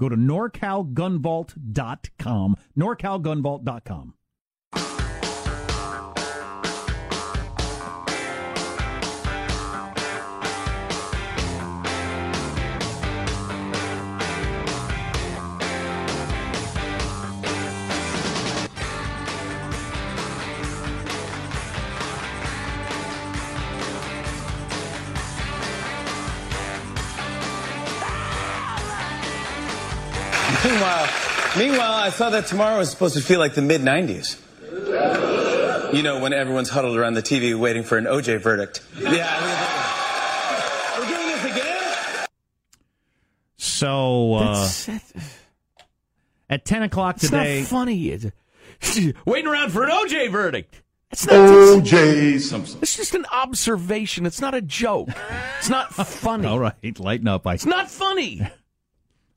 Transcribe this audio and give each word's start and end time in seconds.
Go 0.00 0.08
to 0.08 0.16
norcalgunvault.com. 0.16 2.56
norcalgunvault.com. 2.76 4.14
meanwhile, 31.60 31.94
I 31.94 32.10
thought 32.10 32.32
that 32.32 32.46
tomorrow 32.46 32.78
was 32.78 32.90
supposed 32.90 33.14
to 33.16 33.20
feel 33.22 33.38
like 33.38 33.54
the 33.54 33.62
mid 33.62 33.82
90s. 33.82 34.40
You 35.94 36.02
know, 36.02 36.20
when 36.20 36.32
everyone's 36.32 36.70
huddled 36.70 36.96
around 36.96 37.14
the 37.14 37.22
TV 37.22 37.58
waiting 37.58 37.82
for 37.82 37.98
an 37.98 38.04
OJ 38.04 38.40
verdict. 38.40 38.82
Yeah. 38.96 39.08
We're 40.98 41.06
doing 41.06 41.26
this 41.26 41.44
again? 41.44 42.26
So, 43.56 44.34
uh, 44.34 44.68
at 46.48 46.64
10 46.64 46.82
o'clock 46.84 47.16
today. 47.16 47.60
It's 47.60 47.72
not 47.72 47.78
funny. 47.78 48.20
waiting 49.26 49.46
around 49.46 49.70
for 49.70 49.82
an 49.82 49.90
OJ 49.90 50.30
verdict. 50.30 50.80
It's 51.10 51.26
not 51.26 51.34
OJ 51.34 52.40
Simpson. 52.40 52.78
It's 52.82 52.96
just 52.96 53.16
an 53.16 53.26
observation. 53.32 54.26
It's 54.26 54.40
not 54.40 54.54
a 54.54 54.62
joke. 54.62 55.08
It's 55.58 55.68
not 55.68 55.92
funny. 56.06 56.46
All 56.46 56.60
right, 56.60 57.00
lighten 57.00 57.26
up. 57.26 57.46
I, 57.46 57.54
it's 57.54 57.66
not 57.66 57.90
funny. 57.90 58.48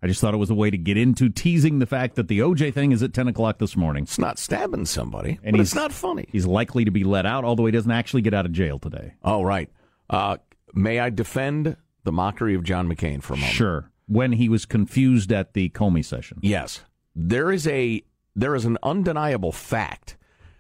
I 0.04 0.08
just 0.08 0.20
thought 0.20 0.34
it 0.34 0.38
was 0.38 0.50
a 0.50 0.54
way 0.54 0.70
to 0.70 0.78
get 0.78 0.98
into 0.98 1.30
teasing 1.30 1.80
the 1.80 1.86
fact 1.86 2.16
that 2.16 2.28
the 2.28 2.40
OJ 2.40 2.74
thing 2.74 2.92
is 2.92 3.02
at 3.02 3.14
10 3.14 3.30
o'clock 3.30 3.58
this 3.60 3.78
morning. 3.78 4.04
It's 4.04 4.20
not 4.20 4.38
stabbing 4.38 4.86
somebody, 4.86 5.40
and 5.46 5.56
it's 5.56 5.74
not 5.74 5.94
funny. 5.94 6.26
He's 6.30 6.46
likely 6.46 6.84
to 6.84 6.92
be 6.92 7.06
let 7.06 7.26
out, 7.26 7.46
although 7.46 7.66
he 7.66 7.72
doesn't 7.72 7.90
actually 7.90 8.22
get 8.22 8.34
out 8.34 8.46
of 8.46 8.52
jail 8.52 8.80
today. 8.80 9.14
Oh, 9.24 9.44
right. 9.44 9.70
Uh, 10.10 10.38
may 10.74 11.00
I 11.00 11.10
defend 11.10 11.78
the 12.04 12.12
mockery 12.12 12.54
of 12.54 12.66
John 12.66 12.94
McCain 12.94 13.24
for 13.24 13.36
a 13.36 13.38
moment? 13.38 13.56
Sure. 13.56 13.92
When 14.08 14.34
he 14.34 14.50
was 14.50 14.66
confused 14.66 15.32
at 15.32 15.54
the 15.54 15.70
Comey 15.70 16.04
session. 16.04 16.40
Yes. 16.42 16.82
There 17.16 17.50
is 17.50 17.66
a 17.66 18.04
there 18.36 18.56
is 18.56 18.66
an 18.66 18.78
undeniable 18.84 19.54
fact 19.54 20.18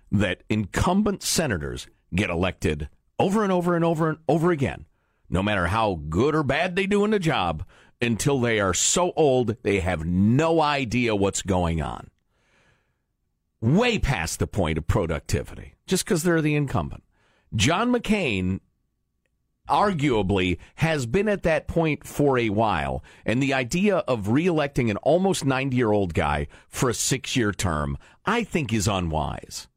that 0.09 0.43
incumbent 0.49 1.21
senators 1.21 1.87
get 2.15 2.29
elected 2.29 2.87
over 3.19 3.43
and 3.43 3.51
over 3.51 3.75
and 3.75 3.83
over 3.83 4.07
and 4.07 4.19
over 4.29 4.51
again, 4.51 4.85
no 5.29 5.43
matter 5.43 5.67
how 5.67 5.99
good 6.07 6.33
or 6.33 6.43
bad 6.43 6.77
they 6.77 6.85
do 6.85 7.03
in 7.03 7.11
the 7.11 7.19
job 7.19 7.65
until 8.03 8.39
they 8.39 8.59
are 8.59 8.73
so 8.73 9.13
old 9.15 9.55
they 9.63 9.79
have 9.79 10.05
no 10.05 10.61
idea 10.61 11.15
what's 11.15 11.41
going 11.41 11.81
on. 11.81 12.09
Way 13.61 13.97
past 13.97 14.39
the 14.39 14.47
point 14.47 14.77
of 14.77 14.87
productivity, 14.87 15.75
just 15.87 16.05
because 16.05 16.23
they're 16.23 16.41
the 16.41 16.55
incumbent. 16.55 17.03
John 17.55 17.91
McCain 17.91 18.59
arguably 19.69 20.57
has 20.75 21.05
been 21.05 21.29
at 21.29 21.43
that 21.43 21.67
point 21.67 22.05
for 22.05 22.37
a 22.37 22.49
while. 22.49 23.03
And 23.25 23.41
the 23.41 23.53
idea 23.53 23.97
of 23.99 24.27
reelecting 24.27 24.89
an 24.89 24.97
almost 24.97 25.45
90 25.45 25.75
year 25.75 25.91
old 25.91 26.13
guy 26.13 26.47
for 26.67 26.89
a 26.89 26.93
six 26.93 27.35
year 27.35 27.51
term, 27.51 27.97
I 28.25 28.43
think 28.43 28.73
is 28.73 28.87
unwise. 28.87 29.67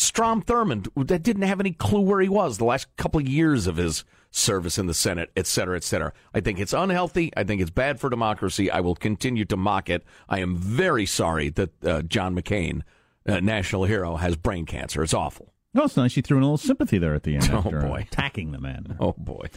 Strom 0.00 0.42
Thurmond, 0.42 0.88
that 1.08 1.22
didn't 1.22 1.42
have 1.42 1.60
any 1.60 1.72
clue 1.72 2.00
where 2.00 2.20
he 2.20 2.28
was 2.28 2.56
the 2.56 2.64
last 2.64 2.86
couple 2.96 3.20
of 3.20 3.28
years 3.28 3.66
of 3.66 3.76
his 3.76 4.04
service 4.30 4.78
in 4.78 4.86
the 4.86 4.94
Senate, 4.94 5.30
et 5.36 5.46
cetera, 5.46 5.76
et 5.76 5.84
cetera. 5.84 6.12
I 6.32 6.40
think 6.40 6.58
it's 6.58 6.72
unhealthy. 6.72 7.32
I 7.36 7.44
think 7.44 7.60
it's 7.60 7.70
bad 7.70 8.00
for 8.00 8.08
democracy. 8.08 8.70
I 8.70 8.80
will 8.80 8.94
continue 8.94 9.44
to 9.44 9.56
mock 9.58 9.90
it. 9.90 10.02
I 10.28 10.38
am 10.38 10.56
very 10.56 11.04
sorry 11.04 11.50
that 11.50 11.84
uh, 11.84 12.00
John 12.02 12.34
McCain, 12.34 12.80
uh, 13.28 13.40
national 13.40 13.84
hero, 13.84 14.16
has 14.16 14.36
brain 14.36 14.64
cancer. 14.64 15.02
It's 15.02 15.12
awful. 15.12 15.52
Oh, 15.74 15.84
it's 15.84 15.96
nice 15.98 16.16
you 16.16 16.22
threw 16.22 16.38
in 16.38 16.44
a 16.44 16.46
little 16.46 16.56
sympathy 16.56 16.96
there 16.98 17.14
at 17.14 17.24
the 17.24 17.36
end. 17.36 17.50
Oh, 17.52 17.60
boy. 17.62 18.06
attacking 18.10 18.52
the 18.52 18.58
man. 18.60 18.96
Oh, 18.98 19.14
boy. 19.18 19.48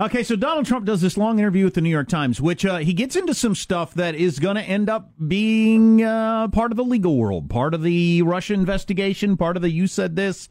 Okay, 0.00 0.22
so 0.22 0.34
Donald 0.34 0.64
Trump 0.64 0.86
does 0.86 1.02
this 1.02 1.18
long 1.18 1.38
interview 1.38 1.66
with 1.66 1.74
the 1.74 1.82
New 1.82 1.90
York 1.90 2.08
Times, 2.08 2.40
which 2.40 2.64
uh, 2.64 2.78
he 2.78 2.94
gets 2.94 3.16
into 3.16 3.34
some 3.34 3.54
stuff 3.54 3.92
that 3.92 4.14
is 4.14 4.38
going 4.38 4.56
to 4.56 4.62
end 4.62 4.88
up 4.88 5.10
being 5.28 6.02
uh, 6.02 6.48
part 6.48 6.70
of 6.70 6.78
the 6.78 6.84
legal 6.84 7.18
world, 7.18 7.50
part 7.50 7.74
of 7.74 7.82
the 7.82 8.22
Russia 8.22 8.54
investigation, 8.54 9.36
part 9.36 9.56
of 9.56 9.62
the 9.62 9.68
you 9.68 9.86
said 9.86 10.16
this 10.16 10.48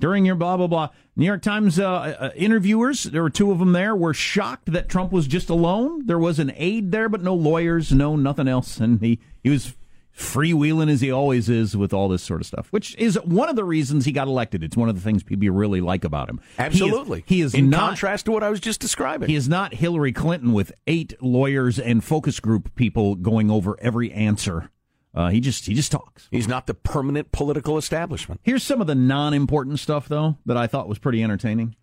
during 0.00 0.24
your 0.24 0.34
blah 0.34 0.56
blah 0.56 0.66
blah. 0.66 0.88
New 1.14 1.26
York 1.26 1.42
Times 1.42 1.78
uh, 1.78 1.88
uh, 1.88 2.30
interviewers, 2.34 3.04
there 3.04 3.22
were 3.22 3.30
two 3.30 3.52
of 3.52 3.60
them 3.60 3.70
there, 3.70 3.94
were 3.94 4.14
shocked 4.14 4.72
that 4.72 4.88
Trump 4.88 5.12
was 5.12 5.28
just 5.28 5.48
alone. 5.48 6.06
There 6.06 6.18
was 6.18 6.40
an 6.40 6.50
aide 6.56 6.90
there, 6.90 7.08
but 7.08 7.22
no 7.22 7.36
lawyers, 7.36 7.92
no 7.92 8.16
nothing 8.16 8.48
else, 8.48 8.78
and 8.78 9.00
he 9.00 9.20
he 9.44 9.50
was 9.50 9.76
freewheeling 10.18 10.90
as 10.90 11.00
he 11.00 11.12
always 11.12 11.48
is 11.48 11.76
with 11.76 11.94
all 11.94 12.08
this 12.08 12.22
sort 12.22 12.40
of 12.40 12.46
stuff, 12.46 12.68
which 12.70 12.96
is 12.96 13.18
one 13.24 13.48
of 13.48 13.56
the 13.56 13.64
reasons 13.64 14.04
he 14.04 14.12
got 14.12 14.26
elected. 14.26 14.64
It's 14.64 14.76
one 14.76 14.88
of 14.88 14.96
the 14.96 15.00
things 15.00 15.22
people 15.22 15.48
really 15.50 15.80
like 15.80 16.04
about 16.04 16.28
him. 16.28 16.40
Absolutely. 16.58 17.24
he 17.26 17.40
is, 17.40 17.52
he 17.52 17.58
is 17.58 17.64
in 17.64 17.70
not, 17.70 17.90
contrast 17.90 18.24
to 18.26 18.32
what 18.32 18.42
I 18.42 18.50
was 18.50 18.60
just 18.60 18.80
describing. 18.80 19.28
He 19.28 19.36
is 19.36 19.48
not 19.48 19.74
Hillary 19.74 20.12
Clinton 20.12 20.52
with 20.52 20.72
eight 20.86 21.14
lawyers 21.22 21.78
and 21.78 22.02
focus 22.02 22.40
group 22.40 22.74
people 22.74 23.14
going 23.14 23.50
over 23.50 23.76
every 23.80 24.10
answer. 24.12 24.70
Uh, 25.14 25.30
he 25.30 25.40
just 25.40 25.66
he 25.66 25.74
just 25.74 25.90
talks. 25.90 26.28
He's 26.30 26.48
not 26.48 26.66
the 26.66 26.74
permanent 26.74 27.32
political 27.32 27.78
establishment. 27.78 28.40
Here's 28.44 28.62
some 28.62 28.80
of 28.80 28.86
the 28.86 28.94
non-important 28.94 29.78
stuff 29.78 30.08
though 30.08 30.36
that 30.46 30.56
I 30.56 30.66
thought 30.66 30.88
was 30.88 30.98
pretty 30.98 31.22
entertaining. 31.22 31.76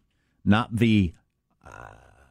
Not 0.43 0.75
the 0.75 1.13
uh, 1.65 1.87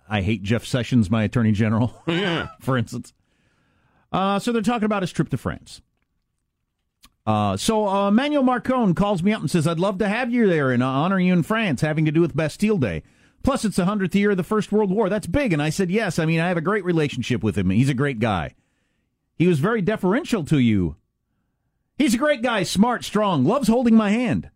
I 0.09 0.21
hate 0.23 0.43
Jeff 0.43 0.65
Sessions, 0.65 1.11
my 1.11 1.25
attorney 1.25 1.53
general, 1.53 1.89
for 2.61 2.79
instance. 2.79 3.13
Uh, 4.13 4.39
so 4.39 4.53
they're 4.53 4.63
talking 4.63 4.85
about 4.85 5.03
his 5.03 5.11
trip 5.11 5.29
to 5.31 5.37
France. 5.37 5.83
Uh, 7.27 7.57
so 7.57 7.89
uh, 7.89 8.09
Emmanuel 8.09 8.43
Macron 8.43 8.95
calls 8.95 9.23
me 9.23 9.33
up 9.33 9.41
and 9.41 9.51
says, 9.51 9.67
"I'd 9.67 9.79
love 9.81 9.99
to 9.99 10.09
have 10.09 10.31
you 10.31 10.47
there 10.47 10.71
and 10.71 10.83
honor 10.83 11.19
you 11.19 11.33
in 11.33 11.43
France, 11.43 11.81
having 11.81 12.05
to 12.05 12.13
do 12.13 12.21
with 12.21 12.37
Bastille 12.37 12.77
Day. 12.79 13.03
Plus, 13.43 13.65
it's 13.65 13.77
the 13.77 13.85
hundredth 13.87 14.15
year 14.15 14.33
of 14.33 14.37
the 14.37 14.43
First 14.43 14.73
World 14.73 14.91
War. 14.91 15.09
That's 15.09 15.27
big." 15.27 15.53
And 15.53 15.63
I 15.63 15.71
said, 15.71 15.91
"Yes. 15.91 16.19
I 16.19 16.27
mean, 16.27 16.41
I 16.41 16.49
have 16.49 16.57
a 16.59 16.63
great 16.63 16.85
relationship 16.85 17.43
with 17.43 17.57
him. 17.57 17.71
He's 17.71 17.89
a 17.89 17.95
great 17.95 18.19
guy. 18.19 18.55
He 19.37 19.47
was 19.47 19.59
very 19.59 19.81
deferential 19.81 20.45
to 20.45 20.59
you. 20.59 20.97
He's 21.97 22.15
a 22.15 22.19
great 22.19 22.43
guy, 22.43 22.63
smart, 22.63 23.05
strong, 23.05 23.45
loves 23.45 23.69
holding 23.69 23.95
my 23.95 24.11
hand. 24.11 24.51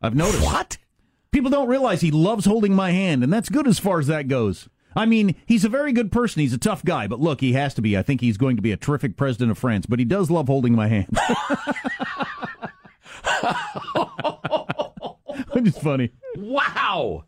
I've 0.00 0.14
noticed 0.14 0.44
What? 0.44 0.78
people 1.30 1.50
don't 1.50 1.68
realize 1.68 2.02
he 2.02 2.10
loves 2.10 2.44
holding 2.44 2.74
my 2.74 2.90
hand, 2.90 3.24
and 3.24 3.32
that's 3.32 3.48
good 3.48 3.66
as 3.66 3.78
far 3.78 3.98
as 3.98 4.06
that 4.06 4.28
goes." 4.28 4.68
I 4.94 5.06
mean, 5.06 5.34
he's 5.46 5.64
a 5.64 5.68
very 5.68 5.92
good 5.92 6.12
person. 6.12 6.40
He's 6.40 6.52
a 6.52 6.58
tough 6.58 6.84
guy, 6.84 7.06
but 7.06 7.20
look, 7.20 7.40
he 7.40 7.52
has 7.54 7.74
to 7.74 7.82
be. 7.82 7.96
I 7.96 8.02
think 8.02 8.20
he's 8.20 8.36
going 8.36 8.56
to 8.56 8.62
be 8.62 8.72
a 8.72 8.76
terrific 8.76 9.16
president 9.16 9.50
of 9.50 9.58
France, 9.58 9.86
but 9.86 9.98
he 9.98 10.04
does 10.04 10.30
love 10.30 10.48
holding 10.48 10.74
my 10.74 10.88
hand. 10.88 11.08
Which 15.52 15.66
is 15.66 15.78
funny. 15.78 16.10
Wow. 16.36 17.24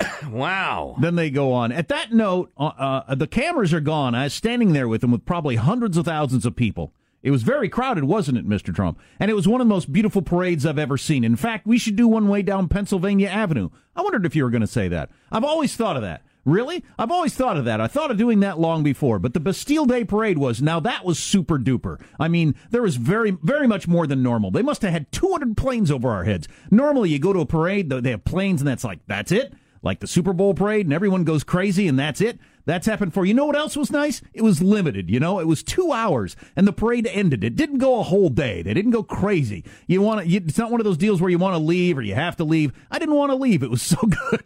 wow. 0.28 0.96
Then 1.00 1.16
they 1.16 1.30
go 1.30 1.52
on. 1.52 1.72
At 1.72 1.88
that 1.88 2.12
note, 2.12 2.52
uh, 2.56 2.70
uh, 3.06 3.14
the 3.14 3.26
cameras 3.26 3.72
are 3.72 3.80
gone. 3.80 4.14
I 4.14 4.24
was 4.24 4.34
standing 4.34 4.72
there 4.72 4.88
with 4.88 5.00
them 5.00 5.10
with 5.10 5.24
probably 5.24 5.56
hundreds 5.56 5.96
of 5.96 6.04
thousands 6.04 6.46
of 6.46 6.56
people. 6.56 6.92
It 7.22 7.30
was 7.30 7.42
very 7.42 7.70
crowded, 7.70 8.04
wasn't 8.04 8.36
it, 8.36 8.46
Mr. 8.46 8.74
Trump? 8.74 8.98
And 9.18 9.30
it 9.30 9.34
was 9.34 9.48
one 9.48 9.62
of 9.62 9.66
the 9.66 9.74
most 9.74 9.90
beautiful 9.90 10.20
parades 10.20 10.66
I've 10.66 10.78
ever 10.78 10.98
seen. 10.98 11.24
In 11.24 11.36
fact, 11.36 11.66
we 11.66 11.78
should 11.78 11.96
do 11.96 12.06
one 12.06 12.28
way 12.28 12.42
down 12.42 12.68
Pennsylvania 12.68 13.28
Avenue. 13.28 13.70
I 13.96 14.02
wondered 14.02 14.26
if 14.26 14.36
you 14.36 14.44
were 14.44 14.50
going 14.50 14.60
to 14.60 14.66
say 14.66 14.88
that. 14.88 15.10
I've 15.32 15.44
always 15.44 15.74
thought 15.74 15.96
of 15.96 16.02
that. 16.02 16.22
Really? 16.44 16.84
I've 16.98 17.10
always 17.10 17.34
thought 17.34 17.56
of 17.56 17.64
that. 17.64 17.80
I 17.80 17.86
thought 17.86 18.10
of 18.10 18.18
doing 18.18 18.40
that 18.40 18.58
long 18.58 18.82
before, 18.82 19.18
but 19.18 19.32
the 19.32 19.40
Bastille 19.40 19.86
Day 19.86 20.04
parade 20.04 20.38
was, 20.38 20.60
now 20.60 20.78
that 20.80 21.04
was 21.04 21.18
super 21.18 21.58
duper. 21.58 22.00
I 22.20 22.28
mean, 22.28 22.54
there 22.70 22.82
was 22.82 22.96
very, 22.96 23.30
very 23.42 23.66
much 23.66 23.88
more 23.88 24.06
than 24.06 24.22
normal. 24.22 24.50
They 24.50 24.62
must 24.62 24.82
have 24.82 24.92
had 24.92 25.10
200 25.10 25.56
planes 25.56 25.90
over 25.90 26.10
our 26.10 26.24
heads. 26.24 26.46
Normally, 26.70 27.10
you 27.10 27.18
go 27.18 27.32
to 27.32 27.40
a 27.40 27.46
parade, 27.46 27.88
they 27.88 28.10
have 28.10 28.24
planes, 28.24 28.60
and 28.60 28.68
that's 28.68 28.84
like, 28.84 29.00
that's 29.06 29.32
it? 29.32 29.54
Like 29.82 30.00
the 30.00 30.06
Super 30.06 30.32
Bowl 30.32 30.54
parade, 30.54 30.86
and 30.86 30.92
everyone 30.92 31.24
goes 31.24 31.44
crazy, 31.44 31.88
and 31.88 31.98
that's 31.98 32.20
it? 32.20 32.38
That's 32.66 32.86
happened 32.86 33.12
for 33.12 33.26
you 33.26 33.34
know 33.34 33.44
what 33.44 33.56
else 33.56 33.76
was 33.76 33.90
nice? 33.90 34.22
It 34.32 34.40
was 34.40 34.62
limited, 34.62 35.10
you 35.10 35.20
know. 35.20 35.38
It 35.38 35.46
was 35.46 35.62
two 35.62 35.92
hours, 35.92 36.36
and 36.56 36.66
the 36.66 36.72
parade 36.72 37.06
ended. 37.06 37.44
It 37.44 37.56
didn't 37.56 37.78
go 37.78 38.00
a 38.00 38.02
whole 38.02 38.30
day. 38.30 38.62
They 38.62 38.72
didn't 38.72 38.92
go 38.92 39.02
crazy. 39.02 39.62
You 39.86 40.00
want 40.00 40.26
to? 40.26 40.34
It's 40.34 40.56
not 40.56 40.70
one 40.70 40.80
of 40.80 40.84
those 40.86 40.96
deals 40.96 41.20
where 41.20 41.30
you 41.30 41.36
want 41.36 41.54
to 41.54 41.58
leave 41.58 41.98
or 41.98 42.02
you 42.02 42.14
have 42.14 42.36
to 42.36 42.44
leave. 42.44 42.72
I 42.90 42.98
didn't 42.98 43.16
want 43.16 43.30
to 43.32 43.36
leave. 43.36 43.62
It 43.62 43.70
was 43.70 43.82
so 43.82 43.96
good. 44.30 44.44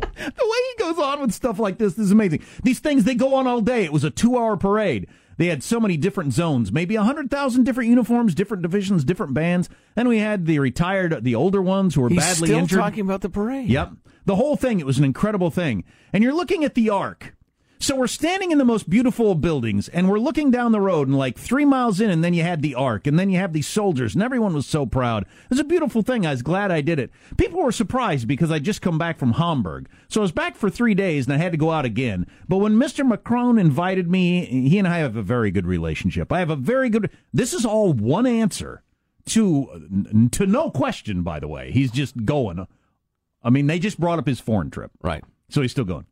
The 0.00 0.32
way 0.46 0.58
he 0.76 0.82
goes 0.82 0.98
on 0.98 1.20
with 1.20 1.32
stuff 1.32 1.58
like 1.58 1.78
this, 1.78 1.94
this 1.94 2.06
is 2.06 2.12
amazing. 2.12 2.42
These 2.62 2.80
things 2.80 3.04
they 3.04 3.14
go 3.14 3.34
on 3.34 3.46
all 3.46 3.60
day. 3.60 3.84
It 3.84 3.92
was 3.92 4.04
a 4.04 4.10
two-hour 4.10 4.56
parade. 4.56 5.08
They 5.36 5.46
had 5.46 5.62
so 5.62 5.78
many 5.78 5.96
different 5.96 6.32
zones, 6.32 6.72
maybe 6.72 6.96
a 6.96 7.02
hundred 7.02 7.30
thousand 7.30 7.62
different 7.64 7.90
uniforms, 7.90 8.34
different 8.34 8.62
divisions, 8.62 9.04
different 9.04 9.34
bands. 9.34 9.68
Then 9.94 10.08
we 10.08 10.18
had 10.18 10.46
the 10.46 10.58
retired, 10.58 11.22
the 11.22 11.36
older 11.36 11.62
ones 11.62 11.94
who 11.94 12.00
were 12.00 12.08
He's 12.08 12.18
badly 12.18 12.48
still 12.48 12.58
injured. 12.58 12.80
talking 12.80 13.00
about 13.02 13.20
the 13.20 13.28
parade. 13.28 13.68
Yep. 13.68 13.92
The 14.26 14.34
whole 14.36 14.56
thing, 14.56 14.80
it 14.80 14.86
was 14.86 14.98
an 14.98 15.04
incredible 15.04 15.50
thing. 15.50 15.84
And 16.12 16.24
you're 16.24 16.34
looking 16.34 16.64
at 16.64 16.74
the 16.74 16.90
arc. 16.90 17.36
So 17.80 17.94
we're 17.94 18.08
standing 18.08 18.50
in 18.50 18.58
the 18.58 18.64
most 18.64 18.90
beautiful 18.90 19.30
of 19.30 19.40
buildings 19.40 19.88
and 19.88 20.10
we're 20.10 20.18
looking 20.18 20.50
down 20.50 20.72
the 20.72 20.80
road 20.80 21.06
and 21.06 21.16
like 21.16 21.38
three 21.38 21.64
miles 21.64 22.00
in 22.00 22.10
and 22.10 22.24
then 22.24 22.34
you 22.34 22.42
had 22.42 22.60
the 22.60 22.74
arc 22.74 23.06
and 23.06 23.16
then 23.16 23.30
you 23.30 23.38
have 23.38 23.52
these 23.52 23.68
soldiers 23.68 24.14
and 24.14 24.22
everyone 24.22 24.52
was 24.52 24.66
so 24.66 24.84
proud. 24.84 25.22
It 25.22 25.50
was 25.50 25.60
a 25.60 25.64
beautiful 25.64 26.02
thing. 26.02 26.26
I 26.26 26.32
was 26.32 26.42
glad 26.42 26.72
I 26.72 26.80
did 26.80 26.98
it. 26.98 27.12
People 27.36 27.62
were 27.62 27.70
surprised 27.70 28.26
because 28.26 28.50
I 28.50 28.58
just 28.58 28.82
come 28.82 28.98
back 28.98 29.16
from 29.16 29.34
Hamburg. 29.34 29.88
So 30.08 30.20
I 30.20 30.22
was 30.22 30.32
back 30.32 30.56
for 30.56 30.68
three 30.68 30.94
days 30.94 31.26
and 31.26 31.34
I 31.34 31.38
had 31.38 31.52
to 31.52 31.58
go 31.58 31.70
out 31.70 31.84
again. 31.84 32.26
But 32.48 32.56
when 32.56 32.74
Mr. 32.74 33.06
Macron 33.06 33.58
invited 33.58 34.10
me, 34.10 34.44
he 34.44 34.78
and 34.78 34.88
I 34.88 34.98
have 34.98 35.16
a 35.16 35.22
very 35.22 35.52
good 35.52 35.66
relationship. 35.66 36.32
I 36.32 36.40
have 36.40 36.50
a 36.50 36.56
very 36.56 36.90
good, 36.90 37.10
this 37.32 37.54
is 37.54 37.64
all 37.64 37.92
one 37.92 38.26
answer 38.26 38.82
to, 39.26 40.28
to 40.32 40.46
no 40.46 40.70
question, 40.72 41.22
by 41.22 41.38
the 41.38 41.48
way. 41.48 41.70
He's 41.70 41.92
just 41.92 42.24
going. 42.24 42.66
I 43.44 43.50
mean, 43.50 43.68
they 43.68 43.78
just 43.78 44.00
brought 44.00 44.18
up 44.18 44.26
his 44.26 44.40
foreign 44.40 44.70
trip. 44.70 44.90
Right. 45.00 45.22
So 45.48 45.62
he's 45.62 45.70
still 45.70 45.84
going. 45.84 46.06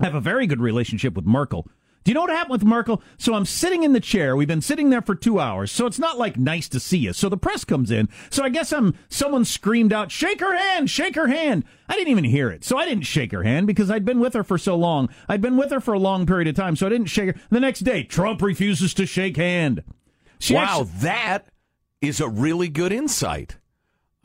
I 0.00 0.04
have 0.04 0.14
a 0.14 0.20
very 0.20 0.46
good 0.46 0.60
relationship 0.60 1.14
with 1.14 1.26
Merkel. 1.26 1.68
Do 2.02 2.10
you 2.10 2.14
know 2.14 2.22
what 2.22 2.30
happened 2.30 2.52
with 2.52 2.64
Merkel? 2.64 3.02
So 3.18 3.34
I'm 3.34 3.44
sitting 3.44 3.82
in 3.82 3.92
the 3.92 4.00
chair. 4.00 4.34
We've 4.34 4.48
been 4.48 4.62
sitting 4.62 4.88
there 4.88 5.02
for 5.02 5.14
two 5.14 5.38
hours. 5.38 5.70
So 5.70 5.84
it's 5.84 5.98
not 5.98 6.16
like 6.16 6.38
nice 6.38 6.66
to 6.70 6.80
see 6.80 6.96
you. 6.96 7.12
So 7.12 7.28
the 7.28 7.36
press 7.36 7.62
comes 7.62 7.90
in. 7.90 8.08
So 8.30 8.42
I 8.42 8.48
guess 8.48 8.72
I'm, 8.72 8.94
someone 9.10 9.44
screamed 9.44 9.92
out, 9.92 10.10
shake 10.10 10.40
her 10.40 10.56
hand, 10.56 10.88
shake 10.88 11.14
her 11.16 11.28
hand. 11.28 11.64
I 11.90 11.96
didn't 11.96 12.08
even 12.08 12.24
hear 12.24 12.48
it. 12.48 12.64
So 12.64 12.78
I 12.78 12.86
didn't 12.86 13.04
shake 13.04 13.32
her 13.32 13.42
hand 13.42 13.66
because 13.66 13.90
I'd 13.90 14.06
been 14.06 14.18
with 14.18 14.32
her 14.32 14.42
for 14.42 14.56
so 14.56 14.76
long. 14.76 15.10
I'd 15.28 15.42
been 15.42 15.58
with 15.58 15.70
her 15.72 15.80
for 15.80 15.92
a 15.92 15.98
long 15.98 16.24
period 16.24 16.48
of 16.48 16.54
time. 16.54 16.74
So 16.74 16.86
I 16.86 16.90
didn't 16.90 17.08
shake 17.08 17.34
her. 17.34 17.40
The 17.50 17.60
next 17.60 17.80
day, 17.80 18.02
Trump 18.02 18.40
refuses 18.40 18.94
to 18.94 19.04
shake 19.04 19.36
hand. 19.36 19.84
She 20.38 20.54
wow, 20.54 20.80
actu- 20.80 21.00
that 21.00 21.48
is 22.00 22.18
a 22.18 22.28
really 22.28 22.68
good 22.68 22.92
insight. 22.92 23.58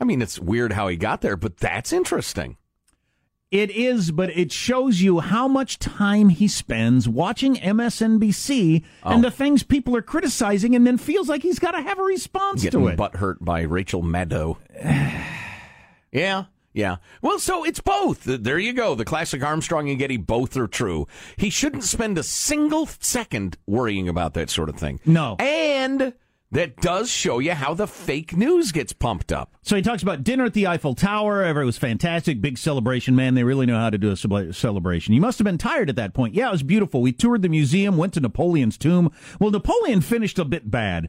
I 0.00 0.04
mean, 0.04 0.22
it's 0.22 0.38
weird 0.38 0.72
how 0.72 0.88
he 0.88 0.96
got 0.96 1.20
there, 1.20 1.36
but 1.36 1.58
that's 1.58 1.92
interesting. 1.92 2.56
It 3.52 3.70
is, 3.70 4.10
but 4.10 4.30
it 4.30 4.50
shows 4.50 5.00
you 5.00 5.20
how 5.20 5.46
much 5.46 5.78
time 5.78 6.30
he 6.30 6.48
spends 6.48 7.08
watching 7.08 7.54
MSNBC 7.54 8.82
and 9.04 9.24
oh. 9.24 9.28
the 9.28 9.30
things 9.30 9.62
people 9.62 9.94
are 9.94 10.02
criticizing, 10.02 10.74
and 10.74 10.84
then 10.84 10.98
feels 10.98 11.28
like 11.28 11.42
he's 11.42 11.60
got 11.60 11.70
to 11.70 11.80
have 11.80 12.00
a 12.00 12.02
response 12.02 12.64
Getting 12.64 12.80
to 12.80 12.88
it. 12.88 12.96
butt 12.96 13.16
hurt 13.16 13.44
by 13.44 13.60
Rachel 13.60 14.02
Maddow. 14.02 14.56
yeah, 16.12 16.46
yeah. 16.72 16.96
Well, 17.22 17.38
so 17.38 17.64
it's 17.64 17.78
both. 17.78 18.24
There 18.24 18.58
you 18.58 18.72
go. 18.72 18.96
The 18.96 19.04
classic 19.04 19.44
Armstrong 19.44 19.88
and 19.90 19.98
Getty 19.98 20.16
both 20.16 20.56
are 20.56 20.66
true. 20.66 21.06
He 21.36 21.48
shouldn't 21.48 21.84
spend 21.84 22.18
a 22.18 22.24
single 22.24 22.86
second 22.86 23.58
worrying 23.64 24.08
about 24.08 24.34
that 24.34 24.50
sort 24.50 24.68
of 24.68 24.74
thing. 24.74 24.98
No. 25.06 25.36
And 25.38 26.14
that 26.52 26.76
does 26.76 27.10
show 27.10 27.38
you 27.38 27.52
how 27.52 27.74
the 27.74 27.86
fake 27.86 28.36
news 28.36 28.70
gets 28.72 28.92
pumped 28.92 29.32
up. 29.32 29.54
So 29.62 29.74
he 29.74 29.82
talks 29.82 30.02
about 30.02 30.22
dinner 30.22 30.44
at 30.44 30.54
the 30.54 30.66
Eiffel 30.66 30.94
Tower. 30.94 31.44
It 31.44 31.64
was 31.64 31.76
fantastic, 31.76 32.40
big 32.40 32.56
celebration. 32.56 33.16
Man, 33.16 33.34
they 33.34 33.44
really 33.44 33.66
know 33.66 33.78
how 33.78 33.90
to 33.90 33.98
do 33.98 34.10
a 34.12 34.52
celebration. 34.52 35.14
You 35.14 35.20
must 35.20 35.38
have 35.38 35.44
been 35.44 35.58
tired 35.58 35.90
at 35.90 35.96
that 35.96 36.14
point. 36.14 36.34
Yeah, 36.34 36.48
it 36.48 36.52
was 36.52 36.62
beautiful. 36.62 37.02
We 37.02 37.12
toured 37.12 37.42
the 37.42 37.48
museum, 37.48 37.96
went 37.96 38.14
to 38.14 38.20
Napoleon's 38.20 38.78
tomb. 38.78 39.10
Well, 39.40 39.50
Napoleon 39.50 40.00
finished 40.00 40.38
a 40.38 40.44
bit 40.44 40.70
bad. 40.70 41.08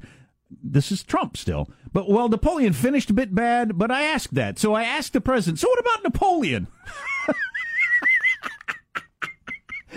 This 0.50 0.92
is 0.92 1.04
Trump 1.04 1.38
still. 1.38 1.70
But, 1.94 2.10
well, 2.10 2.30
Napoleon 2.30 2.74
finished 2.74 3.10
a 3.10 3.14
bit 3.14 3.36
bad, 3.36 3.78
but 3.78 3.92
I 3.92 4.04
asked 4.04 4.34
that. 4.34 4.58
So 4.58 4.74
I 4.74 4.84
asked 4.84 5.14
the 5.14 5.22
president, 5.22 5.60
so 5.60 5.68
what 5.70 5.80
about 5.80 6.04
Napoleon? 6.04 6.68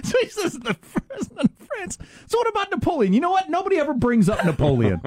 so 0.05 0.19
he 0.23 0.29
says, 0.29 0.55
the 0.55 0.75
president 0.75 1.41
of 1.41 1.67
France. 1.67 1.99
So 2.27 2.39
what 2.39 2.49
about 2.49 2.71
Napoleon? 2.71 3.13
You 3.13 3.21
know 3.21 3.31
what? 3.31 3.49
Nobody 3.49 3.79
ever 3.79 3.95
brings 3.95 4.29
up 4.29 4.45
Napoleon. 4.45 5.01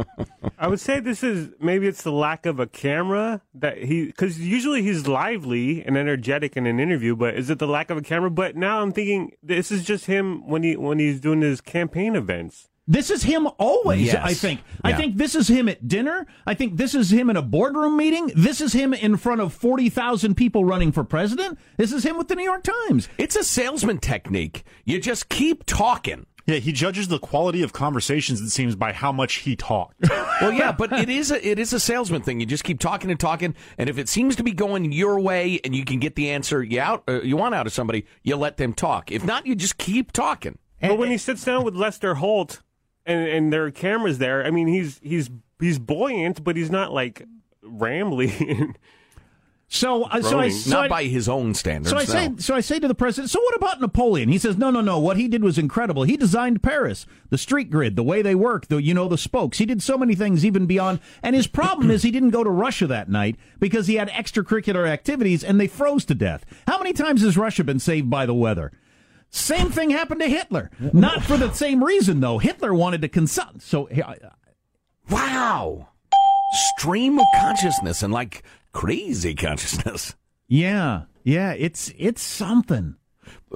I 0.58 0.68
would 0.68 0.80
say 0.80 1.00
this 1.00 1.24
is 1.24 1.50
maybe 1.60 1.88
it's 1.88 2.04
the 2.04 2.12
lack 2.12 2.46
of 2.46 2.60
a 2.60 2.68
camera 2.68 3.42
that 3.56 3.78
he 3.78 4.06
because 4.06 4.40
usually 4.40 4.82
he's 4.82 5.08
lively 5.08 5.84
and 5.84 5.98
energetic 5.98 6.56
in 6.58 6.66
an 6.66 6.80
interview, 6.80 7.16
but 7.16 7.36
is 7.36 7.50
it 7.50 7.60
the 7.60 7.68
lack 7.68 7.90
of 7.90 7.98
a 7.98 8.02
camera? 8.02 8.30
But 8.30 8.56
now 8.56 8.82
I'm 8.82 8.92
thinking 8.92 9.34
this 9.42 9.72
is 9.72 9.84
just 9.84 10.06
him 10.06 10.48
when 10.48 10.64
he 10.64 10.76
when 10.76 11.00
he's 11.00 11.20
doing 11.20 11.42
his 11.42 11.62
campaign 11.62 12.16
events. 12.16 12.70
This 12.86 13.10
is 13.10 13.24
him 13.24 13.48
always, 13.60 14.08
Yes. 14.08 14.22
I 14.22 14.34
think. 14.34 14.62
I 14.84 14.94
think 14.94 15.16
this 15.18 15.36
is 15.36 15.48
him 15.48 15.70
at 15.70 15.88
dinner. 15.88 16.28
I 16.46 16.54
think 16.54 16.76
this 16.76 16.94
is 16.94 17.12
him 17.12 17.30
in 17.30 17.38
a 17.38 17.42
boardroom 17.42 17.96
meeting. 17.96 18.30
This 18.36 18.60
is 18.60 18.74
him 18.74 18.94
in 18.94 19.16
front 19.16 19.40
of 19.40 19.54
40,000 19.54 20.36
people 20.36 20.66
running 20.66 20.92
for 20.92 21.04
president. 21.06 21.58
This 21.78 21.94
is 21.94 22.04
him 22.06 22.18
with 22.18 22.28
the 22.28 22.36
New 22.36 22.44
York 22.44 22.64
Times. 22.64 23.08
It's 23.18 23.38
a 23.38 23.44
salesman 23.44 24.00
technique. 24.00 24.64
You 24.84 25.00
just 25.00 25.30
keep 25.30 25.66
talking. 25.66 26.26
Yeah, 26.46 26.58
he 26.58 26.74
judges 26.74 27.08
the 27.08 27.20
quality 27.20 27.64
of 27.64 27.72
conversations, 27.72 28.42
it 28.42 28.50
seems, 28.50 28.76
by 28.76 28.92
how 28.92 29.14
much 29.14 29.36
he 29.36 29.56
talked. 29.56 29.96
Well, 30.42 30.52
yeah, 30.52 30.74
but 30.74 30.92
it 30.92 31.10
is 31.10 31.32
a 31.32 31.48
it 31.48 31.58
is 31.58 31.72
a 31.72 31.80
salesman 31.80 32.22
thing. 32.24 32.40
You 32.42 32.46
just 32.46 32.66
keep 32.66 32.80
talking 32.80 33.10
and 33.12 33.20
talking, 33.20 33.56
and 33.78 33.88
if 33.88 33.98
it 33.98 34.10
seems 34.10 34.36
to 34.38 34.44
be 34.44 34.52
going 34.52 34.92
your 34.92 35.20
way, 35.20 35.62
and 35.64 35.74
you 35.74 35.86
can 35.86 36.00
get 36.00 36.16
the 36.16 36.32
answer 36.32 36.62
you 36.62 36.82
out 36.82 37.04
uh, 37.08 37.22
you 37.22 37.38
want 37.38 37.56
out 37.56 37.66
of 37.68 37.72
somebody, 37.72 38.06
you 38.24 38.36
let 38.36 38.58
them 38.58 38.74
talk. 38.74 39.10
If 39.12 39.24
not, 39.24 39.46
you 39.46 39.56
just 39.56 39.78
keep 39.78 40.12
talking. 40.12 40.58
But 40.82 40.98
when 40.98 41.12
he 41.12 41.18
sits 41.18 41.46
down 41.46 41.64
with 41.64 41.76
Lester 41.76 42.16
Holt 42.16 42.62
and 43.06 43.28
and 43.28 43.54
there 43.54 43.66
are 43.66 43.72
cameras 43.72 44.18
there, 44.18 44.46
I 44.46 44.52
mean 44.52 44.68
he's 44.68 45.00
he's 45.04 45.30
he's 45.60 45.80
buoyant, 45.80 46.44
but 46.44 46.56
he's 46.56 46.72
not 46.72 46.94
like 46.94 47.26
rambling. 47.62 48.76
So, 49.70 50.04
uh, 50.04 50.22
so 50.22 50.28
I, 50.28 50.50
Groaning. 50.50 50.52
so 50.52 50.70
not 50.70 50.86
I- 50.86 50.88
by 50.88 51.04
his 51.06 51.28
own 51.28 51.56
standards. 51.56 51.90
So 51.90 51.98
I 51.98 52.06
say, 52.06 52.30
so 52.38 52.54
I 52.54 52.60
say 52.60 52.80
to 52.80 52.88
the 52.88 52.94
president, 52.94 53.32
so 53.32 53.42
what 53.42 53.56
about 53.56 53.82
Napoleon? 53.82 54.30
He 54.30 54.38
says, 54.38 54.56
no, 54.56 54.70
no, 54.70 54.82
no. 54.82 55.00
What 55.00 55.18
he 55.18 55.28
did 55.28 55.44
was 55.44 55.58
incredible. 55.58 56.04
He 56.04 56.16
designed 56.16 56.62
Paris, 56.62 57.08
the 57.32 57.40
street 57.40 57.72
grid, 57.72 57.96
the 57.96 58.04
way 58.04 58.22
they 58.22 58.36
work, 58.36 58.68
the 58.68 58.84
you 58.84 58.94
know 58.94 59.08
the 59.08 59.18
spokes. 59.18 59.58
He 59.58 59.66
did 59.66 59.82
so 59.82 59.98
many 59.98 60.14
things, 60.14 60.46
even 60.46 60.68
beyond. 60.68 61.00
And 61.24 61.36
his 61.36 61.48
problem 61.48 61.90
is 61.90 62.04
he 62.04 62.12
didn't 62.12 62.30
go 62.30 62.44
to 62.44 62.52
Russia 62.52 62.86
that 62.86 63.10
night 63.10 63.36
because 63.60 63.88
he 63.88 63.96
had 63.96 64.10
extracurricular 64.10 64.88
activities 64.88 65.44
and 65.44 65.60
they 65.60 65.68
froze 65.68 66.06
to 66.06 66.14
death. 66.14 66.46
How 66.68 66.78
many 66.78 66.94
times 66.94 67.24
has 67.24 67.36
Russia 67.36 67.64
been 67.64 67.80
saved 67.80 68.12
by 68.12 68.28
the 68.28 68.36
weather? 68.36 68.72
Same 69.34 69.72
thing 69.72 69.90
happened 69.90 70.22
to 70.22 70.28
Hitler. 70.28 70.70
Not 70.94 71.24
for 71.24 71.38
the 71.38 71.52
same 71.52 71.84
reason 71.84 72.20
though. 72.20 72.38
Hitler 72.38 72.72
wanted 72.72 73.02
to 73.02 73.10
consult. 73.10 73.64
So 73.64 73.90
uh, 73.90 74.14
wow, 75.10 75.90
stream 76.78 77.18
of 77.18 77.26
consciousness 77.36 78.04
and 78.04 78.14
like 78.14 78.44
crazy 78.74 79.34
consciousness. 79.34 80.16
yeah, 80.48 81.06
yeah, 81.24 81.54
it's 81.54 81.92
it's 81.98 82.22
something. 82.22 82.96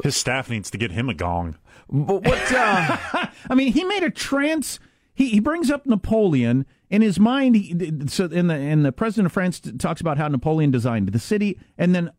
His 0.03 0.17
staff 0.17 0.49
needs 0.49 0.71
to 0.71 0.79
get 0.79 0.91
him 0.91 1.09
a 1.09 1.13
gong. 1.13 1.57
But 1.91 2.23
what? 2.23 2.51
Uh, 2.51 2.97
I 3.49 3.53
mean, 3.53 3.71
he 3.71 3.83
made 3.83 4.01
a 4.01 4.09
trans. 4.09 4.79
He 5.13 5.29
he 5.29 5.39
brings 5.39 5.69
up 5.69 5.85
Napoleon 5.85 6.65
in 6.89 7.03
his 7.03 7.19
mind. 7.19 7.55
He, 7.55 7.93
so 8.07 8.25
in 8.25 8.47
the 8.47 8.55
in 8.55 8.81
the 8.81 8.91
president 8.91 9.27
of 9.27 9.31
France 9.31 9.61
talks 9.77 10.01
about 10.01 10.17
how 10.17 10.27
Napoleon 10.27 10.71
designed 10.71 11.07
the 11.09 11.19
city, 11.19 11.59
and 11.77 11.93
then 11.93 12.09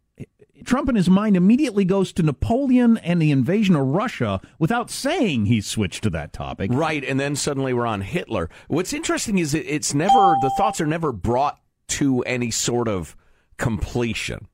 Trump 0.64 0.88
in 0.88 0.96
his 0.96 1.08
mind 1.08 1.36
immediately 1.36 1.84
goes 1.84 2.12
to 2.14 2.22
Napoleon 2.22 2.96
and 2.98 3.20
the 3.20 3.30
invasion 3.30 3.74
of 3.76 3.86
Russia 3.86 4.40
without 4.58 4.90
saying 4.90 5.46
he 5.46 5.60
switched 5.60 6.02
to 6.02 6.10
that 6.10 6.32
topic. 6.32 6.70
right, 6.72 7.04
and 7.04 7.18
then 7.18 7.36
suddenly 7.36 7.72
we're 7.72 7.86
on 7.86 8.00
Hitler. 8.00 8.48
What's 8.68 8.92
interesting 8.92 9.38
is 9.38 9.54
it's 9.54 9.94
never 9.94 10.34
the 10.42 10.50
thoughts 10.56 10.80
are 10.80 10.86
never 10.86 11.12
brought 11.12 11.58
to 11.88 12.22
any 12.22 12.50
sort 12.50 12.88
of 12.88 13.16
completion. 13.56 14.48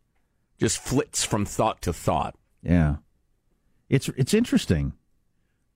Just 0.59 0.79
flits 0.79 1.25
from 1.25 1.45
thought 1.45 1.83
to 1.83 1.93
thought. 1.93 2.37
Yeah, 2.63 2.97
it's 3.89 4.09
it's 4.17 4.33
interesting 4.33 4.93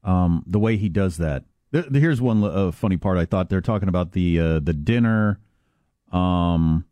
um, 0.04 0.44
the 0.46 0.58
way 0.58 0.76
he 0.76 0.88
does 0.88 1.16
that. 1.18 1.44
Th- 1.72 1.86
th- 1.88 2.00
Here's 2.00 2.20
one 2.20 2.42
uh, 2.44 2.70
funny 2.70 2.96
part. 2.96 3.18
I 3.18 3.24
thought 3.24 3.50
they're 3.50 3.60
talking 3.60 3.88
about 3.88 4.12
the 4.12 4.38
uh, 4.40 4.60
the 4.60 4.72
dinner. 4.72 5.40
Um, 6.12 6.84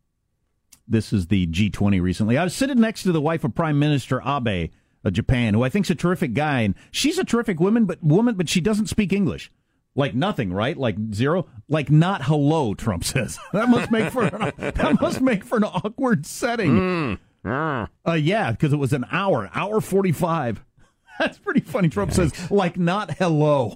this 0.87 1.11
is 1.13 1.27
the 1.27 1.47
G20 1.47 2.01
recently. 2.01 2.37
I 2.37 2.43
was 2.43 2.55
sitting 2.55 2.79
next 2.79 3.03
to 3.03 3.11
the 3.11 3.21
wife 3.21 3.43
of 3.43 3.53
Prime 3.55 3.79
Minister 3.79 4.21
Abe 4.25 4.71
of 5.03 5.13
Japan, 5.13 5.53
who 5.53 5.63
I 5.63 5.69
think's 5.69 5.89
a 5.89 5.95
terrific 5.95 6.33
guy, 6.33 6.61
and 6.61 6.75
she's 6.91 7.17
a 7.17 7.23
terrific 7.23 7.59
woman, 7.59 7.85
but 7.85 8.01
woman, 8.03 8.35
but 8.35 8.49
she 8.49 8.61
doesn't 8.61 8.87
speak 8.87 9.13
English. 9.13 9.51
Like 9.95 10.13
nothing, 10.13 10.53
right? 10.53 10.77
Like 10.77 10.95
zero, 11.13 11.47
like 11.67 11.89
not 11.89 12.23
hello. 12.23 12.75
Trump 12.75 13.03
says 13.03 13.39
that 13.53 13.67
must 13.67 13.89
make 13.91 14.11
for 14.11 14.23
an, 14.23 14.53
that 14.57 14.97
must 15.01 15.21
make 15.21 15.43
for 15.43 15.57
an 15.57 15.63
awkward 15.63 16.25
setting. 16.25 17.17
Uh, 17.43 18.13
yeah, 18.13 18.51
because 18.51 18.73
it 18.73 18.77
was 18.77 18.93
an 18.93 19.05
hour, 19.11 19.49
hour 19.55 19.81
forty 19.81 20.11
five. 20.11 20.63
That's 21.19 21.39
pretty 21.39 21.61
funny. 21.61 21.89
Trump 21.89 22.11
says 22.11 22.51
like 22.51 22.77
not 22.77 23.17
hello. 23.17 23.75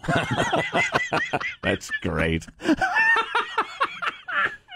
That's 1.64 1.90
great. 2.02 2.46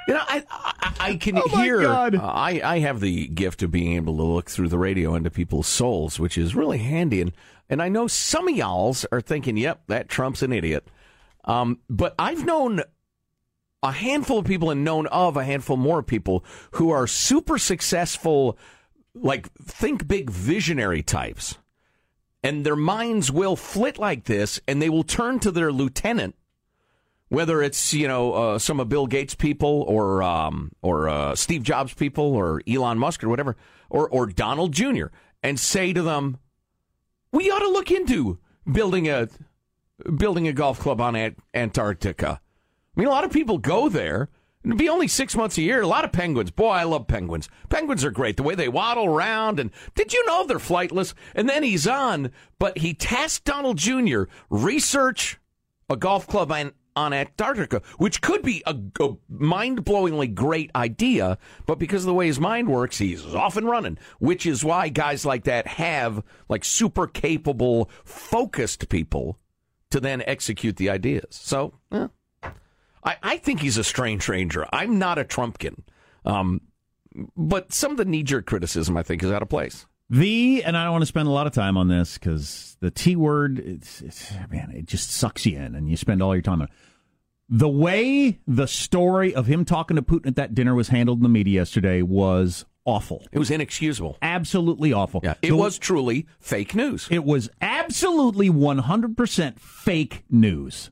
You 0.08 0.14
know, 0.14 0.22
I 0.28 0.44
I, 0.52 0.94
I 1.00 1.16
can 1.16 1.38
Oh, 1.38 1.48
hear. 1.62 1.82
God. 1.82 2.16
uh, 2.16 2.22
I 2.24 2.62
I 2.64 2.80
have 2.80 3.00
the 3.00 3.28
gift 3.28 3.64
of 3.64 3.72
being 3.72 3.94
able 3.96 4.16
to 4.18 4.24
look 4.24 4.50
through 4.50 4.70
the 4.70 4.78
radio 4.78 5.16
into 5.16 5.30
people's 5.32 5.68
souls, 5.68 6.20
which 6.20 6.38
is 6.38 6.56
really 6.56 6.78
handy. 6.78 7.22
And 7.22 7.32
and 7.70 7.82
I 7.82 7.90
know 7.90 8.08
some 8.08 8.48
of 8.48 8.56
y'all's 8.56 9.06
are 9.12 9.22
thinking, 9.22 9.58
"Yep, 9.58 9.84
that 9.88 10.08
Trump's 10.10 10.44
an 10.44 10.54
idiot." 10.54 10.88
Um, 11.46 11.80
but 11.90 12.14
I've 12.20 12.46
known 12.46 12.82
a 13.84 13.92
handful 13.92 14.40
of 14.40 14.46
people 14.46 14.70
and 14.72 14.84
known 14.84 15.06
of 15.08 15.38
a 15.38 15.44
handful 15.44 15.78
more 15.78 16.02
people 16.04 16.44
who 16.72 16.90
are 16.92 17.06
super 17.08 17.58
successful, 17.58 18.58
like 19.14 19.52
think 19.54 20.08
big 20.08 20.30
visionary 20.30 21.04
types, 21.04 21.58
and 22.44 22.66
their 22.66 22.76
minds 22.76 23.32
will 23.32 23.56
flit 23.56 23.98
like 24.00 24.26
this, 24.26 24.60
and 24.68 24.82
they 24.82 24.90
will 24.90 25.04
turn 25.04 25.40
to 25.40 25.52
their 25.52 25.72
lieutenant 25.72 26.36
whether 27.30 27.62
it's 27.62 27.94
you 27.94 28.08
know 28.08 28.34
uh, 28.34 28.60
some 28.60 28.80
of 28.80 28.90
Bill 28.90 29.08
Gates 29.08 29.36
people 29.36 29.84
or 29.88 30.24
um, 30.24 30.72
or 30.82 31.10
uh, 31.10 31.36
Steve 31.36 31.64
Jobs 31.64 31.94
people 31.94 32.34
or 32.36 32.62
Elon 32.68 32.98
Musk 32.98 33.24
or 33.24 33.30
whatever 33.30 33.56
or 33.90 34.10
or 34.10 34.28
Donald 34.28 34.74
Jr. 34.74 35.08
and 35.44 35.60
say 35.60 35.94
to 35.94 36.02
them, 36.02 36.38
we 37.32 37.50
ought 37.50 37.60
to 37.60 37.70
look 37.70 37.92
into 37.92 38.40
building 38.72 39.08
a 39.08 39.28
building 40.18 40.48
a 40.48 40.54
golf 40.54 40.80
club 40.80 41.02
on 41.02 41.16
Ant- 41.16 41.40
Antarctica. 41.54 42.42
I 42.96 43.00
mean, 43.00 43.08
a 43.08 43.12
lot 43.12 43.24
of 43.24 43.32
people 43.32 43.58
go 43.58 43.90
there. 43.90 44.30
It'd 44.64 44.78
be 44.78 44.90
only 44.90 45.08
six 45.08 45.36
months 45.36 45.60
a 45.60 45.62
year. 45.62 45.82
A 45.82 45.88
lot 45.88 46.06
of 46.06 46.12
penguins. 46.12 46.50
Boy, 46.50 46.72
I 46.72 46.84
love 46.84 47.08
penguins. 47.08 47.50
Penguins 47.70 48.04
are 48.04 48.10
great. 48.10 48.36
The 48.36 48.44
way 48.44 48.56
they 48.56 48.68
waddle 48.68 49.06
around. 49.06 49.60
And 49.60 49.70
did 49.94 50.12
you 50.12 50.26
know 50.26 50.46
they're 50.46 50.58
flightless? 50.58 51.14
And 51.36 51.48
then 51.48 51.62
he's 51.62 51.86
on, 51.86 52.32
but 52.58 52.80
he 52.80 52.96
tasked 52.96 53.46
Donald 53.46 53.78
Jr. 53.78 54.24
research 54.50 55.40
a 55.88 55.96
golf 55.96 56.26
club 56.26 56.52
on, 56.52 56.72
on 56.96 57.14
Antarctica, 57.14 57.82
which 57.98 58.22
could 58.22 58.42
be 58.42 58.64
a, 58.66 58.76
a 59.00 59.16
mind-blowingly 59.28 60.34
great 60.34 60.72
idea, 60.76 61.38
but 61.66 61.80
because 61.80 62.04
of 62.04 62.08
the 62.08 62.14
way 62.14 62.28
his 62.28 62.40
mind 62.40 62.70
works, 62.70 62.98
he's 62.98 63.26
off 63.36 63.58
and 63.58 63.68
running. 63.68 63.98
Which 64.20 64.46
is 64.46 64.64
why 64.64 64.90
guys 64.90 65.26
like 65.26 65.44
that 65.46 65.68
have 65.68 66.24
like 66.48 66.64
super 66.64 67.08
capable, 67.08 67.90
focused 68.04 68.90
people 68.90 69.40
to 69.92 70.00
then 70.00 70.24
execute 70.26 70.78
the 70.78 70.90
ideas. 70.90 71.26
So, 71.30 71.74
eh, 71.92 72.08
I, 73.04 73.18
I 73.22 73.38
think 73.38 73.60
he's 73.60 73.78
a 73.78 73.84
strange 73.84 74.28
ranger. 74.28 74.66
I'm 74.72 74.98
not 74.98 75.18
a 75.18 75.24
Trumpkin, 75.24 75.84
um, 76.26 76.62
but 77.38 77.72
some 77.72 77.92
of 77.92 77.98
the 77.98 78.06
knee-jerk 78.06 78.46
criticism 78.46 78.98
I 78.98 79.04
think 79.04 79.24
is 79.24 79.32
out 79.32 79.42
of 79.42 79.50
place. 79.50 79.86
The 80.10 80.64
and 80.64 80.78
I 80.78 80.84
don't 80.84 80.92
want 80.94 81.02
to 81.02 81.08
spend 81.08 81.28
a 81.28 81.32
lot 81.32 81.48
of 81.48 81.54
time 81.54 81.78
on 81.78 81.88
this 81.88 82.18
because 82.18 82.78
the 82.80 82.92
T 82.92 83.16
word, 83.16 83.58
it's, 83.60 84.02
it's 84.02 84.32
man, 84.52 84.72
it 84.76 84.86
just 84.86 85.12
sucks 85.12 85.46
you 85.46 85.58
in, 85.58 85.74
and 85.76 85.90
you 85.90 85.98
spend 85.98 86.22
all 86.22 86.36
your 86.36 86.44
time 86.44 86.62
on 86.62 86.68
it. 86.68 86.74
The 87.50 87.70
way 87.70 88.40
the 88.48 88.68
story 88.68 89.34
of 89.34 89.46
him 89.48 89.66
talking 89.66 89.96
to 89.96 90.02
Putin 90.04 90.28
at 90.28 90.36
that 90.36 90.54
dinner 90.56 90.74
was 90.76 90.90
handled 90.90 91.20
in 91.20 91.24
the 91.24 91.30
media 91.30 91.62
yesterday 91.62 92.02
was 92.04 92.66
awful, 92.86 93.24
It 93.32 93.40
was 93.40 93.50
inexcusable. 93.50 94.18
absolutely 94.22 94.94
awful. 94.94 95.22
Yeah, 95.24 95.34
it 95.42 95.50
The- 95.50 95.56
was 95.58 95.80
truly 95.80 96.28
fake 96.40 96.76
news. 96.76 97.08
It 97.10 97.24
was 97.24 97.50
absolutely 97.62 98.50
one 98.50 98.78
hundred 98.80 99.18
percent 99.18 99.60
fake 99.60 100.24
news. 100.30 100.92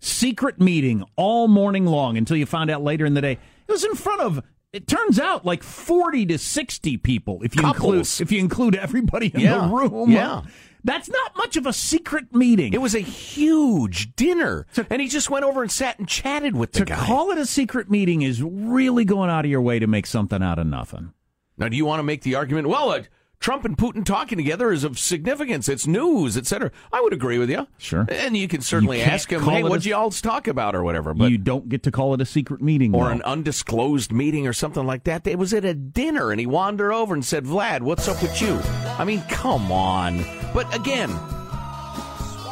Secret 0.00 0.60
meeting 0.60 1.04
all 1.16 1.48
morning 1.48 1.84
long 1.86 2.16
until 2.18 2.36
you 2.36 2.44
found 2.46 2.70
out 2.70 2.82
later 2.82 3.04
in 3.06 3.14
the 3.14 3.20
day 3.22 3.32
it 3.32 3.72
was 3.72 3.84
in 3.84 3.94
front 3.94 4.20
of. 4.20 4.42
It 4.72 4.86
turns 4.86 5.18
out 5.18 5.44
like 5.44 5.62
forty 5.62 6.24
to 6.26 6.38
sixty 6.38 6.96
people 6.96 7.40
if 7.42 7.56
you 7.56 7.66
include 7.66 8.06
if 8.20 8.30
you 8.30 8.38
include 8.38 8.76
everybody 8.76 9.26
in 9.34 9.40
Yeah, 9.40 9.66
the 9.66 9.74
room. 9.74 10.10
yeah. 10.10 10.42
That's 10.82 11.10
not 11.10 11.36
much 11.36 11.56
of 11.58 11.66
a 11.66 11.74
secret 11.74 12.34
meeting. 12.34 12.72
It 12.72 12.80
was 12.80 12.94
a 12.94 13.00
huge 13.00 14.14
dinner, 14.16 14.66
and 14.88 15.02
he 15.02 15.08
just 15.08 15.28
went 15.28 15.44
over 15.44 15.60
and 15.60 15.70
sat 15.70 15.98
and 15.98 16.08
chatted 16.08 16.56
with 16.56 16.72
the 16.72 16.78
to 16.80 16.84
guy. 16.86 17.04
call 17.06 17.30
it 17.32 17.36
a 17.38 17.44
secret 17.44 17.90
meeting 17.90 18.22
is 18.22 18.42
really 18.42 19.04
going 19.04 19.28
out 19.28 19.44
of 19.44 19.50
your 19.50 19.60
way 19.60 19.78
to 19.78 19.86
make 19.86 20.06
something 20.06 20.42
out 20.42 20.58
of 20.58 20.66
nothing. 20.66 21.12
now, 21.58 21.68
do 21.68 21.76
you 21.76 21.84
want 21.84 21.98
to 21.98 22.02
make 22.02 22.22
the 22.22 22.34
argument? 22.36 22.66
Well, 22.68 22.90
uh, 22.92 23.02
Trump 23.40 23.64
and 23.64 23.74
Putin 23.76 24.04
talking 24.04 24.36
together 24.36 24.70
is 24.70 24.84
of 24.84 24.98
significance. 24.98 25.66
It's 25.66 25.86
news, 25.86 26.36
etc. 26.36 26.70
I 26.92 27.00
would 27.00 27.14
agree 27.14 27.38
with 27.38 27.48
you. 27.48 27.66
Sure. 27.78 28.06
and 28.10 28.36
you 28.36 28.46
can 28.46 28.60
certainly 28.60 28.98
You 28.98 29.04
ask 29.04 29.32
him, 29.32 29.42
"Hey, 29.42 29.62
what'd 29.62 29.86
you 29.86 29.96
all 29.96 30.10
talk 30.10 30.46
about?" 30.46 30.74
or 30.74 30.82
whatever. 30.82 31.14
But 31.14 31.30
you 31.30 31.38
don't 31.38 31.70
get 31.70 31.82
to 31.84 31.90
call 31.90 32.12
it 32.12 32.20
a 32.20 32.26
secret 32.26 32.60
meeting, 32.60 32.94
or 32.94 33.06
though. 33.06 33.12
an 33.12 33.22
undisclosed 33.22 34.12
meeting 34.12 34.46
or 34.46 34.52
something 34.52 34.84
like 34.84 35.04
that. 35.04 35.26
It 35.26 35.38
was 35.38 35.54
at 35.54 35.64
a 35.64 35.72
dinner, 35.72 36.30
and 36.30 36.38
he 36.38 36.44
wandered 36.46 36.92
over 36.92 37.14
and 37.14 37.24
said, 37.24 37.46
"Vlad, 37.46 37.80
what's 37.80 38.08
up 38.08 38.20
with 38.20 38.42
you?" 38.42 38.60
I 38.98 39.04
mean, 39.04 39.22
come 39.30 39.72
on. 39.72 40.22
But 40.52 40.74
again, 40.76 41.08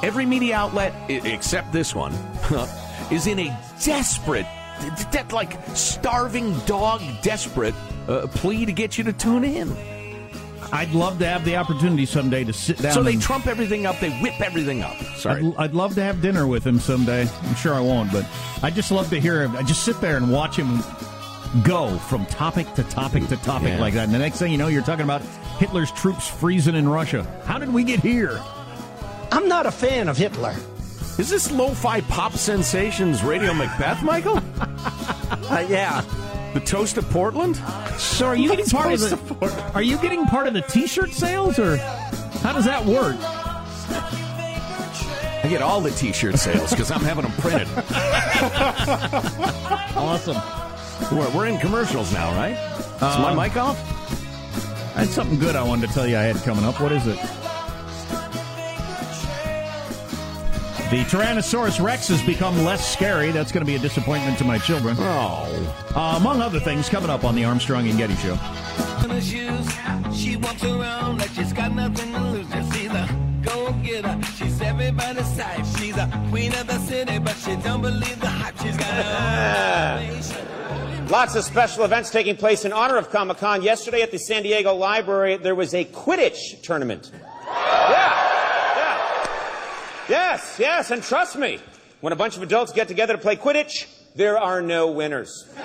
every 0.02 0.24
media 0.24 0.56
outlet, 0.56 0.94
except 1.10 1.70
this 1.70 1.94
one, 1.94 2.14
is 3.10 3.26
in 3.26 3.38
a 3.38 3.58
desperate 3.84 4.46
that 5.12 5.32
like 5.34 5.58
starving 5.74 6.58
dog, 6.60 7.02
desperate 7.20 7.74
uh, 8.08 8.26
plea 8.28 8.64
to 8.64 8.72
get 8.72 8.96
you 8.96 9.04
to 9.04 9.12
tune 9.12 9.44
in. 9.44 9.76
I'd 10.72 10.92
love 10.92 11.18
to 11.20 11.26
have 11.26 11.44
the 11.44 11.56
opportunity 11.56 12.04
someday 12.06 12.44
to 12.44 12.52
sit 12.52 12.78
down. 12.78 12.92
So 12.92 13.02
they 13.02 13.14
and- 13.14 13.22
trump 13.22 13.46
everything 13.46 13.86
up. 13.86 13.98
They 14.00 14.10
whip 14.20 14.40
everything 14.40 14.82
up. 14.82 14.96
Sorry. 15.16 15.42
I'd, 15.44 15.56
I'd 15.56 15.74
love 15.74 15.94
to 15.94 16.02
have 16.02 16.20
dinner 16.20 16.46
with 16.46 16.66
him 16.66 16.78
someday. 16.78 17.26
I'm 17.42 17.54
sure 17.54 17.74
I 17.74 17.80
won't, 17.80 18.12
but 18.12 18.26
I 18.62 18.70
just 18.70 18.90
love 18.90 19.08
to 19.10 19.20
hear 19.20 19.42
him. 19.42 19.56
I 19.56 19.62
just 19.62 19.84
sit 19.84 20.00
there 20.00 20.16
and 20.16 20.30
watch 20.32 20.56
him 20.56 20.80
go 21.64 21.96
from 21.98 22.26
topic 22.26 22.72
to 22.74 22.82
topic 22.84 23.26
to 23.28 23.36
topic 23.38 23.68
Yeah. 23.68 23.80
like 23.80 23.94
that. 23.94 24.04
And 24.04 24.14
the 24.14 24.18
next 24.18 24.38
thing 24.38 24.52
you 24.52 24.58
know, 24.58 24.68
you're 24.68 24.82
talking 24.82 25.04
about 25.04 25.22
Hitler's 25.58 25.90
troops 25.92 26.28
freezing 26.28 26.74
in 26.74 26.88
Russia. 26.88 27.22
How 27.46 27.58
did 27.58 27.72
we 27.72 27.82
get 27.84 28.00
here? 28.00 28.38
I'm 29.32 29.48
not 29.48 29.64
a 29.66 29.70
fan 29.70 30.08
of 30.08 30.16
Hitler. 30.18 30.54
Is 31.18 31.28
this 31.30 31.50
lo-fi 31.50 32.00
pop 32.02 32.32
sensations 32.34 33.22
Radio 33.24 33.52
Macbeth, 33.54 34.02
Michael? 34.02 34.40
Uh, 35.50 35.64
yeah. 35.68 36.02
The 36.54 36.60
toast 36.60 36.96
of 36.96 37.08
Portland? 37.10 37.56
So 37.98 38.26
are 38.26 38.36
you 38.36 38.48
getting 38.48 38.66
part 38.66 38.92
of 38.92 39.00
the? 39.00 39.70
Are 39.74 39.82
you 39.82 39.96
getting 39.98 40.24
part 40.26 40.46
of 40.46 40.54
the 40.54 40.62
T-shirt 40.62 41.10
sales, 41.12 41.58
or 41.58 41.76
how 42.42 42.52
does 42.52 42.64
that 42.64 42.84
work? 42.84 43.16
I 45.44 45.46
get 45.48 45.62
all 45.62 45.80
the 45.80 45.90
T-shirt 45.90 46.36
sales 46.36 46.70
because 46.70 46.90
I'm 46.90 47.00
having 47.00 47.24
them 47.24 47.32
printed. 47.38 47.68
Awesome. 49.98 50.36
We're, 51.16 51.28
we're 51.36 51.46
in 51.46 51.58
commercials 51.58 52.12
now, 52.12 52.30
right? 52.36 52.52
Is 52.52 53.00
my 53.00 53.30
Um, 53.30 53.36
mic 53.36 53.56
off? 53.56 53.76
I 54.96 55.00
had 55.00 55.08
something 55.08 55.38
good 55.38 55.56
I 55.56 55.62
wanted 55.62 55.88
to 55.88 55.92
tell 55.94 56.06
you 56.06 56.16
I 56.16 56.22
had 56.22 56.36
coming 56.44 56.64
up. 56.64 56.80
What 56.80 56.92
is 56.92 57.06
it? 57.06 57.18
The 60.90 61.04
Tyrannosaurus 61.04 61.84
Rex 61.84 62.08
has 62.08 62.22
become 62.22 62.64
less 62.64 62.90
scary. 62.90 63.30
That's 63.30 63.52
going 63.52 63.60
to 63.60 63.66
be 63.70 63.76
a 63.76 63.78
disappointment 63.78 64.38
to 64.38 64.44
my 64.44 64.56
children. 64.56 64.96
Oh. 64.98 65.92
Uh, 65.94 66.16
among 66.16 66.40
other 66.40 66.58
things, 66.58 66.88
coming 66.88 67.10
up 67.10 67.24
on 67.24 67.34
the 67.34 67.44
Armstrong 67.44 67.86
and 67.86 67.98
Getty 67.98 68.14
Show. 68.16 68.32
in 69.04 69.10
her 69.10 69.20
shoes. 69.20 69.68
She 70.18 70.36
walks 70.36 70.64
around 70.64 71.18
like 71.18 71.28
she's 71.32 71.52
got 71.52 71.74
nothing 71.74 72.10
to 72.14 72.20
lose. 72.30 72.48
Just 72.48 72.74
she's 72.74 72.90
a 72.90 73.06
go-getter. 73.42 74.18
She's 74.38 74.62
everybody's 74.62 75.36
type. 75.36 75.66
She's 75.78 75.94
a 75.94 76.26
queen 76.30 76.54
of 76.54 76.66
the 76.66 76.78
city, 76.78 77.18
but 77.18 77.36
she 77.36 77.54
don't 77.56 77.82
believe 77.82 78.18
the 78.20 78.26
hype. 78.30 78.58
She's 78.58 78.76
got 78.78 78.88
her 78.88 79.98
own 80.00 80.06
place. 80.06 81.10
Lots 81.10 81.34
of 81.36 81.44
special 81.44 81.84
events 81.84 82.08
taking 82.10 82.34
place 82.36 82.64
in 82.64 82.72
honor 82.72 82.96
of 82.96 83.10
Comic 83.10 83.36
Con. 83.36 83.62
Yesterday 83.62 84.00
at 84.00 84.10
the 84.10 84.18
San 84.18 84.42
Diego 84.42 84.74
Library, 84.74 85.36
there 85.36 85.54
was 85.54 85.74
a 85.74 85.84
Quidditch 85.84 86.62
tournament. 86.62 87.10
Yeah, 90.08 90.16
yeah. 90.16 90.30
Yes, 90.32 90.56
yes, 90.58 90.90
and 90.90 91.02
trust 91.02 91.36
me, 91.36 91.60
when 92.00 92.12
a 92.12 92.16
bunch 92.16 92.36
of 92.36 92.42
adults 92.42 92.72
get 92.72 92.88
together 92.88 93.14
to 93.14 93.18
play 93.18 93.36
Quidditch, 93.36 93.86
there 94.14 94.38
are 94.38 94.62
no 94.62 94.90
winners. 94.90 95.46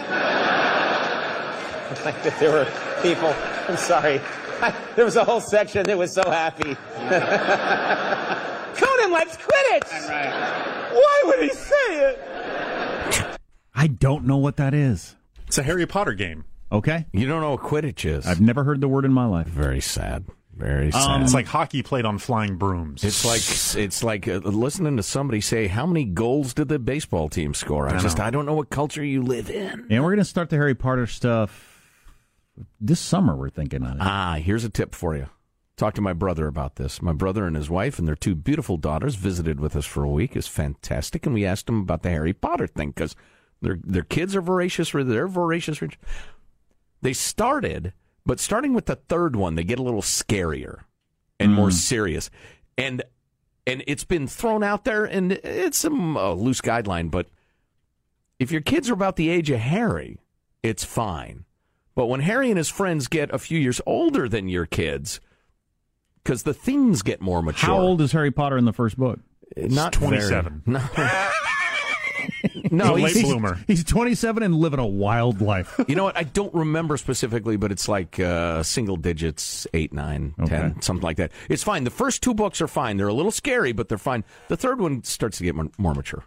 like 2.03 2.21
that 2.23 2.37
there 2.39 2.51
were 2.51 2.65
people, 3.01 3.33
I'm 3.67 3.77
sorry, 3.77 4.19
I, 4.61 4.73
there 4.95 5.05
was 5.05 5.15
a 5.15 5.23
whole 5.23 5.41
section 5.41 5.85
that 5.87 5.97
was 5.97 6.13
so 6.13 6.23
happy. 6.23 6.75
Conan 8.75 9.11
likes 9.11 9.37
Quidditch! 9.37 10.09
Right. 10.09 10.89
Why 10.93 11.21
would 11.25 11.39
he 11.41 11.49
say 11.49 12.09
it? 12.09 13.39
I 13.75 13.87
don't 13.87 14.25
know 14.25 14.37
what 14.37 14.57
that 14.57 14.73
is. 14.73 15.15
It's 15.47 15.57
a 15.57 15.63
Harry 15.63 15.85
Potter 15.85 16.13
game. 16.13 16.45
Okay. 16.71 17.05
You 17.11 17.27
don't 17.27 17.41
know 17.41 17.51
what 17.51 17.61
Quidditch 17.61 18.05
is. 18.05 18.25
I've 18.25 18.41
never 18.41 18.63
heard 18.63 18.81
the 18.81 18.87
word 18.87 19.05
in 19.05 19.13
my 19.13 19.25
life. 19.25 19.47
Very 19.47 19.81
sad. 19.81 20.25
Very 20.55 20.91
sad. 20.91 21.01
Um, 21.01 21.23
it's 21.23 21.33
like 21.33 21.47
hockey 21.47 21.81
played 21.81 22.05
on 22.05 22.19
flying 22.19 22.57
brooms. 22.57 23.03
It's 23.03 23.25
like 23.25 23.83
it's 23.83 24.03
like 24.03 24.27
uh, 24.27 24.37
listening 24.43 24.97
to 24.97 25.03
somebody 25.03 25.41
say, 25.41 25.67
"How 25.67 25.85
many 25.85 26.05
goals 26.05 26.53
did 26.53 26.67
the 26.67 26.77
baseball 26.79 27.27
team 27.27 27.53
score?" 27.53 27.89
I, 27.89 27.95
I 27.95 27.99
just 27.99 28.19
know. 28.19 28.25
I 28.25 28.29
don't 28.29 28.45
know 28.45 28.53
what 28.53 28.69
culture 28.69 29.03
you 29.03 29.23
live 29.23 29.49
in. 29.49 29.87
And 29.89 30.03
we're 30.03 30.11
going 30.11 30.17
to 30.19 30.25
start 30.25 30.49
the 30.49 30.57
Harry 30.57 30.75
Potter 30.75 31.07
stuff 31.07 31.73
this 32.79 32.99
summer, 32.99 33.35
we're 33.35 33.49
thinking 33.49 33.83
on 33.83 33.97
it. 33.97 34.01
Ah, 34.01 34.35
here's 34.39 34.63
a 34.63 34.69
tip 34.69 34.93
for 34.93 35.15
you. 35.15 35.27
Talk 35.75 35.95
to 35.95 36.01
my 36.01 36.13
brother 36.13 36.47
about 36.47 36.75
this. 36.75 37.01
My 37.01 37.13
brother 37.13 37.47
and 37.47 37.55
his 37.55 37.69
wife 37.69 37.97
and 37.97 38.07
their 38.07 38.15
two 38.15 38.35
beautiful 38.35 38.77
daughters 38.77 39.15
visited 39.15 39.59
with 39.59 39.75
us 39.75 39.85
for 39.85 40.03
a 40.03 40.09
week. 40.09 40.35
It's 40.35 40.47
fantastic, 40.47 41.25
and 41.25 41.33
we 41.33 41.45
asked 41.45 41.65
them 41.65 41.79
about 41.79 42.03
the 42.03 42.11
Harry 42.11 42.33
Potter 42.33 42.67
thing 42.67 42.89
because 42.91 43.15
their 43.61 43.79
their 43.83 44.03
kids 44.03 44.35
are 44.35 44.41
voracious. 44.41 44.91
They're 44.91 45.27
voracious. 45.27 45.81
They 47.01 47.13
started, 47.13 47.93
but 48.25 48.39
starting 48.39 48.73
with 48.73 48.85
the 48.85 48.95
third 48.95 49.35
one, 49.35 49.55
they 49.55 49.63
get 49.63 49.79
a 49.79 49.83
little 49.83 50.01
scarier 50.01 50.81
and 51.39 51.53
more 51.53 51.71
serious, 51.71 52.29
and 52.77 53.03
and 53.67 53.83
it's 53.87 54.03
been 54.03 54.27
thrown 54.27 54.63
out 54.63 54.85
there, 54.85 55.05
and 55.05 55.33
it's 55.33 55.77
some 55.77 56.17
uh, 56.17 56.33
loose 56.33 56.61
guideline, 56.61 57.09
but 57.11 57.27
if 58.39 58.51
your 58.51 58.61
kids 58.61 58.89
are 58.89 58.93
about 58.93 59.15
the 59.15 59.29
age 59.29 59.49
of 59.49 59.59
Harry, 59.59 60.19
it's 60.61 60.83
fine. 60.83 61.45
But 61.95 62.07
when 62.07 62.21
Harry 62.21 62.49
and 62.49 62.57
his 62.57 62.69
friends 62.69 63.07
get 63.07 63.33
a 63.33 63.37
few 63.37 63.59
years 63.59 63.79
older 63.85 64.27
than 64.27 64.49
your 64.49 64.65
kids, 64.65 65.21
because 66.23 66.43
the 66.43 66.53
themes 66.53 67.01
get 67.01 67.21
more 67.21 67.41
mature. 67.41 67.67
How 67.67 67.79
old 67.79 68.01
is 68.01 68.11
Harry 68.13 68.31
Potter 68.31 68.57
in 68.57 68.65
the 68.65 68.73
first 68.73 68.97
book? 68.97 69.19
Not 69.55 69.93
27. 69.93 70.63
Very, 70.65 70.79
no, 70.97 71.29
no, 72.71 72.95
He's 72.95 73.15
late 73.15 73.25
bloomer. 73.25 73.59
He's 73.67 73.83
27 73.83 74.41
and 74.43 74.55
living 74.55 74.79
a 74.79 74.85
wild 74.85 75.41
life. 75.41 75.79
You 75.87 75.95
know 75.95 76.05
what? 76.05 76.17
I 76.17 76.23
don't 76.23 76.53
remember 76.53 76.97
specifically, 76.97 77.57
but 77.57 77.71
it's 77.71 77.87
like 77.87 78.19
uh, 78.19 78.63
single 78.63 78.95
digits, 78.95 79.67
eight, 79.73 79.91
nine, 79.93 80.33
ten, 80.45 80.71
Okay. 80.71 80.73
something 80.81 81.03
like 81.03 81.17
that. 81.17 81.31
It's 81.49 81.61
fine. 81.63 81.83
The 81.83 81.89
first 81.91 82.23
two 82.23 82.33
books 82.33 82.61
are 82.61 82.67
fine. 82.67 82.97
They're 82.97 83.07
a 83.07 83.13
little 83.13 83.31
scary, 83.31 83.73
but 83.73 83.89
they're 83.89 83.97
fine. 83.97 84.23
The 84.47 84.57
third 84.57 84.79
one 84.79 85.03
starts 85.03 85.37
to 85.39 85.43
get 85.43 85.55
more, 85.55 85.69
more 85.77 85.93
mature. 85.93 86.23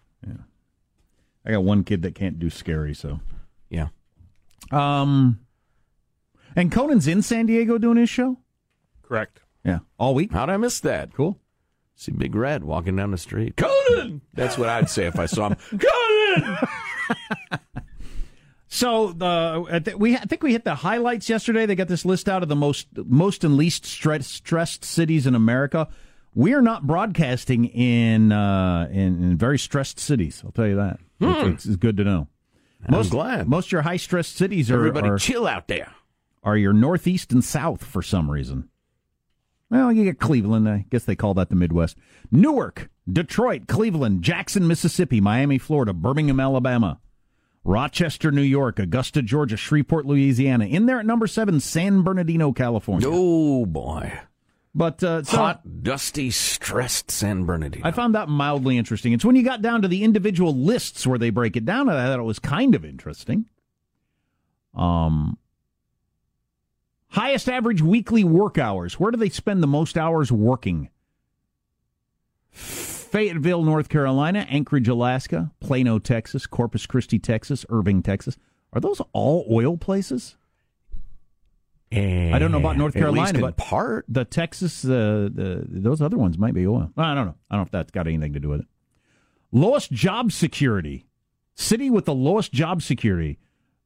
I 1.45 1.53
got 1.53 1.63
one 1.65 1.85
kid 1.85 2.03
that 2.03 2.15
can't 2.17 2.39
do 2.41 2.51
scary, 2.51 2.93
so. 2.95 3.21
Yeah. 3.71 3.89
Um, 4.73 5.39
and 6.57 6.73
Conan's 6.73 7.07
in 7.07 7.23
San 7.23 7.47
Diego 7.47 7.79
doing 7.79 7.97
his 7.99 8.11
show. 8.11 8.39
Correct. 9.03 9.41
Yeah, 9.65 9.79
all 9.99 10.15
week. 10.15 10.33
How'd 10.33 10.51
I 10.51 10.57
miss 10.57 10.81
that? 10.81 11.15
Cool. 11.15 11.39
See 11.95 12.13
Big 12.13 12.35
Red 12.35 12.63
walking 12.65 12.97
down 12.97 13.11
the 13.11 13.17
street. 13.19 13.57
Conan! 13.57 14.21
That's 14.35 14.59
what 14.59 14.69
I'd 14.69 14.91
say 14.91 15.07
if 15.07 15.19
I 15.19 15.27
saw 15.27 15.49
him. 15.51 15.57
Conan! 15.71 15.81
So 18.69 19.13
the 19.13 19.27
I 19.89 19.95
we 19.95 20.17
I 20.17 20.21
think 20.21 20.43
we 20.43 20.53
hit 20.53 20.65
the 20.65 20.75
highlights 20.75 21.31
yesterday. 21.31 21.65
They 21.65 21.77
got 21.77 21.89
this 21.89 22.05
list 22.05 22.29
out 22.29 22.43
of 22.43 22.51
the 22.51 22.57
most 22.57 22.89
most 22.95 23.43
and 23.43 23.57
least 23.57 23.87
stress, 23.87 24.27
stressed 24.27 24.85
cities 24.85 25.27
in 25.27 25.35
America. 25.35 25.89
We 26.35 26.53
are 26.53 26.61
not 26.61 26.87
broadcasting 26.87 27.65
in 27.67 28.33
uh, 28.33 28.89
in, 28.91 29.23
in 29.23 29.37
very 29.39 29.59
stressed 29.59 29.99
cities. 29.99 30.43
I'll 30.45 30.53
tell 30.53 30.67
you 30.67 30.77
that. 30.77 30.99
It's, 31.21 31.65
it's 31.65 31.77
good 31.77 31.97
to 31.97 32.05
know. 32.05 32.29
Most, 32.89 33.11
glad. 33.11 33.49
Most 33.49 33.69
of 33.69 33.73
your 33.73 33.83
high 33.83 33.97
stressed 33.97 34.37
cities 34.37 34.71
are 34.71 34.75
Everybody 34.75 35.09
are, 35.09 35.19
chill 35.19 35.47
out 35.47 35.69
there. 35.69 35.93
are 36.45 36.59
your 36.59 36.75
northeast 36.75 37.33
and 37.33 37.43
south 37.43 37.83
for 37.83 38.03
some 38.03 38.31
reason. 38.31 38.69
Well, 39.71 39.91
you 39.91 40.05
get 40.05 40.21
Cleveland. 40.21 40.69
I 40.69 40.85
guess 40.91 41.05
they 41.05 41.17
call 41.17 41.33
that 41.35 41.49
the 41.49 41.57
Midwest. 41.57 41.97
Newark, 42.31 42.91
Detroit, 43.11 43.67
Cleveland, 43.69 44.23
Jackson, 44.23 44.67
Mississippi, 44.67 45.21
Miami, 45.21 45.59
Florida, 45.59 45.93
Birmingham, 45.93 46.41
Alabama, 46.41 46.99
Rochester, 47.65 48.31
New 48.31 48.43
York, 48.43 48.79
Augusta, 48.79 49.23
Georgia, 49.23 49.57
Shreveport, 49.57 50.07
Louisiana. 50.07 50.67
In 50.67 50.87
there 50.87 50.99
at 50.99 51.07
number 51.07 51.27
seven, 51.27 51.61
San 51.61 52.03
Bernardino, 52.03 52.53
California. 52.53 53.09
Oh, 53.11 53.65
boy. 53.67 54.13
But 54.75 55.03
uh, 55.03 55.23
so 55.23 55.37
Hot, 55.39 55.83
dusty, 55.83 56.31
stressed 56.31 57.11
San 57.11 57.45
Bernardino. 57.45 57.87
I 57.87 57.93
found 57.93 58.15
that 58.15 58.29
mildly 58.29 58.77
interesting. 58.77 59.15
It's 59.15 59.25
when 59.25 59.35
you 59.35 59.43
got 59.43 59.63
down 59.63 59.83
to 59.83 59.89
the 59.89 60.05
individual 60.05 60.55
lists 60.55 61.07
where 61.07 61.19
they 61.19 61.31
break 61.31 61.57
it 61.57 61.65
down. 61.65 61.89
I 61.89 62.07
thought 62.07 62.19
it 62.19 62.25
was 62.25 62.39
kind 62.39 62.75
of 62.75 62.85
interesting. 62.85 63.47
Um, 64.75 65.39
highest 67.09 67.49
average 67.49 67.81
weekly 67.81 68.23
work 68.23 68.59
hours. 68.59 69.01
Where 69.01 69.11
do 69.11 69.17
they 69.17 69.31
spend 69.31 69.63
the 69.63 69.67
most 69.67 69.97
hours 69.97 70.31
working? 70.31 70.91
Fayetteville, 73.07 73.63
North 73.63 73.89
Carolina, 73.89 74.47
Anchorage, 74.49 74.89
Alaska, 74.89 75.53
Plano, 75.61 75.99
Texas, 75.99 76.47
Corpus 76.47 76.87
Christi, 76.87 77.19
Texas, 77.19 77.65
Irving, 77.71 78.03
Texas. 78.03 78.37
Are 78.73 78.81
those 78.81 79.01
all 79.13 79.47
oil 79.51 79.77
places? 79.77 80.37
I 81.93 82.39
don't 82.39 82.51
know 82.51 82.59
about 82.59 82.77
North 82.77 82.95
Carolina, 82.95 83.41
but 83.41 83.57
part. 83.57 84.05
the 84.09 84.25
Texas, 84.25 84.85
uh, 84.85 85.29
the 85.33 85.65
those 85.69 86.03
other 86.03 86.19
ones 86.19 86.37
might 86.37 86.53
be 86.53 86.67
oil. 86.67 86.91
I 86.97 87.15
don't 87.15 87.27
know. 87.27 87.35
I 87.49 87.55
don't 87.55 87.61
know 87.61 87.67
if 87.67 87.71
that's 87.71 87.93
got 87.93 88.07
anything 88.09 88.33
to 88.33 88.41
do 88.41 88.49
with 88.49 88.61
it. 88.61 88.67
Lowest 89.53 89.93
job 89.93 90.33
security, 90.33 91.07
city 91.55 91.89
with 91.89 92.05
the 92.05 92.15
lowest 92.15 92.53
job 92.53 92.83
security. 92.83 93.39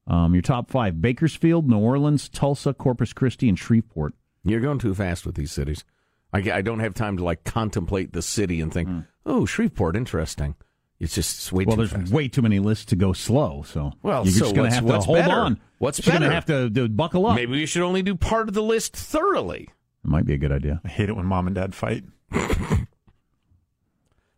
Um, 0.06 0.35
your 0.35 0.42
top 0.42 0.70
five: 0.70 1.02
Bakersfield, 1.02 1.68
New 1.68 1.78
Orleans, 1.78 2.28
Tulsa, 2.28 2.72
Corpus 2.72 3.12
Christi, 3.12 3.48
and 3.48 3.59
Shreveport. 3.59 4.14
You're 4.44 4.61
going 4.61 4.78
too 4.78 4.94
fast 4.94 5.26
with 5.26 5.35
these 5.35 5.52
cities. 5.52 5.85
I, 6.33 6.38
I 6.59 6.62
don't 6.62 6.81
have 6.81 6.95
time 6.95 7.16
to 7.16 7.25
like 7.25 7.45
contemplate 7.45 8.12
the 8.12 8.23
city 8.23 8.61
and 8.61 8.73
think, 8.73 8.88
oh, 9.27 9.45
Shreveport, 9.47 9.97
interesting. 9.97 10.55
It's 11.01 11.14
just 11.14 11.51
way 11.53 11.64
Well, 11.64 11.77
too 11.77 11.81
there's 11.87 11.93
fast. 11.93 12.12
way 12.12 12.29
too 12.29 12.43
many 12.43 12.59
lists 12.59 12.85
to 12.87 12.97
go 12.97 13.12
slow. 13.12 13.62
So 13.66 13.93
Well, 14.03 14.25
you're 14.25 14.33
so 14.35 14.40
just 14.47 14.55
going 14.55 14.69
to 14.71 14.75
have 14.75 14.87
to 14.87 15.01
hold 15.01 15.16
better? 15.19 15.33
on. 15.35 15.61
What's 15.79 16.05
you're 16.05 16.12
going 16.12 16.29
to 16.29 16.35
have 16.35 16.45
to, 16.47 16.69
to 16.69 16.88
buckle 16.88 17.27
up. 17.27 17.37
Maybe 17.37 17.53
we 17.53 17.66
should 17.66 17.83
only 17.83 18.03
do 18.03 18.14
part 18.14 18.49
of 18.49 18.55
the 18.55 18.62
list 18.62 18.95
thoroughly. 18.95 19.71
It 20.05 20.09
might 20.09 20.27
be 20.27 20.35
a 20.35 20.38
good 20.38 20.53
idea. 20.53 20.81
I 20.85 20.88
hate 20.88 21.09
it 21.09 21.16
when 21.16 21.25
mom 21.27 21.47
and 21.47 21.55
dad 21.57 21.75
fight. 21.75 22.05
So 22.33 22.40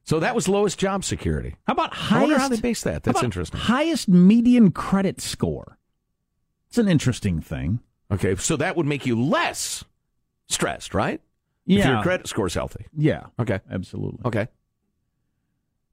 So 0.04 0.20
that 0.20 0.34
was 0.34 0.48
lowest 0.48 0.78
job 0.78 1.04
security. 1.04 1.56
How 1.66 1.72
about 1.74 1.92
I 1.92 1.96
highest? 1.96 2.22
wonder 2.22 2.38
how 2.38 2.48
they 2.48 2.60
base 2.60 2.82
that. 2.82 2.92
how 2.94 2.98
That's 3.00 3.18
about 3.18 3.24
interesting. 3.24 3.60
Highest 3.60 4.08
median 4.08 4.70
credit 4.72 5.20
score. 5.20 5.78
It's 6.68 6.78
an 6.78 6.88
interesting 6.88 7.40
thing. 7.40 7.80
Okay, 8.10 8.34
so 8.36 8.56
that 8.56 8.76
would 8.76 8.86
make 8.86 9.06
you 9.06 9.20
less 9.20 9.84
stressed, 10.48 10.92
right? 10.94 11.20
If 11.66 11.78
Yeah. 11.78 11.92
your 11.94 12.02
credit 12.02 12.26
score's 12.26 12.54
healthy. 12.54 12.86
Yeah. 12.96 13.26
Okay. 13.38 13.60
Absolutely. 13.70 14.20
Okay. 14.24 14.48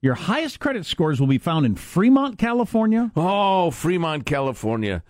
Your 0.01 0.15
highest 0.15 0.59
credit 0.59 0.85
scores 0.85 1.19
will 1.19 1.27
be 1.27 1.37
found 1.37 1.65
in 1.65 1.75
Fremont, 1.75 2.37
California. 2.37 3.11
Oh, 3.15 3.69
Fremont, 3.71 4.25
California. 4.25 5.03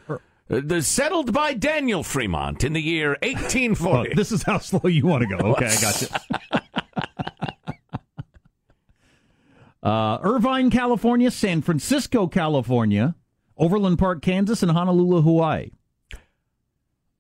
Uh, 0.49 0.81
settled 0.81 1.31
by 1.31 1.53
Daniel 1.53 2.01
Fremont 2.01 2.63
in 2.63 2.73
the 2.73 2.81
year 2.81 3.11
Oh, 3.23 3.27
1840. 3.27 4.15
this 4.15 4.31
is 4.31 4.41
how 4.43 4.57
slow 4.57 4.89
you 4.89 5.05
want 5.05 5.21
to 5.21 5.27
go. 5.37 5.37
Okay, 5.51 5.67
I 5.67 5.79
got 5.81 6.01
you. 6.01 6.07
uh, 9.83 10.17
Irvine, 10.23 10.69
California, 10.69 11.31
San 11.31 11.61
Francisco, 11.61 12.27
California, 12.27 13.15
Overland 13.57 13.99
Park, 13.99 14.21
Kansas, 14.21 14.61
and 14.63 14.71
Honolulu, 14.71 15.21
Hawaii. 15.21 15.69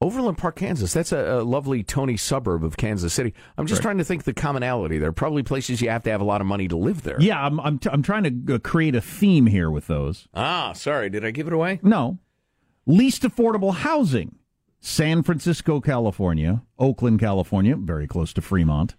Overland 0.01 0.37
Park, 0.37 0.55
Kansas. 0.55 0.93
That's 0.93 1.11
a, 1.11 1.39
a 1.39 1.43
lovely 1.43 1.83
Tony 1.83 2.15
suburb 2.15 2.63
of 2.63 2.77
Kansas 2.77 3.13
City. 3.13 3.33
I'm 3.57 3.65
just 3.67 3.79
Right. 3.79 3.83
trying 3.83 3.97
to 3.97 4.05
think 4.05 4.23
the 4.23 4.33
commonality. 4.33 4.97
There 4.97 5.11
probably 5.11 5.43
places 5.43 5.81
you 5.81 5.89
have 5.89 6.03
to 6.03 6.09
have 6.11 6.21
a 6.21 6.25
lot 6.25 6.39
of 6.39 6.47
money 6.47 6.69
to 6.69 6.77
live 6.77 7.03
there. 7.03 7.17
Yeah, 7.19 7.45
I'm 7.45 7.59
I'm, 7.59 7.79
t- 7.79 7.89
I'm 7.91 8.01
trying 8.01 8.45
to 8.47 8.59
create 8.59 8.95
a 8.95 9.01
theme 9.01 9.47
here 9.47 9.69
with 9.69 9.87
those. 9.87 10.29
Ah, 10.33 10.71
sorry. 10.71 11.09
Did 11.09 11.25
I 11.25 11.31
give 11.31 11.47
it 11.47 11.53
away? 11.53 11.81
No. 11.83 12.17
Least 12.85 13.23
affordable 13.23 13.73
housing. 13.75 14.35
San 14.79 15.21
Francisco, 15.21 15.81
California, 15.81 16.63
Oakland, 16.77 17.19
California, 17.19 17.75
very 17.75 18.07
close 18.07 18.31
to 18.31 18.41
Fremont, 18.41 18.95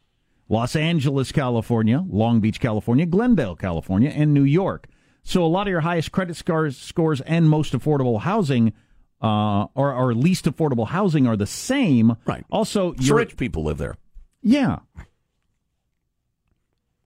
Los 0.51 0.77
Angeles, 0.77 1.33
California, 1.33 2.05
Long 2.11 2.41
Beach, 2.41 2.61
California, 2.61 3.07
Glendale, 3.07 3.57
California, 3.57 4.11
and 4.11 4.35
New 4.35 4.45
York. 4.45 4.87
So 5.23 5.43
a 5.43 5.47
lot 5.49 5.67
of 5.67 5.71
your 5.71 5.81
highest 5.81 6.13
credit 6.13 6.37
scores, 6.37 6.77
scores 6.77 7.23
and 7.23 7.49
most 7.49 7.73
affordable 7.73 8.21
housing 8.21 8.75
uh, 9.23 9.67
or, 9.75 9.93
or 9.93 10.15
least 10.15 10.45
affordable 10.47 10.89
housing 10.89 11.27
are 11.27 11.37
the 11.37 11.47
same. 11.47 12.17
Right. 12.25 12.45
Also, 12.51 12.95
So 13.01 13.15
rich 13.15 13.37
people 13.37 13.65
live 13.65 13.79
there. 13.79 13.97
Yeah. 14.43 14.79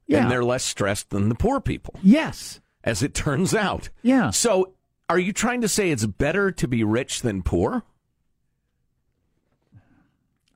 Yeah. 0.07 0.23
And 0.23 0.31
they're 0.31 0.45
less 0.45 0.65
stressed 0.65 1.11
than 1.11 1.29
the 1.29 1.35
poor 1.35 1.61
people, 1.61 1.95
Yes. 2.03 2.61
as 2.85 3.03
it 3.03 3.15
turns 3.15 3.55
out. 3.55 3.89
Yeah. 4.03 4.31
So 4.31 4.75
are 5.09 5.19
you 5.19 5.33
trying 5.33 5.61
to 5.63 5.69
say 5.69 5.91
it's 5.91 6.07
better 6.07 6.51
to 6.53 6.69
be 6.69 6.85
rich 6.85 7.23
than 7.23 7.43
poor? 7.43 7.83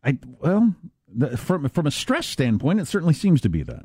I 0.04 0.18
well, 0.40 0.74
the, 1.12 1.36
from 1.36 1.68
from 1.68 1.86
a 1.86 1.90
stress 1.90 2.26
standpoint, 2.26 2.80
it 2.80 2.86
certainly 2.86 3.14
seems 3.14 3.40
to 3.40 3.48
be 3.48 3.62
that. 3.64 3.84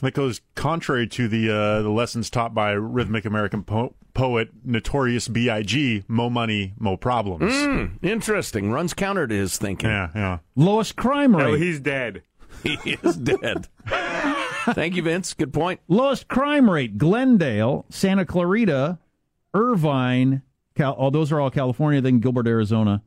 That 0.00 0.14
goes 0.14 0.40
contrary 0.54 1.06
to 1.08 1.28
the 1.28 1.50
uh, 1.50 1.82
the 1.82 1.88
lessons 1.90 2.28
taught 2.30 2.52
by 2.54 2.72
rhythmic 2.72 3.24
American 3.24 3.62
po- 3.62 3.94
poet 4.14 4.50
Notorious 4.64 5.28
B.I.G. 5.28 6.04
Mo 6.08 6.30
money, 6.30 6.74
mo 6.78 6.96
problems. 6.96 7.52
Hmm, 7.54 7.86
interesting. 8.02 8.70
Runs 8.70 8.94
counter 8.94 9.26
to 9.26 9.34
his 9.34 9.56
thinking. 9.58 9.90
Yeah, 9.90 10.10
yeah. 10.14 10.38
Lowest 10.54 10.96
crime 10.96 11.34
rate. 11.36 11.44
No, 11.44 11.54
he's 11.54 11.80
dead. 11.80 12.22
He 12.62 12.96
is 13.02 13.16
dead. 13.16 13.66
Thank 13.86 14.94
you, 14.94 15.02
Vince. 15.02 15.34
Good 15.34 15.52
point. 15.52 15.80
Lowest 15.88 16.28
crime 16.28 16.70
rate: 16.70 16.96
Glendale, 16.96 17.86
Santa 17.88 18.24
Clarita, 18.24 18.98
Irvine. 19.52 20.42
Cal- 20.76 20.94
oh, 20.96 21.10
those 21.10 21.32
are 21.32 21.40
all 21.40 21.50
California. 21.50 22.00
Then 22.00 22.20
Gilbert, 22.20 22.46
Arizona, 22.46 23.02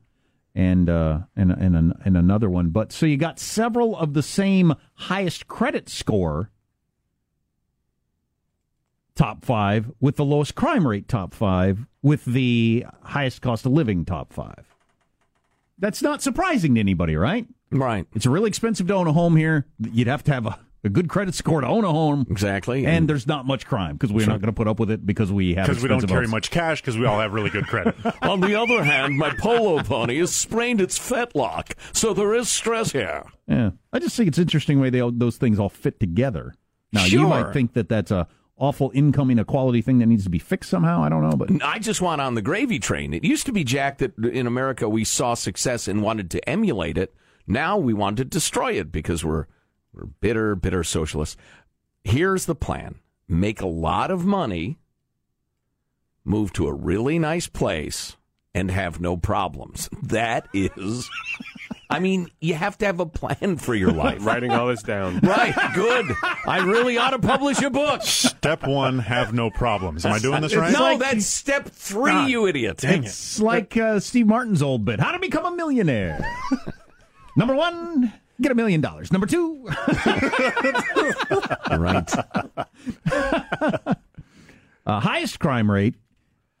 and 0.54 0.90
uh, 0.90 1.20
and 1.34 1.52
and 1.52 1.94
and 2.04 2.16
another 2.16 2.50
one. 2.50 2.68
But 2.68 2.92
so 2.92 3.06
you 3.06 3.16
got 3.16 3.38
several 3.38 3.96
of 3.96 4.12
the 4.12 4.22
same 4.22 4.74
highest 4.94 5.46
credit 5.48 5.88
score. 5.88 6.50
Top 9.16 9.44
five 9.44 9.90
with 10.00 10.16
the 10.16 10.24
lowest 10.24 10.54
crime 10.54 10.86
rate. 10.86 11.08
Top 11.08 11.32
five 11.34 11.86
with 12.02 12.24
the 12.26 12.84
highest 13.02 13.40
cost 13.42 13.64
of 13.66 13.72
living. 13.72 14.04
Top 14.04 14.32
five. 14.32 14.64
That's 15.78 16.02
not 16.02 16.22
surprising 16.22 16.74
to 16.74 16.80
anybody, 16.80 17.16
right? 17.16 17.46
Right. 17.70 18.06
It's 18.14 18.26
really 18.26 18.48
expensive 18.48 18.86
to 18.88 18.94
own 18.94 19.06
a 19.06 19.12
home 19.12 19.36
here. 19.36 19.66
You'd 19.78 20.06
have 20.06 20.22
to 20.24 20.32
have 20.32 20.46
a, 20.46 20.58
a 20.84 20.88
good 20.88 21.08
credit 21.08 21.34
score 21.34 21.60
to 21.62 21.66
own 21.66 21.84
a 21.84 21.90
home. 21.90 22.26
Exactly. 22.30 22.86
And 22.86 23.08
there's 23.08 23.26
not 23.26 23.44
much 23.46 23.66
crime 23.66 23.96
because 23.96 24.12
we're 24.12 24.26
not 24.26 24.40
going 24.40 24.46
to 24.46 24.52
put 24.52 24.68
up 24.68 24.78
with 24.78 24.90
it 24.90 25.04
because 25.04 25.32
we 25.32 25.54
have 25.54 25.66
Because 25.66 25.82
we 25.82 25.88
don't 25.88 25.96
expensive 25.96 26.10
carry 26.14 26.24
homes. 26.26 26.32
much 26.32 26.50
cash 26.50 26.80
because 26.80 26.96
we 26.96 27.04
all 27.06 27.18
have 27.18 27.32
really 27.32 27.50
good 27.50 27.66
credit. 27.66 27.94
On 28.22 28.40
the 28.40 28.54
other 28.54 28.84
hand, 28.84 29.16
my 29.18 29.34
polo 29.38 29.82
pony 29.82 30.18
has 30.18 30.34
sprained 30.34 30.80
its 30.80 30.98
fetlock, 30.98 31.72
so 31.92 32.14
there 32.14 32.34
is 32.34 32.48
stress 32.48 32.92
here. 32.92 33.24
Yeah, 33.48 33.70
I 33.92 33.98
just 33.98 34.16
think 34.16 34.28
it's 34.28 34.38
interesting 34.38 34.76
the 34.76 34.82
way 34.82 34.90
they 34.90 35.00
all, 35.00 35.10
those 35.12 35.36
things 35.36 35.58
all 35.58 35.68
fit 35.68 35.98
together. 36.00 36.54
Now 36.92 37.04
you 37.04 37.26
might 37.26 37.52
think 37.52 37.72
that 37.74 37.88
that's 37.88 38.10
a 38.10 38.28
awful 38.58 38.90
income 38.94 39.30
inequality 39.30 39.82
thing 39.82 39.98
that 39.98 40.06
needs 40.06 40.24
to 40.24 40.30
be 40.30 40.38
fixed 40.38 40.70
somehow. 40.70 41.02
I 41.02 41.08
don't 41.08 41.22
know, 41.22 41.36
but 41.36 41.50
I 41.62 41.78
just 41.78 42.00
want 42.00 42.20
on 42.20 42.34
the 42.34 42.42
gravy 42.42 42.78
train. 42.78 43.12
It 43.12 43.24
used 43.24 43.46
to 43.46 43.52
be, 43.52 43.64
Jack, 43.64 43.98
that 43.98 44.16
in 44.18 44.46
America 44.46 44.88
we 44.88 45.04
saw 45.04 45.34
success 45.34 45.88
and 45.88 46.02
wanted 46.02 46.30
to 46.32 46.48
emulate 46.48 46.98
it. 46.98 47.14
Now 47.46 47.76
we 47.76 47.94
want 47.94 48.16
to 48.16 48.24
destroy 48.24 48.72
it 48.72 48.90
because 48.90 49.24
we're 49.24 49.46
we're 49.92 50.06
bitter, 50.06 50.54
bitter 50.54 50.84
socialists. 50.84 51.36
Here's 52.04 52.46
the 52.46 52.54
plan: 52.54 52.96
make 53.28 53.60
a 53.60 53.66
lot 53.66 54.10
of 54.10 54.24
money, 54.24 54.78
move 56.24 56.52
to 56.54 56.66
a 56.66 56.72
really 56.74 57.18
nice 57.18 57.46
place, 57.46 58.16
and 58.54 58.70
have 58.70 59.00
no 59.00 59.16
problems. 59.16 59.88
That 60.02 60.48
is, 60.54 61.08
I 61.88 62.00
mean, 62.00 62.28
you 62.40 62.54
have 62.54 62.76
to 62.78 62.86
have 62.86 62.98
a 63.00 63.06
plan 63.06 63.56
for 63.58 63.72
your 63.74 63.92
life. 63.92 64.24
Writing 64.26 64.50
all 64.50 64.66
this 64.66 64.82
down. 64.82 65.20
Right, 65.20 65.54
good. 65.74 66.06
I 66.46 66.58
really 66.64 66.98
ought 66.98 67.10
to 67.10 67.18
publish 67.20 67.62
a 67.62 67.70
book. 67.70 68.02
Step 68.02 68.66
one, 68.66 68.98
have 68.98 69.32
no 69.32 69.50
problems. 69.50 70.04
Am 70.04 70.12
I 70.12 70.18
doing 70.18 70.40
this 70.42 70.54
right? 70.56 70.72
No, 70.72 70.80
like- 70.82 70.98
that's 70.98 71.26
step 71.26 71.68
three, 71.68 72.10
Ah, 72.10 72.26
you 72.26 72.46
idiot. 72.46 72.78
dang 72.78 73.04
it. 73.04 73.06
it's 73.06 73.38
like 73.40 73.76
uh, 73.76 74.00
Steve 74.00 74.26
Martin's 74.26 74.62
old 74.62 74.84
bit: 74.84 74.98
How 75.00 75.12
to 75.12 75.18
become 75.20 75.44
a 75.46 75.54
millionaire. 75.54 76.24
Number 77.36 77.54
one, 77.54 78.12
get 78.40 78.50
a 78.50 78.54
million 78.54 78.80
dollars. 78.80 79.12
Number 79.12 79.26
two, 79.26 79.66
Right. 81.70 82.12
uh, 84.86 85.00
highest 85.00 85.38
crime 85.38 85.70
rate 85.70 85.94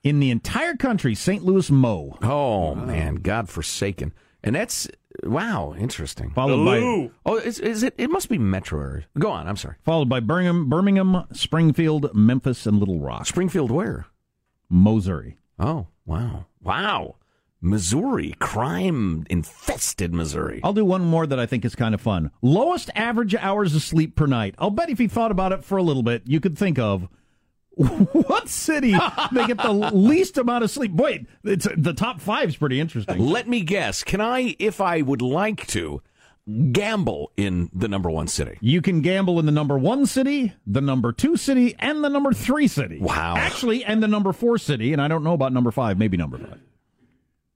in 0.02 0.20
the 0.20 0.30
entire 0.30 0.76
country, 0.76 1.14
St. 1.14 1.44
Louis 1.44 1.70
Mo. 1.70 2.16
Oh 2.22 2.74
man, 2.74 3.16
God 3.16 3.48
forsaken. 3.48 4.12
And 4.46 4.54
that's 4.54 4.88
wow, 5.24 5.74
interesting. 5.76 6.30
Followed 6.30 6.64
by 6.64 7.10
Oh, 7.26 7.36
is, 7.36 7.58
is 7.58 7.82
it? 7.82 7.94
It 7.98 8.10
must 8.10 8.28
be 8.28 8.38
Metro. 8.38 8.80
area. 8.80 9.06
Go 9.18 9.28
on. 9.30 9.48
I'm 9.48 9.56
sorry. 9.56 9.74
followed 9.84 10.08
by 10.08 10.20
Birmingham, 10.20 10.68
Birmingham, 10.68 11.24
Springfield, 11.32 12.14
Memphis, 12.14 12.64
and 12.64 12.78
Little 12.78 13.00
Rock, 13.00 13.26
Springfield, 13.26 13.72
where? 13.72 14.06
Missouri. 14.70 15.36
Oh, 15.58 15.88
wow, 16.04 16.46
wow. 16.62 17.16
Missouri, 17.60 18.34
crime 18.38 19.26
infested 19.28 20.14
Missouri. 20.14 20.60
I'll 20.62 20.72
do 20.74 20.84
one 20.84 21.04
more 21.04 21.26
that 21.26 21.40
I 21.40 21.46
think 21.46 21.64
is 21.64 21.74
kind 21.74 21.94
of 21.94 22.00
fun. 22.00 22.30
Lowest 22.40 22.90
average 22.94 23.34
hours 23.34 23.74
of 23.74 23.82
sleep 23.82 24.14
per 24.14 24.26
night. 24.26 24.54
I'll 24.58 24.70
bet 24.70 24.90
if 24.90 25.00
you 25.00 25.08
thought 25.08 25.30
about 25.32 25.52
it 25.52 25.64
for 25.64 25.76
a 25.76 25.82
little 25.82 26.02
bit, 26.04 26.22
you 26.26 26.38
could 26.38 26.56
think 26.56 26.78
of 26.78 27.08
what 28.12 28.48
city 28.48 28.94
they 29.32 29.46
get 29.46 29.58
the 29.58 29.90
least 29.92 30.38
amount 30.38 30.64
of 30.64 30.70
sleep. 30.70 30.92
Boy, 30.92 31.26
it's 31.44 31.68
the 31.76 31.92
top 31.92 32.22
five 32.22 32.48
is 32.48 32.56
pretty 32.56 32.80
interesting. 32.80 33.18
Let 33.18 33.46
me 33.46 33.60
guess. 33.60 34.02
Can 34.02 34.22
I, 34.22 34.56
if 34.58 34.80
I 34.80 35.02
would 35.02 35.20
like 35.20 35.66
to, 35.68 36.00
gamble 36.72 37.32
in 37.36 37.68
the 37.74 37.86
number 37.86 38.08
one 38.08 38.28
city? 38.28 38.56
You 38.62 38.80
can 38.80 39.02
gamble 39.02 39.38
in 39.38 39.44
the 39.44 39.52
number 39.52 39.76
one 39.76 40.06
city, 40.06 40.54
the 40.66 40.80
number 40.80 41.12
two 41.12 41.36
city, 41.36 41.74
and 41.78 42.02
the 42.02 42.08
number 42.08 42.32
three 42.32 42.66
city. 42.66 42.98
Wow. 42.98 43.34
Actually, 43.36 43.84
and 43.84 44.02
the 44.02 44.08
number 44.08 44.32
four 44.32 44.56
city, 44.56 44.94
and 44.94 45.02
I 45.02 45.08
don't 45.08 45.22
know 45.22 45.34
about 45.34 45.52
number 45.52 45.70
five, 45.70 45.98
maybe 45.98 46.16
number 46.16 46.38
five. 46.38 46.60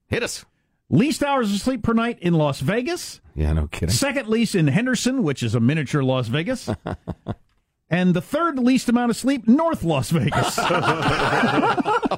Hit 0.09 0.23
us. 0.23 0.45
Least 0.91 1.23
hours 1.23 1.53
of 1.53 1.61
sleep 1.61 1.83
per 1.83 1.95
night 1.95 2.19
in 2.21 2.35
Las 2.35 2.61
Vegas. 2.61 3.21
Yeah, 3.35 3.53
no 3.53 3.69
kidding. 3.69 3.91
Second 3.91 4.29
least 4.29 4.57
in 4.57 4.67
Henderson, 4.67 5.23
which 5.23 5.43
is 5.43 5.55
a 5.55 5.61
miniature 5.61 6.03
Las 6.03 6.29
Vegas. 6.29 6.69
and 7.91 8.15
the 8.15 8.23
third 8.23 8.59
least 8.59 8.89
amount 8.89 9.11
of 9.11 9.17
sleep, 9.17 9.47
North 9.49 9.83
Las 9.85 10.11
Vegas. 10.11 10.59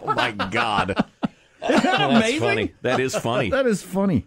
Oh 0.05 0.15
my 0.15 0.33
God. 0.33 0.91
Isn't 0.91 1.83
that 1.85 2.01
oh, 2.01 2.09
That's 2.09 2.17
amazing? 2.17 2.41
funny. 2.41 2.75
That 2.83 3.01
is 3.01 3.15
funny. 3.15 3.51
That 3.51 3.67
is 3.67 3.83
funny. 3.83 4.27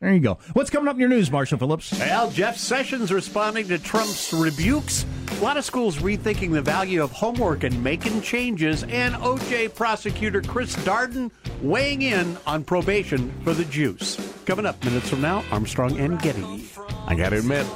There 0.00 0.12
you 0.12 0.20
go. 0.20 0.38
What's 0.52 0.68
coming 0.68 0.88
up 0.88 0.96
in 0.96 1.00
your 1.00 1.08
news, 1.08 1.30
Marshall 1.30 1.58
Phillips? 1.58 1.98
Well, 1.98 2.30
Jeff 2.30 2.56
Sessions 2.58 3.10
responding 3.12 3.66
to 3.68 3.78
Trump's 3.78 4.32
rebukes. 4.32 5.06
A 5.38 5.40
lot 5.40 5.56
of 5.56 5.64
schools 5.64 5.98
rethinking 5.98 6.52
the 6.52 6.60
value 6.60 7.02
of 7.02 7.12
homework 7.12 7.64
and 7.64 7.82
making 7.82 8.20
changes. 8.20 8.82
And 8.84 9.14
OJ 9.14 9.74
prosecutor 9.74 10.42
Chris 10.42 10.76
Darden 10.76 11.30
weighing 11.62 12.02
in 12.02 12.36
on 12.46 12.62
probation 12.62 13.32
for 13.42 13.54
the 13.54 13.64
juice. 13.64 14.34
Coming 14.44 14.66
up 14.66 14.84
minutes 14.84 15.08
from 15.08 15.22
now, 15.22 15.42
Armstrong 15.50 15.98
and 15.98 16.20
Getty. 16.20 16.68
I 17.06 17.14
got 17.14 17.30
to 17.30 17.38
admit, 17.38 17.66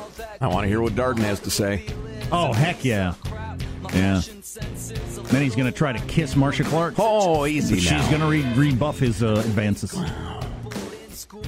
I 0.41 0.49
want 0.49 0.65
to 0.65 0.69
hear 0.69 0.83
what 0.83 0.93
Darden 0.95 1.21
has 1.21 1.41
to 1.41 1.51
say. 1.51 1.87
Oh, 2.33 2.53
heck 2.53 2.85
yeah. 2.85 3.15
Yeah. 3.95 4.21
Then 5.25 5.43
he's 5.43 5.55
going 5.57 5.71
to 5.71 5.77
try 5.77 5.93
to 5.93 5.99
kiss 6.07 6.37
Marcia 6.37 6.65
Clark. 6.65 6.95
Oh, 6.99 7.47
easy 7.47 7.77
She's 7.79 7.91
now. 7.91 8.11
going 8.11 8.21
to 8.21 8.27
re- 8.29 8.69
rebuff 8.71 8.99
his 8.99 9.23
uh, 9.23 9.43
advances. 9.45 9.95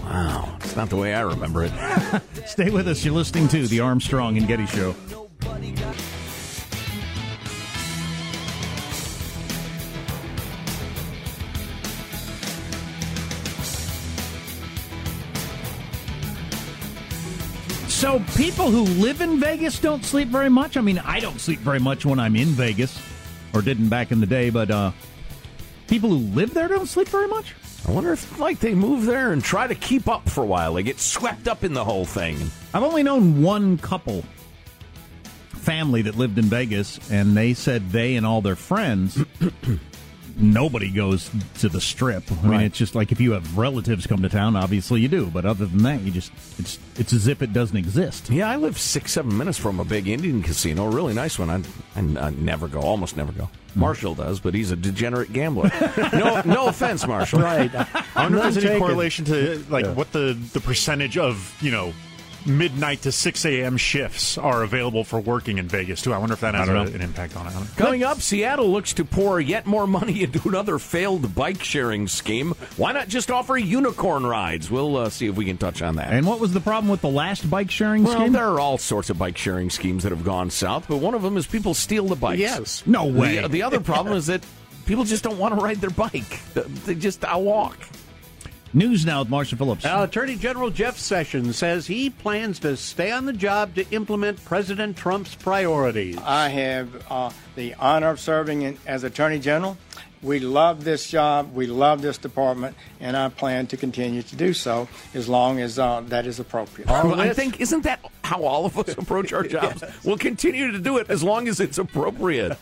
Wow, 0.03 0.57
it's 0.61 0.77
not 0.77 0.89
the 0.91 0.97
way 0.97 1.15
I 1.15 1.21
remember 1.21 1.65
it. 1.65 1.73
Stay 2.47 2.71
with 2.71 2.89
us. 2.89 3.05
You're 3.05 3.15
listening 3.15 3.49
to 3.49 3.67
the 3.67 3.81
Armstrong 3.81 4.37
and 4.37 4.47
Getty 4.47 4.67
Show. 4.67 4.95
So 18.03 18.21
people 18.35 18.69
who 18.69 18.83
live 18.83 19.21
in 19.21 19.39
Vegas 19.39 19.79
don't 19.79 20.05
sleep 20.05 20.27
very 20.27 20.49
much. 20.49 20.77
I 20.77 20.81
mean, 20.81 20.99
I 20.99 21.21
don't 21.21 21.39
sleep 21.39 21.61
very 21.61 21.79
much 21.79 22.05
when 22.05 22.19
I'm 22.19 22.35
in 22.35 22.49
Vegas, 22.49 23.01
or 23.55 23.63
didn't 23.63 23.91
back 23.91 24.11
in 24.11 24.19
the 24.19 24.27
day. 24.27 24.51
But 24.51 24.73
uh, 24.73 24.91
people 25.87 26.11
who 26.11 26.17
live 26.17 26.53
there 26.53 26.67
don't 26.67 26.89
sleep 26.89 27.07
very 27.07 27.29
much. 27.29 27.55
I 27.87 27.93
wonder 27.93 28.13
if 28.13 28.41
like 28.41 28.59
they 28.59 28.75
move 28.75 29.05
there 29.05 29.31
and 29.31 29.41
try 29.41 29.69
to 29.69 29.77
keep 29.77 30.09
up 30.09 30.29
for 30.29 30.43
a 30.43 30.47
while. 30.47 30.75
They 30.75 30.83
get 30.83 30.99
swept 30.99 31.47
up 31.47 31.63
in 31.63 31.75
the 31.75 31.85
whole 31.85 32.05
thing. 32.05 32.37
I've 32.75 32.83
only 32.83 33.05
known 33.05 33.41
one 33.41 33.79
couple 33.79 34.25
family 35.51 36.03
that 36.03 36.17
lived 36.17 36.39
in 36.39 36.47
Vegas, 36.47 36.99
and 37.09 37.37
they 37.37 37.55
said 37.55 37.91
they 37.91 38.17
and 38.17 38.27
all 38.27 38.43
their 38.43 38.57
friends. 38.57 39.17
Nobody 40.43 40.91
goes 40.91 41.31
to 41.61 41.69
the 41.69 41.81
strip. 41.81 42.25
I 42.43 42.47
mean, 42.49 42.61
it's 42.63 42.77
just 42.77 42.95
like 42.95 43.13
if 43.13 43.21
you 43.21 43.33
have 43.33 43.57
relatives 43.57 44.07
come 44.07 44.23
to 44.23 44.29
town, 44.29 44.57
obviously 44.57 45.01
you 45.01 45.09
do. 45.09 45.27
But 45.27 45.45
other 45.45 45.67
than 45.67 45.83
that, 45.85 46.01
you 46.01 46.11
just 46.11 46.33
it's 46.59 46.79
it's 46.97 47.13
as 47.13 47.29
if 47.29 47.43
it 47.43 47.53
doesn't 47.53 47.77
exist. 47.77 48.29
Yeah, 48.29 48.51
I 48.51 48.57
live 48.57 48.79
six, 48.79 49.13
seven 49.13 49.37
minutes 49.37 49.57
from 49.57 49.79
a 49.79 49.85
big 49.85 50.09
Indian 50.09 50.43
casino, 50.43 50.87
a 50.87 50.91
really 50.91 51.15
nice 51.15 51.39
one. 51.39 51.49
I, 51.49 51.63
I, 51.95 52.27
I 52.27 52.31
never 52.31 52.67
go, 52.67 52.81
almost 52.81 53.17
never 53.17 53.33
go. 53.33 53.45
Mm. 53.45 53.77
Marshall 53.77 54.15
does, 54.15 54.41
but 54.41 54.53
he's 54.55 54.71
a 54.71 54.77
degenerate 54.77 55.33
gambler. 55.33 55.71
no, 56.13 56.43
no 56.45 56.67
offense, 56.69 57.07
Marshall. 57.07 57.41
Right. 57.41 57.71
I 57.75 58.25
wonder 58.25 58.39
if 58.39 58.43
there's 58.43 58.57
any 58.59 58.67
taken. 58.67 58.81
correlation 58.81 59.25
to 59.27 59.65
like 59.71 59.87
what 59.95 60.13
the 60.13 60.37
the 60.53 60.61
percentage 60.61 61.17
of 61.17 61.57
you 61.61 61.71
know 61.71 61.93
midnight 62.47 63.03
to 63.03 63.13
six 63.13 63.45
a.m. 63.45 63.77
shifts 63.77 64.39
are 64.39 64.63
available 64.63 65.05
for 65.05 65.21
working 65.21 65.59
in 65.59 65.69
Vegas 65.69 66.03
too. 66.03 66.13
I 66.13 66.19
wonder 66.19 66.35
if 66.35 66.41
that 66.41 66.55
has 66.55 66.69
I 66.69 66.75
a, 66.75 66.81
an 66.83 67.01
impact 67.01 67.37
on 67.37 67.47
it. 67.47 67.53
Coming 67.77 68.03
up, 68.03 68.21
Seattle 68.21 68.71
looks 68.71 68.93
to 68.95 69.05
pour 69.05 69.41
yet 69.41 69.67
more 69.67 69.87
money 69.87 70.23
into 70.25 70.49
another 70.49 70.79
failed 70.79 71.35
bike 71.35 71.63
sharing 71.63 72.09
scheme. 72.09 72.55
Why 72.77 72.93
not 72.93 73.09
just 73.09 73.31
offer 73.31 73.57
unicorn 73.57 74.27
rides? 74.27 74.71
We'll 74.71 74.97
uh, 74.97 75.11
see 75.11 75.27
if 75.27 75.37
we 75.37 75.45
can 75.45 75.59
touch 75.59 75.83
on 75.83 75.97
that. 75.97 76.13
And 76.13 76.27
what 76.27 76.41
was 76.41 76.53
the 76.53 76.61
problem 76.61 76.89
with 76.91 77.01
the 77.01 77.09
last 77.11 77.49
bike 77.49 77.71
sharing 77.71 78.05
scheme? 78.05 78.15
well, 78.15 78.23
scheme? 78.23 78.33
there 78.33 78.49
are 78.49 78.61
all 78.61 78.79
sorts 78.79 79.11
of 79.11 79.19
bike 79.19 79.39
sharing 79.39 79.71
schemes 79.71 80.03
that 80.03 80.11
have 80.11 80.25
gone 80.25 80.51
south, 80.51 80.87
but 80.89 80.99
one 80.99 81.15
of 81.15 81.23
them 81.23 81.37
is 81.37 81.47
people 81.47 81.75
steal 81.75 82.07
the 82.07 82.17
bikes. 82.17 82.41
Yes. 82.41 82.83
No 82.87 83.07
way. 83.07 83.41
The, 83.41 83.49
the 83.49 83.63
other 83.63 83.81
problem 83.81 84.17
is 84.17 84.27
that 84.27 84.45
people 84.87 85.05
just 85.05 85.25
don't 85.25 85.39
want 85.39 85.59
to 85.59 85.65
ride 85.65 85.81
their 85.81 85.91
bike. 85.91 86.41
They 86.55 86.95
just 86.95 87.25
I 87.25 87.37
walk. 87.37 87.79
News 88.75 89.05
now 89.05 89.21
with 89.21 89.29
Marcia 89.29 89.57
Phillips. 89.57 89.85
Now, 89.85 90.03
Attorney 90.03 90.37
General 90.37 90.71
Jeff 90.71 90.97
Sessions 90.97 91.57
says 91.57 91.87
he 91.87 92.09
plans 92.09 92.59
to 92.61 92.77
stay 92.77 93.11
on 93.11 93.27
the 93.27 93.33
job 93.35 93.75
to 93.75 93.89
implement 93.91 94.43
President 94.47 94.97
Trump's 94.97 95.35
priorities. 95.35 96.17
I 96.25 96.49
have 96.49 97.05
uh, 97.11 97.31
the 97.55 97.75
honor 97.75 98.09
of 98.09 98.19
serving 98.21 98.63
in, 98.63 98.79
as 98.87 99.05
Attorney 99.05 99.41
General. 99.41 99.77
We 100.23 100.39
love 100.39 100.85
this 100.85 101.11
job, 101.11 101.53
we 101.53 101.67
love 101.67 102.01
this 102.01 102.17
department, 102.17 102.77
and 103.01 103.17
I 103.17 103.29
plan 103.29 103.67
to 103.69 103.77
continue 103.77 104.23
to 104.23 104.37
do 104.37 104.55
so 104.55 104.89
as 105.15 105.29
long 105.29 105.59
as 105.59 105.79
uh, 105.81 106.01
that 106.07 106.27
is 106.27 106.39
appropriate. 106.39 106.89
Well, 106.89 107.21
I 107.21 107.33
think 107.33 107.61
isn't 107.61 107.83
that 107.83 108.01
how 108.23 108.45
all 108.45 108.65
of 108.65 108.79
us 108.79 108.89
approach 108.99 109.33
our 109.33 109.43
jobs? 109.43 109.83
We'll 110.05 110.19
continue 110.19 110.71
to 110.73 110.79
do 110.79 110.99
it 110.99 111.11
as 111.11 111.23
long 111.23 111.49
as 111.49 111.61
it's 111.61 111.77
appropriate. 111.77 112.57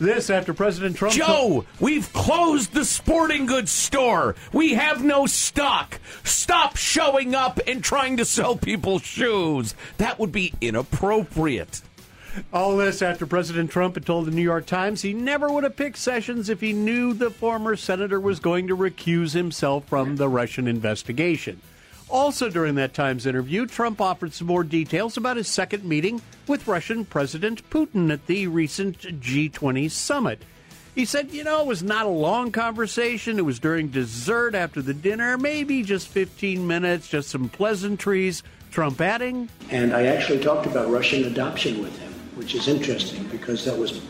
This 0.00 0.30
after 0.30 0.54
President 0.54 0.96
Trump. 0.96 1.14
Joe, 1.14 1.66
we've 1.78 2.10
closed 2.14 2.72
the 2.72 2.86
sporting 2.86 3.44
goods 3.44 3.70
store. 3.70 4.34
We 4.50 4.72
have 4.72 5.04
no 5.04 5.26
stock. 5.26 6.00
Stop 6.24 6.78
showing 6.78 7.34
up 7.34 7.60
and 7.66 7.84
trying 7.84 8.16
to 8.16 8.24
sell 8.24 8.56
people 8.56 8.98
shoes. 8.98 9.74
That 9.98 10.18
would 10.18 10.32
be 10.32 10.54
inappropriate. 10.62 11.82
All 12.50 12.78
this 12.78 13.02
after 13.02 13.26
President 13.26 13.70
Trump 13.70 13.94
had 13.94 14.06
told 14.06 14.24
the 14.24 14.30
New 14.30 14.40
York 14.40 14.64
Times 14.64 15.02
he 15.02 15.12
never 15.12 15.52
would 15.52 15.64
have 15.64 15.76
picked 15.76 15.98
Sessions 15.98 16.48
if 16.48 16.62
he 16.62 16.72
knew 16.72 17.12
the 17.12 17.28
former 17.28 17.76
senator 17.76 18.18
was 18.18 18.40
going 18.40 18.68
to 18.68 18.76
recuse 18.76 19.34
himself 19.34 19.84
from 19.86 20.16
the 20.16 20.30
Russian 20.30 20.66
investigation. 20.66 21.60
Also, 22.10 22.50
during 22.50 22.74
that 22.74 22.92
Times 22.92 23.24
interview, 23.24 23.66
Trump 23.66 24.00
offered 24.00 24.32
some 24.32 24.48
more 24.48 24.64
details 24.64 25.16
about 25.16 25.36
his 25.36 25.46
second 25.46 25.84
meeting 25.84 26.20
with 26.48 26.66
Russian 26.66 27.04
President 27.04 27.68
Putin 27.70 28.12
at 28.12 28.26
the 28.26 28.48
recent 28.48 28.98
G20 28.98 29.88
summit. 29.90 30.42
He 30.96 31.04
said, 31.04 31.30
you 31.30 31.44
know, 31.44 31.60
it 31.60 31.66
was 31.66 31.84
not 31.84 32.06
a 32.06 32.10
long 32.10 32.50
conversation. 32.50 33.38
It 33.38 33.44
was 33.44 33.60
during 33.60 33.88
dessert 33.88 34.56
after 34.56 34.82
the 34.82 34.92
dinner, 34.92 35.38
maybe 35.38 35.84
just 35.84 36.08
15 36.08 36.66
minutes, 36.66 37.08
just 37.08 37.28
some 37.28 37.48
pleasantries. 37.48 38.42
Trump 38.70 39.00
adding, 39.00 39.48
And 39.70 39.92
I 39.92 40.06
actually 40.06 40.40
talked 40.40 40.66
about 40.66 40.90
Russian 40.90 41.24
adoption 41.24 41.82
with 41.82 41.96
him, 41.98 42.12
which 42.36 42.54
is 42.54 42.68
interesting 42.68 43.24
because 43.24 43.64
that 43.64 43.76
was 43.76 44.00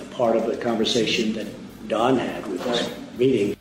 a 0.00 0.04
part 0.06 0.36
of 0.36 0.46
the 0.46 0.56
conversation 0.56 1.32
that 1.34 1.46
Don 1.88 2.18
had 2.18 2.46
with 2.48 2.66
us 2.66 2.90
meeting. 3.16 3.56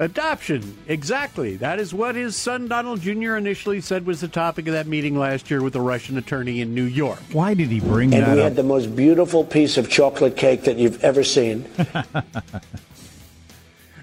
Adoption, 0.00 0.78
exactly. 0.86 1.56
That 1.56 1.80
is 1.80 1.92
what 1.92 2.14
his 2.14 2.36
son 2.36 2.68
Donald 2.68 3.00
Jr. 3.00 3.36
initially 3.36 3.80
said 3.80 4.06
was 4.06 4.20
the 4.20 4.28
topic 4.28 4.68
of 4.68 4.72
that 4.74 4.86
meeting 4.86 5.18
last 5.18 5.50
year 5.50 5.60
with 5.60 5.72
the 5.72 5.80
Russian 5.80 6.16
attorney 6.18 6.60
in 6.60 6.72
New 6.72 6.84
York. 6.84 7.18
Why 7.32 7.54
did 7.54 7.68
he 7.68 7.80
bring 7.80 8.14
And 8.14 8.24
that 8.24 8.36
we 8.36 8.42
had 8.42 8.54
the 8.54 8.62
most 8.62 8.94
beautiful 8.94 9.42
piece 9.42 9.76
of 9.76 9.90
chocolate 9.90 10.36
cake 10.36 10.62
that 10.62 10.76
you've 10.78 11.02
ever 11.02 11.24
seen. 11.24 11.68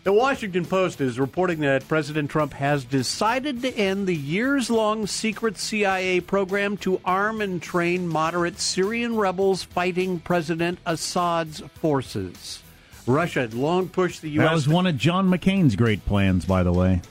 The 0.06 0.14
Washington 0.14 0.66
Post 0.66 1.02
is 1.02 1.20
reporting 1.20 1.62
that 1.62 1.88
President 1.88 2.30
Trump 2.30 2.54
has 2.54 2.86
decided 2.86 3.64
to 3.64 3.76
end 3.76 4.06
the 4.06 4.16
years 4.16 4.70
long 4.70 5.08
secret 5.08 5.58
CIA 5.58 6.20
program 6.20 6.78
to 6.78 7.02
arm 7.04 7.42
and 7.42 7.60
train 7.60 8.08
moderate 8.08 8.60
Syrian 8.60 9.16
rebels 9.16 9.64
fighting 9.64 10.20
President 10.20 10.78
Assad's 10.86 11.62
forces. 11.74 12.62
Russia 13.08 13.42
had 13.42 13.54
long 13.54 13.88
pushed 13.88 14.22
the 14.22 14.30
U.S. 14.32 14.48
That 14.48 14.54
was 14.54 14.68
one 14.68 14.88
of 14.88 14.98
John 14.98 15.30
McCain's 15.30 15.76
great 15.76 16.06
plans, 16.06 16.46
by 16.46 16.64
the 16.64 16.74
way. 16.74 17.02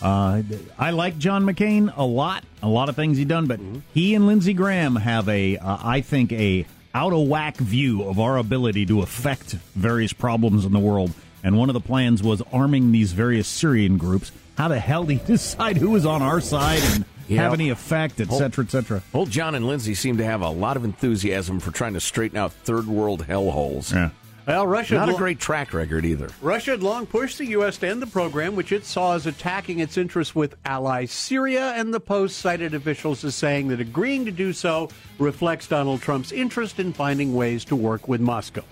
Uh, 0.00 0.42
I 0.78 0.90
like 0.90 1.18
John 1.18 1.44
McCain 1.44 1.92
a 1.96 2.04
lot. 2.04 2.44
A 2.62 2.68
lot 2.68 2.88
of 2.88 2.96
things 2.96 3.18
he 3.18 3.24
done, 3.24 3.46
but 3.46 3.60
he 3.94 4.14
and 4.14 4.26
Lindsey 4.26 4.52
Graham 4.54 4.96
have 4.96 5.28
a, 5.28 5.56
uh, 5.58 5.78
I 5.82 6.00
think, 6.00 6.32
a 6.32 6.66
out 6.94 7.12
of 7.12 7.28
whack 7.28 7.56
view 7.56 8.04
of 8.04 8.18
our 8.18 8.36
ability 8.36 8.86
to 8.86 9.02
affect 9.02 9.52
various 9.74 10.12
problems 10.12 10.64
in 10.64 10.72
the 10.72 10.78
world. 10.78 11.12
And 11.44 11.56
one 11.56 11.68
of 11.70 11.74
the 11.74 11.80
plans 11.80 12.22
was 12.22 12.42
arming 12.52 12.90
these 12.92 13.12
various 13.12 13.46
Syrian 13.46 13.96
groups. 13.98 14.32
How 14.56 14.68
the 14.68 14.80
hell 14.80 15.04
do 15.04 15.14
you 15.14 15.20
decide 15.26 15.76
who 15.76 15.94
is 15.94 16.04
on 16.06 16.22
our 16.22 16.40
side 16.40 16.82
and 16.82 17.04
have 17.36 17.52
any 17.52 17.70
effect, 17.70 18.20
et 18.20 18.30
cetera, 18.32 18.64
et 18.64 18.70
cetera? 18.70 19.02
Old 19.14 19.30
John 19.30 19.54
and 19.54 19.66
Lindsey 19.66 19.94
seem 19.94 20.16
to 20.18 20.24
have 20.24 20.40
a 20.42 20.50
lot 20.50 20.76
of 20.76 20.84
enthusiasm 20.84 21.60
for 21.60 21.70
trying 21.70 21.94
to 21.94 22.00
straighten 22.00 22.38
out 22.38 22.52
third 22.52 22.86
world 22.86 23.26
hellholes. 23.26 23.92
Yeah. 23.94 24.10
Well, 24.48 24.66
Russia 24.66 24.94
Not 24.94 25.10
a 25.10 25.14
great 25.14 25.38
track 25.38 25.74
record 25.74 26.06
either. 26.06 26.30
Russia 26.40 26.70
had 26.70 26.82
long 26.82 27.04
pushed 27.04 27.36
the 27.36 27.44
U.S. 27.48 27.76
to 27.76 27.88
end 27.88 28.00
the 28.00 28.06
program, 28.06 28.56
which 28.56 28.72
it 28.72 28.86
saw 28.86 29.14
as 29.14 29.26
attacking 29.26 29.80
its 29.80 29.98
interests 29.98 30.34
with 30.34 30.56
ally 30.64 31.04
Syria, 31.04 31.74
and 31.76 31.92
the 31.92 32.00
Post 32.00 32.38
cited 32.38 32.72
officials 32.72 33.22
as 33.26 33.34
saying 33.34 33.68
that 33.68 33.78
agreeing 33.78 34.24
to 34.24 34.30
do 34.30 34.54
so 34.54 34.88
reflects 35.18 35.68
Donald 35.68 36.00
Trump's 36.00 36.32
interest 36.32 36.80
in 36.80 36.94
finding 36.94 37.34
ways 37.34 37.62
to 37.66 37.76
work 37.76 38.08
with 38.08 38.22
Moscow. 38.22 38.64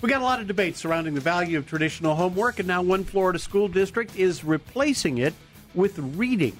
We 0.00 0.08
got 0.08 0.22
a 0.22 0.24
lot 0.24 0.40
of 0.40 0.46
debate 0.46 0.78
surrounding 0.78 1.12
the 1.12 1.20
value 1.20 1.58
of 1.58 1.66
traditional 1.66 2.14
homework, 2.14 2.58
and 2.58 2.66
now 2.66 2.80
one 2.80 3.04
Florida 3.04 3.38
school 3.38 3.68
district 3.68 4.16
is 4.16 4.42
replacing 4.42 5.18
it 5.18 5.34
with 5.74 5.98
reading. 5.98 6.56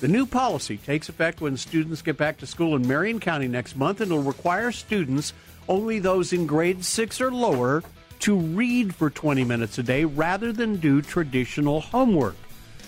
The 0.00 0.08
new 0.08 0.26
policy 0.26 0.78
takes 0.78 1.08
effect 1.08 1.40
when 1.40 1.56
students 1.56 2.02
get 2.02 2.16
back 2.16 2.38
to 2.38 2.46
school 2.46 2.74
in 2.74 2.88
Marion 2.88 3.20
County 3.20 3.46
next 3.46 3.76
month 3.76 4.00
and 4.00 4.10
will 4.10 4.22
require 4.22 4.72
students, 4.72 5.32
only 5.68 5.98
those 5.98 6.32
in 6.32 6.46
grade 6.46 6.84
six 6.84 7.20
or 7.20 7.30
lower, 7.30 7.82
to 8.20 8.36
read 8.36 8.94
for 8.94 9.10
20 9.10 9.44
minutes 9.44 9.78
a 9.78 9.82
day 9.82 10.04
rather 10.04 10.52
than 10.52 10.76
do 10.76 11.02
traditional 11.02 11.80
homework. 11.80 12.36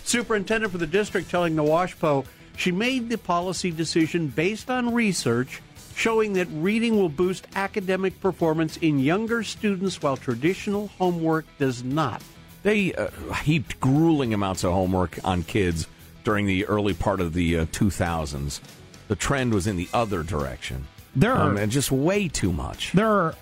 Superintendent 0.04 0.72
for 0.72 0.78
the 0.78 0.86
district 0.86 1.30
telling 1.30 1.56
the 1.56 1.62
WashPo 1.62 2.24
she 2.56 2.72
made 2.72 3.08
the 3.10 3.18
policy 3.18 3.70
decision 3.70 4.28
based 4.28 4.70
on 4.70 4.94
research 4.94 5.60
showing 5.94 6.34
that 6.34 6.46
reading 6.52 6.96
will 6.96 7.08
boost 7.08 7.46
academic 7.54 8.18
performance 8.20 8.76
in 8.78 8.98
younger 8.98 9.42
students 9.42 10.00
while 10.02 10.16
traditional 10.16 10.88
homework 10.98 11.46
does 11.58 11.82
not. 11.82 12.22
They 12.62 12.94
uh, 12.94 13.08
heaped 13.44 13.80
grueling 13.80 14.34
amounts 14.34 14.64
of 14.64 14.72
homework 14.72 15.18
on 15.24 15.42
kids 15.42 15.86
during 16.24 16.46
the 16.46 16.66
early 16.66 16.94
part 16.94 17.20
of 17.20 17.32
the 17.32 17.58
uh, 17.60 17.66
2000s. 17.66 18.60
The 19.08 19.16
trend 19.16 19.54
was 19.54 19.66
in 19.66 19.76
the 19.76 19.88
other 19.92 20.22
direction. 20.22 20.86
There 21.16 21.32
are- 21.32 21.50
Um, 21.50 21.56
and 21.56 21.72
just 21.72 21.90
way 21.90 22.28
too 22.28 22.52
much. 22.52 22.92
There 22.92 23.08
are 23.10 23.34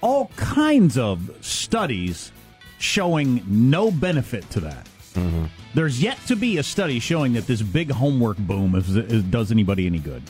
all 0.00 0.30
kinds 0.36 0.98
of 0.98 1.30
studies 1.40 2.30
showing 2.78 3.42
no 3.48 3.90
benefit 3.90 4.48
to 4.50 4.60
that. 4.60 4.86
Mm-hmm. 5.14 5.44
There's 5.74 6.02
yet 6.02 6.18
to 6.26 6.36
be 6.36 6.58
a 6.58 6.62
study 6.62 6.98
showing 7.00 7.32
that 7.32 7.46
this 7.46 7.62
big 7.62 7.90
homework 7.90 8.36
boom 8.38 8.74
is, 8.74 8.94
is, 8.96 9.22
does 9.24 9.50
anybody 9.50 9.86
any 9.86 9.98
good. 9.98 10.22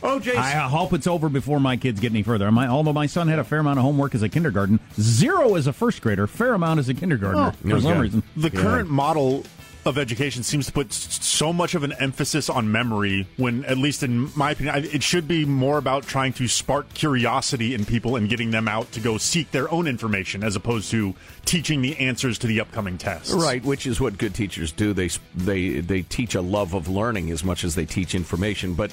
Oh, 0.00 0.20
Jason. 0.20 0.38
I 0.40 0.50
hope 0.68 0.92
it's 0.92 1.08
over 1.08 1.28
before 1.28 1.58
my 1.58 1.76
kids 1.76 1.98
get 1.98 2.12
any 2.12 2.22
further. 2.22 2.50
My, 2.52 2.68
although 2.68 2.92
my 2.92 3.06
son 3.06 3.26
had 3.26 3.40
a 3.40 3.44
fair 3.44 3.58
amount 3.58 3.78
of 3.80 3.84
homework 3.84 4.14
as 4.14 4.22
a 4.22 4.28
kindergarten, 4.28 4.78
zero 5.00 5.56
as 5.56 5.66
a 5.66 5.72
first 5.72 6.00
grader, 6.02 6.28
fair 6.28 6.54
amount 6.54 6.78
as 6.78 6.88
a 6.88 6.94
kindergartner 6.94 7.52
Oh, 7.52 7.68
for 7.68 7.80
some 7.80 7.98
reason. 7.98 8.22
The 8.36 8.50
current 8.50 8.88
model 8.88 9.44
of 9.88 9.98
education 9.98 10.42
seems 10.42 10.66
to 10.66 10.72
put 10.72 10.92
so 10.92 11.52
much 11.52 11.74
of 11.74 11.82
an 11.82 11.92
emphasis 11.94 12.48
on 12.48 12.70
memory 12.70 13.26
when, 13.36 13.64
at 13.64 13.78
least 13.78 14.02
in 14.02 14.30
my 14.36 14.52
opinion, 14.52 14.84
it 14.84 15.02
should 15.02 15.26
be 15.26 15.44
more 15.44 15.78
about 15.78 16.06
trying 16.06 16.32
to 16.34 16.46
spark 16.46 16.92
curiosity 16.94 17.74
in 17.74 17.84
people 17.84 18.16
and 18.16 18.28
getting 18.28 18.50
them 18.50 18.68
out 18.68 18.92
to 18.92 19.00
go 19.00 19.18
seek 19.18 19.50
their 19.50 19.70
own 19.72 19.86
information 19.86 20.44
as 20.44 20.54
opposed 20.54 20.90
to 20.90 21.14
teaching 21.44 21.80
the 21.80 21.96
answers 21.98 22.38
to 22.38 22.46
the 22.46 22.60
upcoming 22.60 22.98
tests. 22.98 23.32
Right, 23.32 23.64
which 23.64 23.86
is 23.86 24.00
what 24.00 24.18
good 24.18 24.34
teachers 24.34 24.70
do. 24.70 24.92
They 24.92 25.08
they 25.34 25.80
they 25.80 26.02
teach 26.02 26.34
a 26.34 26.42
love 26.42 26.74
of 26.74 26.88
learning 26.88 27.30
as 27.30 27.42
much 27.42 27.64
as 27.64 27.74
they 27.74 27.86
teach 27.86 28.14
information. 28.14 28.74
But 28.74 28.92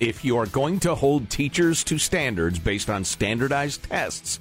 if 0.00 0.24
you 0.24 0.36
are 0.38 0.46
going 0.46 0.80
to 0.80 0.94
hold 0.94 1.30
teachers 1.30 1.84
to 1.84 1.98
standards 1.98 2.58
based 2.58 2.90
on 2.90 3.04
standardized 3.04 3.84
tests, 3.84 4.40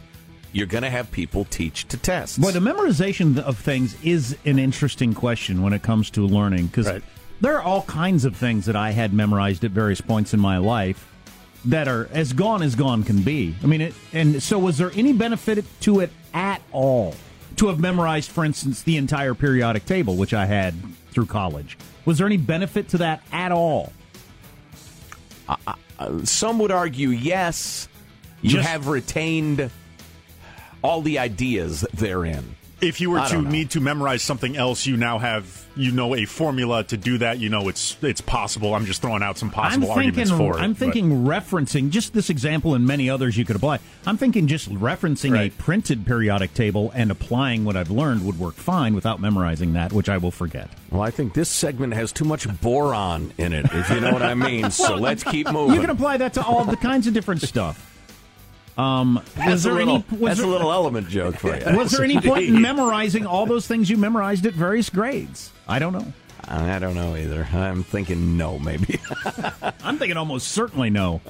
you're 0.56 0.66
going 0.68 0.84
to 0.84 0.90
have 0.90 1.12
people 1.12 1.44
teach 1.44 1.86
to 1.90 1.98
test. 1.98 2.40
Boy, 2.40 2.52
the 2.52 2.60
memorization 2.60 3.38
of 3.40 3.58
things 3.58 4.02
is 4.06 4.38
an 4.46 4.58
interesting 4.58 5.14
question 5.14 5.62
when 5.62 5.74
it 5.74 5.84
comes 5.84 6.10
to 6.12 6.26
learning 6.26 6.68
because 6.68 7.02
there 7.42 7.58
are 7.58 7.62
all 7.62 7.82
kinds 7.82 8.24
of 8.24 8.38
things 8.38 8.66
that 8.68 8.76
I 8.76 8.92
had 8.92 9.14
memorized 9.14 9.66
at 9.66 9.72
various 9.72 10.00
points 10.00 10.34
in 10.34 10.40
my 10.40 10.58
life 10.58 11.12
that 11.66 11.90
are 11.90 12.08
as 12.14 12.32
gone 12.32 12.64
as 12.64 12.74
gone 12.76 13.04
can 13.04 13.22
be. 13.22 13.54
I 13.64 13.66
mean, 13.66 13.82
it, 13.82 13.94
and 14.14 14.42
so 14.42 14.58
was 14.58 14.78
there 14.78 14.92
any 14.96 15.12
benefit 15.12 15.66
to 15.82 16.00
it 16.00 16.10
at 16.34 16.62
all 16.72 17.16
to 17.58 17.68
have 17.68 17.78
memorized, 17.78 18.32
for 18.32 18.46
instance, 18.46 18.82
the 18.82 18.96
entire 18.96 19.34
periodic 19.34 19.86
table, 19.86 20.16
which 20.16 20.34
I 20.34 20.46
had 20.46 20.74
through 21.12 21.26
college? 21.26 21.78
Was 22.06 22.18
there 22.18 22.28
any 22.28 22.38
benefit 22.38 22.88
to 22.90 23.00
that 23.00 23.22
at 23.34 23.52
all? 23.52 23.92
Uh, 25.50 25.58
some 26.24 26.60
would 26.60 26.72
argue 26.72 27.10
yes. 27.10 27.90
You 28.42 28.52
Just- 28.52 28.70
have 28.70 28.88
retained 28.88 29.70
all 30.86 31.02
the 31.02 31.20
ideas 31.20 31.82
therein. 31.94 32.56
If 32.82 33.00
you 33.00 33.10
were 33.10 33.26
to 33.30 33.42
know. 33.42 33.50
need 33.50 33.72
to 33.72 33.80
memorize 33.80 34.22
something 34.22 34.58
else, 34.58 34.86
you 34.86 34.98
now 34.98 35.18
have 35.18 35.66
you 35.78 35.92
know 35.92 36.14
a 36.14 36.26
formula 36.26 36.84
to 36.84 36.98
do 36.98 37.18
that. 37.20 37.40
You 37.40 37.48
know 37.48 37.70
it's 37.70 37.96
it's 38.02 38.20
possible. 38.20 38.76
I'm 38.76 38.86
just 38.86 39.02
throwing 39.02 39.24
out 39.24 39.38
some 39.38 39.50
possible 39.50 39.92
I'm 39.92 39.98
thinking, 39.98 40.20
arguments 40.20 40.32
for 40.32 40.60
it. 40.60 40.62
I'm 40.62 40.74
but- 40.74 40.80
thinking 40.80 41.24
referencing 41.26 41.90
just 41.90 42.14
this 42.14 42.30
example 42.30 42.76
and 42.76 42.86
many 42.86 43.10
others 43.10 43.38
you 43.38 43.46
could 43.46 43.56
apply. 43.56 43.80
I'm 44.06 44.18
thinking 44.18 44.48
just 44.48 44.70
referencing 44.70 45.40
a 45.40 45.50
printed 45.52 46.06
periodic 46.06 46.54
table 46.54 46.92
and 46.94 47.12
applying 47.12 47.64
what 47.64 47.78
I've 47.78 47.90
learned 47.92 48.26
would 48.26 48.38
work 48.38 48.56
fine 48.56 48.94
without 48.94 49.22
memorizing 49.22 49.74
that, 49.74 49.94
which 49.94 50.10
I 50.10 50.18
will 50.18 50.32
forget. 50.32 50.70
Well, 50.92 51.02
I 51.02 51.12
think 51.12 51.34
this 51.34 51.50
segment 51.50 51.94
has 51.94 52.12
too 52.12 52.26
much 52.26 52.46
boron 52.62 53.32
in 53.38 53.54
it, 53.54 53.68
if 53.72 53.90
you 53.90 54.02
know 54.02 54.12
what 54.12 54.22
I 54.22 54.34
mean. 54.34 54.70
So 54.76 54.96
let's 54.96 55.24
keep 55.24 55.50
moving. 55.50 55.76
You 55.76 55.82
can 55.82 55.90
apply 55.90 56.18
that 56.18 56.34
to 56.34 56.46
all 56.46 56.66
the 56.66 56.76
kinds 56.76 57.08
of 57.08 57.14
different 57.14 57.42
stuff. 57.42 57.95
Um, 58.78 59.22
That's 59.36 59.52
was 59.52 59.66
a 59.66 59.70
there 59.70 59.78
little, 59.78 59.96
any? 59.96 60.20
Was 60.20 60.30
that's 60.30 60.40
there, 60.40 60.48
a 60.48 60.52
little 60.52 60.72
element 60.72 61.08
joke 61.08 61.38
for 61.38 61.56
you. 61.56 61.78
Was 61.78 61.92
there 61.92 62.04
any 62.04 62.20
point 62.22 62.46
in 62.46 62.62
memorizing 62.62 63.26
all 63.26 63.46
those 63.46 63.68
things 63.68 63.90
you 63.90 63.98
memorized 63.98 64.46
at 64.46 64.54
various 64.54 64.90
grades? 64.90 65.52
I 65.68 65.80
don't 65.80 65.94
know. 65.94 66.14
I 66.48 66.78
don't 66.80 66.96
know 66.96 67.16
either. 67.16 67.48
I'm 67.54 67.84
thinking 67.84 68.38
no, 68.38 68.60
maybe. 68.60 69.00
I'm 69.84 69.98
thinking 69.98 70.18
almost 70.18 70.50
certainly 70.50 70.90
no. 70.90 71.22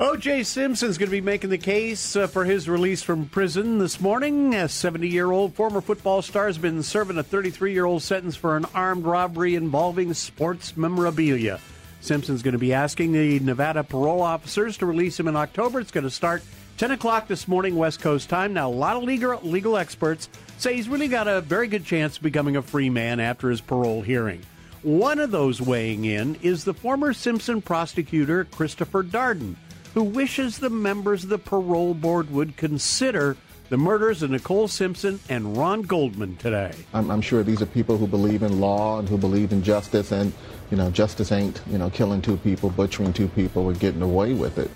O.J. 0.00 0.42
Simpson's 0.42 0.98
going 0.98 1.08
to 1.08 1.16
be 1.16 1.20
making 1.20 1.50
the 1.50 1.58
case 1.58 2.16
uh, 2.16 2.26
for 2.26 2.44
his 2.44 2.68
release 2.68 3.00
from 3.00 3.26
prison 3.26 3.78
this 3.78 4.00
morning. 4.00 4.52
A 4.52 4.68
70 4.68 5.06
year 5.06 5.30
old 5.30 5.54
former 5.54 5.80
football 5.80 6.20
star 6.20 6.48
has 6.48 6.58
been 6.58 6.82
serving 6.82 7.16
a 7.16 7.22
33 7.22 7.72
year 7.72 7.84
old 7.84 8.02
sentence 8.02 8.34
for 8.34 8.56
an 8.56 8.66
armed 8.74 9.04
robbery 9.04 9.54
involving 9.54 10.12
sports 10.12 10.76
memorabilia. 10.76 11.60
Simpson's 12.00 12.42
going 12.42 12.52
to 12.52 12.58
be 12.58 12.74
asking 12.74 13.12
the 13.12 13.38
Nevada 13.38 13.84
parole 13.84 14.20
officers 14.20 14.76
to 14.78 14.86
release 14.86 15.18
him 15.18 15.28
in 15.28 15.36
October. 15.36 15.78
It's 15.78 15.92
going 15.92 16.04
to 16.04 16.10
start 16.10 16.42
10 16.76 16.90
o'clock 16.90 17.28
this 17.28 17.46
morning, 17.46 17.76
West 17.76 18.00
Coast 18.00 18.28
time. 18.28 18.52
Now, 18.52 18.68
a 18.68 18.72
lot 18.72 18.96
of 18.96 19.04
legal, 19.04 19.38
legal 19.42 19.76
experts 19.76 20.28
say 20.58 20.74
he's 20.74 20.88
really 20.88 21.06
got 21.06 21.28
a 21.28 21.40
very 21.40 21.68
good 21.68 21.84
chance 21.84 22.16
of 22.16 22.24
becoming 22.24 22.56
a 22.56 22.62
free 22.62 22.90
man 22.90 23.20
after 23.20 23.48
his 23.48 23.60
parole 23.60 24.02
hearing. 24.02 24.42
One 24.82 25.20
of 25.20 25.30
those 25.30 25.62
weighing 25.62 26.04
in 26.04 26.34
is 26.42 26.64
the 26.64 26.74
former 26.74 27.12
Simpson 27.12 27.62
prosecutor, 27.62 28.44
Christopher 28.46 29.04
Darden, 29.04 29.54
who 29.94 30.02
wishes 30.02 30.58
the 30.58 30.68
members 30.68 31.22
of 31.22 31.30
the 31.30 31.38
parole 31.38 31.94
board 31.94 32.30
would 32.32 32.56
consider 32.56 33.36
the 33.68 33.76
murders 33.76 34.22
of 34.22 34.30
Nicole 34.30 34.68
Simpson 34.68 35.20
and 35.28 35.56
Ron 35.56 35.82
Goldman 35.82 36.36
today. 36.36 36.74
I'm, 36.92 37.10
I'm 37.10 37.22
sure 37.22 37.44
these 37.44 37.62
are 37.62 37.66
people 37.66 37.96
who 37.96 38.06
believe 38.06 38.42
in 38.42 38.60
law 38.60 38.98
and 38.98 39.08
who 39.08 39.16
believe 39.16 39.52
in 39.52 39.62
justice, 39.62 40.12
and 40.12 40.32
you 40.70 40.76
know, 40.76 40.90
justice 40.90 41.30
ain't 41.30 41.62
you 41.70 41.78
know 41.78 41.88
killing 41.88 42.20
two 42.20 42.36
people, 42.38 42.68
butchering 42.68 43.12
two 43.12 43.28
people, 43.28 43.64
or 43.64 43.72
getting 43.74 44.02
away 44.02 44.34
with 44.34 44.58
it. 44.58 44.70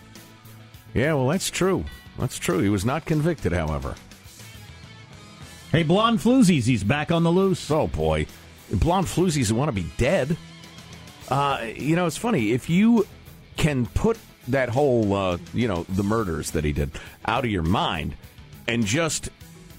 Yeah, 0.95 1.15
well, 1.15 1.29
that's 1.29 1.51
true. 1.51 1.85
That's 2.19 2.39
true. 2.39 2.59
He 2.59 2.69
was 2.69 2.85
not 2.85 3.05
convicted, 3.05 3.53
however. 3.53 3.95
Hey, 5.71 5.83
blonde 5.83 6.19
floozies, 6.19 6.65
he's 6.65 6.83
back 6.83 7.13
on 7.13 7.23
the 7.23 7.31
loose. 7.31 7.71
Oh 7.71 7.87
boy, 7.87 8.27
blonde 8.73 9.07
floozies 9.07 9.53
want 9.53 9.69
to 9.69 9.73
be 9.73 9.87
dead. 9.99 10.37
Uh, 11.29 11.67
you 11.77 11.95
know, 11.95 12.07
it's 12.07 12.17
funny 12.17 12.53
if 12.53 12.71
you 12.71 13.07
can 13.59 13.85
put 13.87 14.19
that 14.49 14.71
whole, 14.71 15.13
uh, 15.13 15.39
you 15.53 15.69
know, 15.69 15.85
the 15.91 16.03
murders 16.03 16.53
that 16.53 16.65
he 16.65 16.73
did 16.73 16.91
out 17.27 17.45
of 17.45 17.51
your 17.51 17.63
mind, 17.63 18.17
and 18.67 18.87
just 18.87 19.29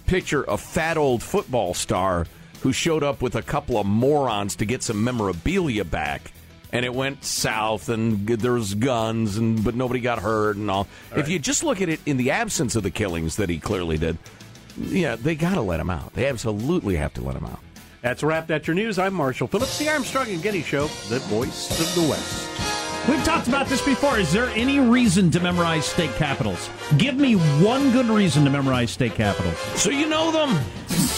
picture 0.06 0.44
a 0.44 0.58
fat 0.58 0.98
old 0.98 1.24
football 1.24 1.74
star 1.74 2.28
who 2.62 2.72
showed 2.72 3.04
up 3.04 3.22
with 3.22 3.36
a 3.36 3.42
couple 3.42 3.78
of 3.78 3.88
morons 3.88 4.56
to 4.58 4.66
get 4.66 4.84
some 4.84 5.04
memorabilia 5.04 5.84
back. 5.86 6.32
And 6.72 6.86
it 6.86 6.94
went 6.94 7.24
south, 7.24 7.90
and 7.90 8.28
g- 8.28 8.36
there 8.36 8.54
was 8.54 8.76
guns, 8.76 9.38
and 9.38 9.64
but 9.64 9.74
nobody 9.76 10.00
got 10.00 10.20
hurt, 10.20 10.56
and 10.56 10.70
all. 10.70 10.88
if 11.16 11.28
you 11.28 11.40
just 11.40 11.64
look 11.64 11.82
at 11.82 11.90
it 11.90 12.00
in 12.06 12.18
the 12.18 12.30
absence 12.32 12.76
of 12.76 12.84
the 12.84 12.92
killings 12.92 13.38
that 13.38 13.50
he 13.50 13.58
clearly 13.60 13.98
did, 13.98 14.18
yeah, 14.78 15.16
they 15.16 15.34
got 15.36 15.56
to 15.56 15.62
let 15.62 15.80
him 15.80 15.90
out. 15.90 16.14
They 16.14 16.28
absolutely 16.28 16.96
have 16.98 17.14
to 17.16 17.22
let 17.22 17.36
him 17.36 17.46
out. 17.46 17.60
That's 18.02 18.22
a 18.24 18.28
wrap. 18.28 18.48
That's 18.48 18.68
your 18.68 18.76
news. 18.76 19.00
I'm 19.00 19.14
Marshall 19.16 19.48
Phillips, 19.48 19.78
the 19.80 19.90
Armstrong 19.90 20.30
and 20.30 20.42
Getty 20.44 20.62
Show, 20.62 20.88
the 21.10 21.20
voice 21.22 21.72
of 21.80 22.02
the 22.04 22.08
West. 22.10 22.48
We've 23.10 23.24
talked 23.24 23.48
about 23.48 23.66
this 23.68 23.84
before. 23.84 24.20
Is 24.20 24.32
there 24.32 24.48
any 24.50 24.80
reason 24.80 25.32
to 25.32 25.40
memorize 25.40 25.86
state 25.86 26.14
capitals? 26.18 26.70
Give 26.98 27.16
me 27.16 27.34
one 27.34 27.92
good 27.92 28.06
reason 28.06 28.44
to 28.46 28.52
memorize 28.52 28.92
state 28.92 29.16
capitals. 29.16 29.58
So 29.76 29.90
you 29.90 30.08
know 30.08 30.32
them. 30.32 30.60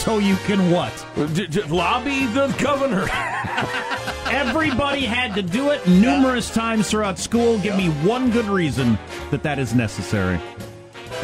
So 0.02 0.18
you 0.18 0.36
can 0.48 0.72
what? 0.72 0.92
D- 1.36 1.46
d- 1.46 1.62
lobby 1.64 2.26
the 2.28 2.48
governor. 2.60 3.02
Everybody 4.32 5.02
had 5.02 5.36
to 5.36 5.42
do 5.42 5.72
it 5.72 5.86
numerous 5.88 6.50
times 6.50 6.90
throughout 6.90 7.20
school. 7.20 7.60
Give 7.60 7.76
me 7.76 7.90
one 7.90 8.32
good 8.32 8.46
reason 8.46 8.98
that 9.30 9.44
that 9.44 9.60
is 9.60 9.76
necessary. 9.76 10.38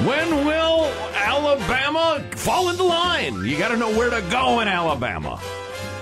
When 0.04 0.46
will 0.46 0.91
Alabama 1.15 2.22
fall 2.32 2.67
into 2.70 2.84
line? 2.84 3.46
You 3.46 3.58
got 3.58 3.70
to 3.70 3.78
know 3.78 3.89
where 3.98 4.10
to 4.10 4.22
go 4.30 4.60
in 4.60 4.67
Alabama. 4.67 5.38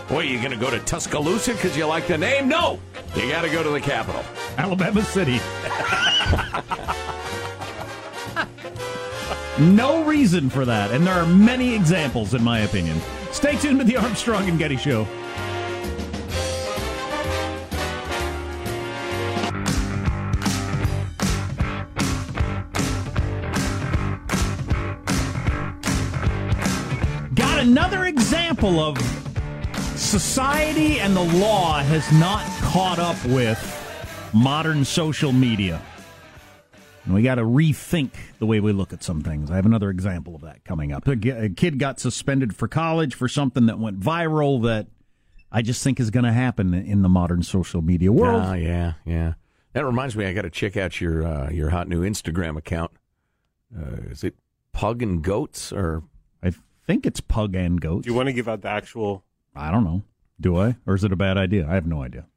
What, 0.07 0.27
you 0.27 0.39
going 0.39 0.49
to 0.49 0.57
go 0.57 0.71
to 0.71 0.79
Tuscaloosa 0.79 1.53
because 1.53 1.77
you 1.77 1.85
like 1.85 2.07
the 2.07 2.17
name? 2.17 2.47
No. 2.47 2.79
You 3.15 3.29
got 3.29 3.43
to 3.43 3.49
go 3.49 3.61
to 3.61 3.69
the 3.69 3.79
capital. 3.79 4.23
Alabama 4.57 5.03
City. 5.03 5.39
no 9.59 10.03
reason 10.05 10.49
for 10.49 10.65
that, 10.65 10.91
and 10.91 11.05
there 11.05 11.13
are 11.13 11.27
many 11.27 11.75
examples, 11.75 12.33
in 12.33 12.43
my 12.43 12.59
opinion. 12.61 12.99
Stay 13.31 13.55
tuned 13.57 13.79
to 13.79 13.85
the 13.85 13.97
Armstrong 13.97 14.49
and 14.49 14.57
Getty 14.57 14.77
Show. 14.77 15.07
Example 28.65 28.79
of 28.79 28.97
society 29.95 30.99
and 30.99 31.15
the 31.15 31.23
law 31.39 31.79
has 31.79 32.11
not 32.13 32.43
caught 32.61 32.97
up 32.97 33.23
with 33.25 33.59
modern 34.33 34.83
social 34.83 35.31
media. 35.31 35.79
And 37.03 37.13
we 37.13 37.21
got 37.21 37.35
to 37.35 37.43
rethink 37.43 38.11
the 38.39 38.47
way 38.47 38.59
we 38.59 38.71
look 38.71 38.91
at 38.91 39.03
some 39.03 39.21
things. 39.21 39.51
I 39.51 39.55
have 39.55 39.67
another 39.67 39.91
example 39.91 40.33
of 40.33 40.41
that 40.41 40.63
coming 40.63 40.91
up. 40.91 41.07
A 41.07 41.49
kid 41.49 41.77
got 41.77 41.99
suspended 41.99 42.55
for 42.55 42.67
college 42.67 43.13
for 43.13 43.27
something 43.27 43.67
that 43.67 43.77
went 43.77 43.99
viral 43.99 44.63
that 44.63 44.87
I 45.51 45.61
just 45.61 45.83
think 45.83 45.99
is 45.99 46.09
going 46.09 46.25
to 46.25 46.33
happen 46.33 46.73
in 46.73 47.03
the 47.03 47.09
modern 47.09 47.43
social 47.43 47.83
media 47.83 48.11
world. 48.11 48.41
Oh, 48.43 48.53
yeah, 48.53 48.93
yeah. 49.05 49.33
That 49.73 49.85
reminds 49.85 50.15
me, 50.15 50.25
I 50.25 50.33
got 50.33 50.41
to 50.41 50.49
check 50.49 50.75
out 50.75 50.99
your 50.99 51.23
uh, 51.23 51.51
your 51.51 51.69
hot 51.69 51.87
new 51.87 52.01
Instagram 52.01 52.57
account. 52.57 52.91
Uh, 53.77 54.09
is 54.09 54.23
it 54.23 54.35
Pug 54.71 55.03
and 55.03 55.21
Goats 55.21 55.71
or? 55.71 56.01
I 56.85 56.91
think 56.93 57.07
it's 57.07 57.19
Pug 57.19 57.55
and 57.55 57.81
Goats. 57.81 58.05
Do 58.05 58.11
you 58.11 58.15
want 58.15 58.27
to 58.27 58.33
give 58.33 58.47
out 58.47 58.61
the 58.61 58.69
actual? 58.69 59.23
I 59.55 59.71
don't 59.71 59.83
know. 59.83 60.03
Do 60.39 60.59
I? 60.59 60.75
Or 60.85 60.93
is 60.93 61.03
it 61.03 61.11
a 61.11 61.15
bad 61.15 61.35
idea? 61.35 61.67
I 61.67 61.73
have 61.73 61.87
no 61.87 62.03
idea. 62.03 62.27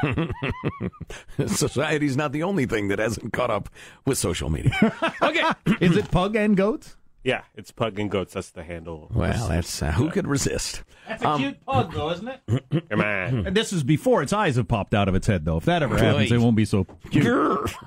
Society's 1.46 2.16
not 2.16 2.30
the 2.30 2.44
only 2.44 2.66
thing 2.66 2.86
that 2.88 3.00
hasn't 3.00 3.32
caught 3.32 3.50
up 3.50 3.68
with 4.04 4.16
social 4.16 4.48
media. 4.48 4.72
okay. 5.22 5.42
is 5.80 5.96
it 5.96 6.10
Pug 6.12 6.36
and 6.36 6.56
Goats? 6.56 6.96
Yeah, 7.24 7.42
it's 7.56 7.72
Pug 7.72 7.98
and 7.98 8.08
Goats. 8.08 8.34
That's 8.34 8.50
the 8.50 8.62
handle. 8.62 9.10
Well, 9.12 9.48
that's 9.48 9.82
uh, 9.82 9.90
who 9.90 10.10
could 10.10 10.28
resist? 10.28 10.84
That's 11.08 11.24
a 11.24 11.28
Um, 11.28 11.40
cute 11.40 11.66
pug, 11.66 11.92
though, 11.92 12.10
isn't 12.12 12.28
it? 12.28 12.40
Come 12.90 13.00
on. 13.00 13.46
And 13.48 13.56
this 13.56 13.72
is 13.72 13.82
before 13.82 14.22
its 14.22 14.32
eyes 14.32 14.54
have 14.54 14.68
popped 14.68 14.94
out 14.94 15.08
of 15.08 15.16
its 15.16 15.26
head, 15.26 15.44
though. 15.44 15.56
If 15.56 15.64
that 15.64 15.82
ever 15.82 15.98
happens, 15.98 16.30
it 16.30 16.38
won't 16.38 16.54
be 16.56 16.64
so 16.64 16.84
cute. 17.10 17.24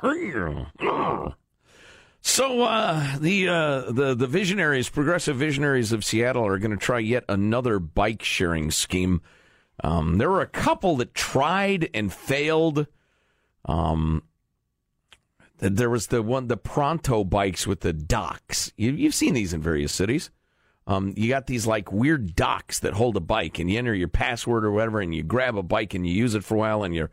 So 2.21 2.61
uh, 2.63 3.17
the 3.17 3.47
uh, 3.47 3.91
the 3.91 4.13
the 4.15 4.27
visionaries, 4.27 4.89
progressive 4.89 5.37
visionaries 5.37 5.91
of 5.91 6.03
Seattle, 6.03 6.45
are 6.45 6.59
going 6.59 6.71
to 6.71 6.77
try 6.77 6.99
yet 6.99 7.23
another 7.29 7.79
bike 7.79 8.23
sharing 8.23 8.71
scheme 8.71 9.21
Um, 9.83 10.17
there 10.17 10.29
were 10.29 10.41
a 10.41 10.47
couple 10.47 10.97
that 10.97 11.13
tried 11.13 11.89
and 11.93 12.11
failed. 12.11 12.87
Um, 13.65 14.23
there 15.59 15.89
was 15.89 16.07
the 16.07 16.21
one, 16.21 16.47
the 16.47 16.57
Pronto 16.57 17.23
bikes 17.23 17.67
with 17.67 17.81
the 17.81 17.93
docks. 17.93 18.71
You, 18.77 18.91
you've 18.91 19.15
seen 19.15 19.33
these 19.33 19.53
in 19.53 19.61
various 19.61 19.93
cities. 19.93 20.31
Um, 20.87 21.13
you 21.15 21.29
got 21.29 21.47
these 21.47 21.67
like 21.67 21.91
weird 21.91 22.35
docks 22.35 22.79
that 22.79 22.93
hold 22.93 23.15
a 23.15 23.21
bike, 23.21 23.59
and 23.59 23.69
you 23.69 23.77
enter 23.77 23.93
your 23.93 24.07
password 24.07 24.65
or 24.65 24.71
whatever, 24.71 24.99
and 25.01 25.13
you 25.13 25.23
grab 25.23 25.55
a 25.57 25.63
bike 25.63 25.93
and 25.93 26.05
you 26.07 26.13
use 26.13 26.33
it 26.35 26.43
for 26.43 26.55
a 26.55 26.57
while, 26.57 26.83
and 26.83 26.95
you 26.95 27.09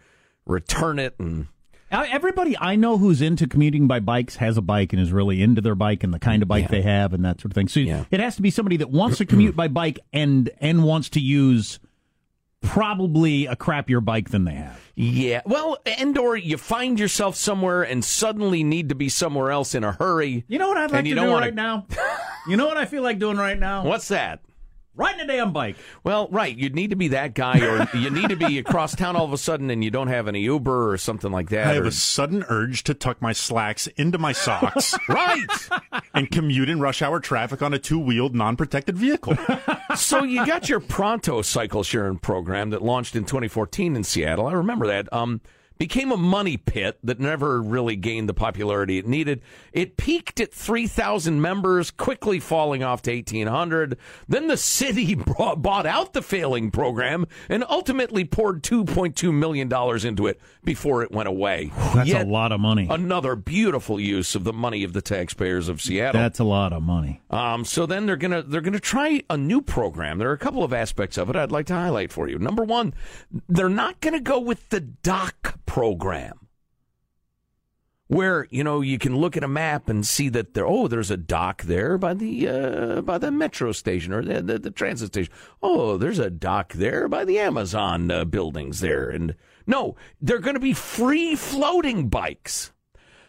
return 0.46 0.98
it, 0.98 1.14
and 1.18 1.48
Everybody 1.91 2.57
I 2.59 2.76
know 2.76 2.99
who's 2.99 3.22
into 3.22 3.47
commuting 3.47 3.87
by 3.87 4.01
bikes 4.01 4.37
has 4.37 4.57
a 4.57 4.62
bike 4.62 4.93
and 4.93 5.01
is 5.01 5.12
really 5.12 5.43
into 5.43 5.61
their 5.61 5.74
bike 5.74 6.03
and 6.03 6.12
the 6.12 6.18
kind 6.18 6.43
of 6.43 6.49
bike 6.49 6.68
they 6.68 6.82
have 6.82 7.12
and 7.12 7.24
that 7.24 7.41
sort 7.41 7.53
of 7.53 7.55
thing. 7.55 7.68
So 7.68 7.80
it 8.11 8.20
has 8.20 8.37
to 8.37 8.43
be 8.43 8.51
somebody 8.51 8.76
that 8.78 8.91
wants 8.91 9.18
to 9.18 9.24
commute 9.26 9.57
by 9.57 9.68
bike 9.68 10.01
and 10.12 10.51
and 10.61 10.84
wants 10.84 11.09
to 11.11 11.20
use 11.20 11.78
probably 12.62 13.47
a 13.47 13.55
crappier 13.55 14.05
bike 14.05 14.30
than 14.30 14.45
they 14.45 14.55
have. 14.55 14.80
Yeah, 14.95 15.43
well, 15.45 15.78
and 15.84 16.16
or 16.18 16.37
you 16.37 16.57
find 16.57 16.99
yourself 16.99 17.37
somewhere 17.37 17.82
and 17.82 18.05
suddenly 18.05 18.64
need 18.64 18.89
to 18.89 18.95
be 18.95 19.09
somewhere 19.09 19.51
else 19.51 19.74
in 19.74 19.84
a 19.84 19.93
hurry. 19.93 20.45
You 20.49 20.59
know 20.59 20.68
what 20.68 20.78
I'd 20.78 20.91
like 20.91 21.05
to 21.05 21.14
do 21.14 21.20
wanna- 21.20 21.32
right 21.34 21.55
now? 21.55 21.87
you 22.49 22.57
know 22.57 22.66
what 22.66 22.78
I 22.78 22.87
feel 22.87 23.03
like 23.03 23.18
doing 23.18 23.37
right 23.37 23.59
now? 23.59 23.84
What's 23.84 24.09
that? 24.09 24.41
Riding 24.97 25.20
a 25.20 25.26
damn 25.26 25.53
bike. 25.53 25.76
Well, 26.05 26.28
right, 26.30 26.57
you'd 26.57 26.74
need 26.74 26.90
to 26.90 26.97
be 26.97 27.09
that 27.09 27.34
guy, 27.34 27.61
or 27.61 27.88
you 27.97 28.11
need 28.11 28.30
to 28.30 28.36
be 28.36 28.59
across 28.59 28.94
town 28.94 29.14
all 29.14 29.24
of 29.26 29.32
a 29.32 29.38
sudden, 29.38 29.70
and 29.70 29.84
you 29.84 29.90
don't 29.90 30.09
have 30.09 30.26
any 30.26 30.40
Uber 30.40 30.90
or 30.90 30.97
something 30.97 31.30
like 31.30 31.51
that. 31.51 31.66
I 31.66 31.74
have 31.74 31.84
or- 31.84 31.88
a 31.88 31.92
sudden 31.92 32.44
urge 32.49 32.82
to 32.84 32.94
tuck 32.94 33.20
my 33.20 33.32
slacks 33.32 33.86
into 33.88 34.18
my 34.18 34.32
socks. 34.32 34.94
right. 35.09 35.47
And 36.14 36.30
commute 36.30 36.70
in 36.70 36.80
rush 36.80 37.03
hour 37.03 37.20
traffic 37.20 37.61
on 37.62 37.74
a 37.74 37.78
two 37.78 37.99
wheeled, 37.99 38.34
non 38.34 38.57
protected 38.57 38.97
vehicle. 38.97 39.36
so 39.97 40.24
you 40.24 40.47
got 40.47 40.68
your 40.68 40.80
Pronto 40.80 41.42
cycle 41.42 41.82
sharing 41.82 42.18
program 42.18 42.70
that 42.70 42.82
launched 42.82 43.16
in 43.16 43.24
2014 43.24 43.97
in 43.97 44.05
Seattle. 44.05 44.47
I 44.47 44.53
remember 44.53 44.86
that. 44.86 45.12
Um, 45.12 45.40
became 45.78 46.10
a 46.10 46.16
money 46.16 46.56
pit 46.56 46.98
that 47.04 47.20
never 47.20 47.60
really 47.60 47.96
gained 47.96 48.28
the 48.28 48.34
popularity 48.34 48.98
it 48.98 49.06
needed. 49.06 49.42
It 49.72 49.96
peaked 49.96 50.40
at 50.40 50.52
3,000 50.52 51.40
members, 51.40 51.90
quickly 51.90 52.40
falling 52.40 52.82
off 52.82 53.02
to 53.02 53.12
1,800. 53.12 53.96
Then 54.28 54.46
the 54.48 54.56
city 54.56 55.14
brought, 55.14 55.62
bought 55.62 55.86
out 55.86 56.12
the 56.12 56.22
failing 56.22 56.70
program 56.70 57.26
and 57.48 57.64
ultimately 57.68 58.24
poured 58.24 58.62
2.2 58.62 59.32
million 59.32 59.68
dollars 59.68 60.04
into 60.04 60.26
it 60.26 60.40
before 60.64 61.02
it 61.02 61.12
went 61.12 61.28
away. 61.28 61.70
That's 61.94 62.08
Yet 62.08 62.26
a 62.26 62.30
lot 62.30 62.52
of 62.52 62.60
money. 62.60 62.86
Another 62.90 63.36
beautiful 63.36 64.00
use 64.00 64.34
of 64.34 64.44
the 64.44 64.52
money 64.52 64.84
of 64.84 64.92
the 64.92 65.02
taxpayers 65.02 65.68
of 65.68 65.80
Seattle. 65.80 66.20
That's 66.20 66.38
a 66.38 66.44
lot 66.44 66.72
of 66.72 66.82
money. 66.82 67.22
Um, 67.30 67.64
so 67.64 67.86
then 67.86 68.06
they're 68.06 68.16
gonna 68.16 68.42
they're 68.42 68.60
gonna 68.60 68.80
try 68.80 69.22
a 69.30 69.36
new 69.36 69.60
program. 69.62 70.18
There 70.18 70.28
are 70.30 70.34
a 70.34 70.38
couple 70.38 70.64
of 70.64 70.72
aspects 70.72 71.16
of 71.18 71.30
it 71.30 71.36
I'd 71.36 71.52
like 71.52 71.66
to 71.66 71.74
highlight 71.74 72.12
for 72.12 72.28
you. 72.28 72.38
Number 72.38 72.64
one, 72.64 72.94
they're 73.48 73.68
not 73.68 74.00
gonna 74.00 74.20
go 74.20 74.38
with 74.38 74.68
the 74.70 74.80
dock 74.80 75.58
program, 75.66 76.48
where 78.06 78.46
you 78.50 78.64
know 78.64 78.80
you 78.80 78.98
can 78.98 79.16
look 79.16 79.36
at 79.36 79.44
a 79.44 79.48
map 79.48 79.88
and 79.88 80.06
see 80.06 80.28
that 80.28 80.54
there 80.54 80.66
oh 80.66 80.88
there's 80.88 81.10
a 81.10 81.16
dock 81.16 81.62
there 81.62 81.98
by 81.98 82.14
the 82.14 82.48
uh, 82.48 83.00
by 83.02 83.18
the 83.18 83.30
metro 83.30 83.72
station 83.72 84.12
or 84.12 84.22
the, 84.22 84.40
the, 84.40 84.58
the 84.58 84.70
transit 84.70 85.08
station. 85.08 85.32
Oh, 85.62 85.96
there's 85.96 86.18
a 86.18 86.30
dock 86.30 86.72
there 86.74 87.08
by 87.08 87.24
the 87.24 87.38
Amazon 87.38 88.10
uh, 88.10 88.24
buildings 88.24 88.80
there. 88.80 89.10
And 89.10 89.34
no, 89.66 89.96
they're 90.20 90.38
going 90.38 90.54
to 90.54 90.60
be 90.60 90.72
free 90.72 91.34
floating 91.34 92.08
bikes. 92.08 92.72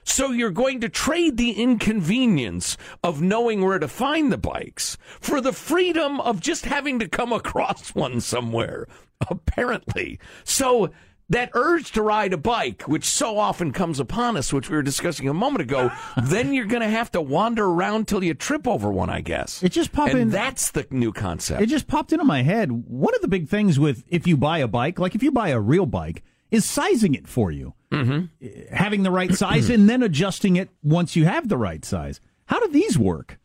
So 0.04 0.32
you're 0.32 0.52
going 0.52 0.80
to 0.82 0.90
trade 0.90 1.36
the 1.36 1.52
inconvenience 1.52 2.78
of 3.04 3.22
knowing 3.22 3.64
where 3.64 3.78
to 3.78 3.90
find 3.90 4.32
the 4.32 4.38
bikes 4.38 4.98
for 5.20 5.42
the 5.42 5.52
freedom 5.52 6.22
of 6.22 6.40
just 6.40 6.66
having 6.66 7.00
to 7.00 7.10
come 7.10 7.34
across 7.34 7.90
one 7.94 8.22
somewhere, 8.22 8.88
apparently. 9.30 10.18
So 10.46 10.92
that 11.30 11.52
urge 11.54 11.92
to 11.92 12.02
ride 12.02 12.32
a 12.34 12.38
bike, 12.38 12.84
which 12.84 13.04
so 13.06 13.38
often 13.38 13.74
comes 13.74 14.00
upon 14.00 14.38
us, 14.38 14.54
which 14.54 14.70
we 14.70 14.76
were 14.78 14.84
discussing 14.84 15.28
a 15.28 15.34
moment 15.34 15.62
ago, 15.62 15.92
then 16.24 16.54
you're 16.54 16.66
going 16.66 16.82
to 16.82 16.90
have 16.90 17.12
to 17.12 17.22
wander 17.22 17.66
around 17.66 18.08
till 18.08 18.24
you 18.24 18.34
trip 18.34 18.68
over 18.68 18.90
one, 18.92 19.10
I 19.10 19.22
guess. 19.22 19.62
It 19.62 19.70
just 19.70 19.92
popped 19.92 20.12
and 20.12 20.20
in- 20.20 20.30
that's 20.30 20.72
the 20.72 20.88
new 20.90 21.12
concept. 21.12 21.62
It 21.62 21.68
just 21.68 21.88
popped 21.88 22.14
into 22.14 22.24
my 22.26 22.44
head. 22.44 22.72
One 22.72 23.14
of 23.14 23.22
the 23.22 23.28
big 23.28 23.50
things 23.50 23.78
with 23.78 24.04
if 24.08 24.26
you 24.26 24.38
buy 24.38 24.60
a 24.60 24.68
bike, 24.68 25.00
like 25.00 25.16
if 25.16 25.24
you 25.24 25.32
buy 25.32 25.50
a 25.50 25.60
real 25.60 25.86
bike, 25.86 26.24
is 26.50 26.64
sizing 26.64 27.14
it 27.14 27.28
for 27.28 27.52
you. 27.52 27.74
Mm-hmm. 27.92 28.74
Having 28.74 29.04
the 29.04 29.12
right 29.12 29.34
size 29.34 29.70
and 29.70 29.90
then 29.90 30.04
adjusting 30.04 30.56
it 30.56 30.70
once 30.82 31.16
you 31.16 31.26
have 31.26 31.50
the 31.50 31.58
right 31.58 31.84
size. 31.84 32.22
How 32.46 32.60
do 32.60 32.72
these 32.72 32.98
work? 32.98 33.38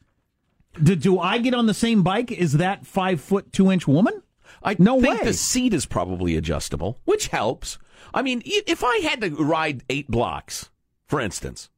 Do, 0.81 0.95
do 0.97 1.19
I 1.19 1.39
get 1.39 1.55
on 1.55 1.67
the 1.67 1.75
same 1.75 2.03
bike 2.03 2.33
as 2.33 2.53
that 2.55 2.87
five 2.87 3.21
foot 3.21 3.53
two 3.53 3.71
inch 3.71 3.87
woman? 3.89 4.22
I 4.65 4.77
no 4.79 5.01
think 5.01 5.21
way. 5.21 5.27
the 5.27 5.33
seat 5.35 5.75
is 5.75 5.87
probably 5.87 6.37
adjustable, 6.37 7.01
which 7.05 7.29
helps. 7.29 7.79
I 8.15 8.23
mean, 8.23 8.43
if 8.45 8.85
I 8.85 8.99
had 8.99 9.21
to 9.23 9.31
ride 9.31 9.83
eight 9.89 10.09
blocks, 10.11 10.71
for 11.07 11.21
instance, 11.21 11.69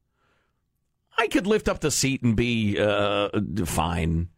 I 1.16 1.28
could 1.28 1.46
lift 1.46 1.68
up 1.68 1.80
the 1.80 1.90
seat 1.90 2.22
and 2.22 2.36
be 2.36 2.78
uh, 2.78 3.28
fine. 3.64 4.28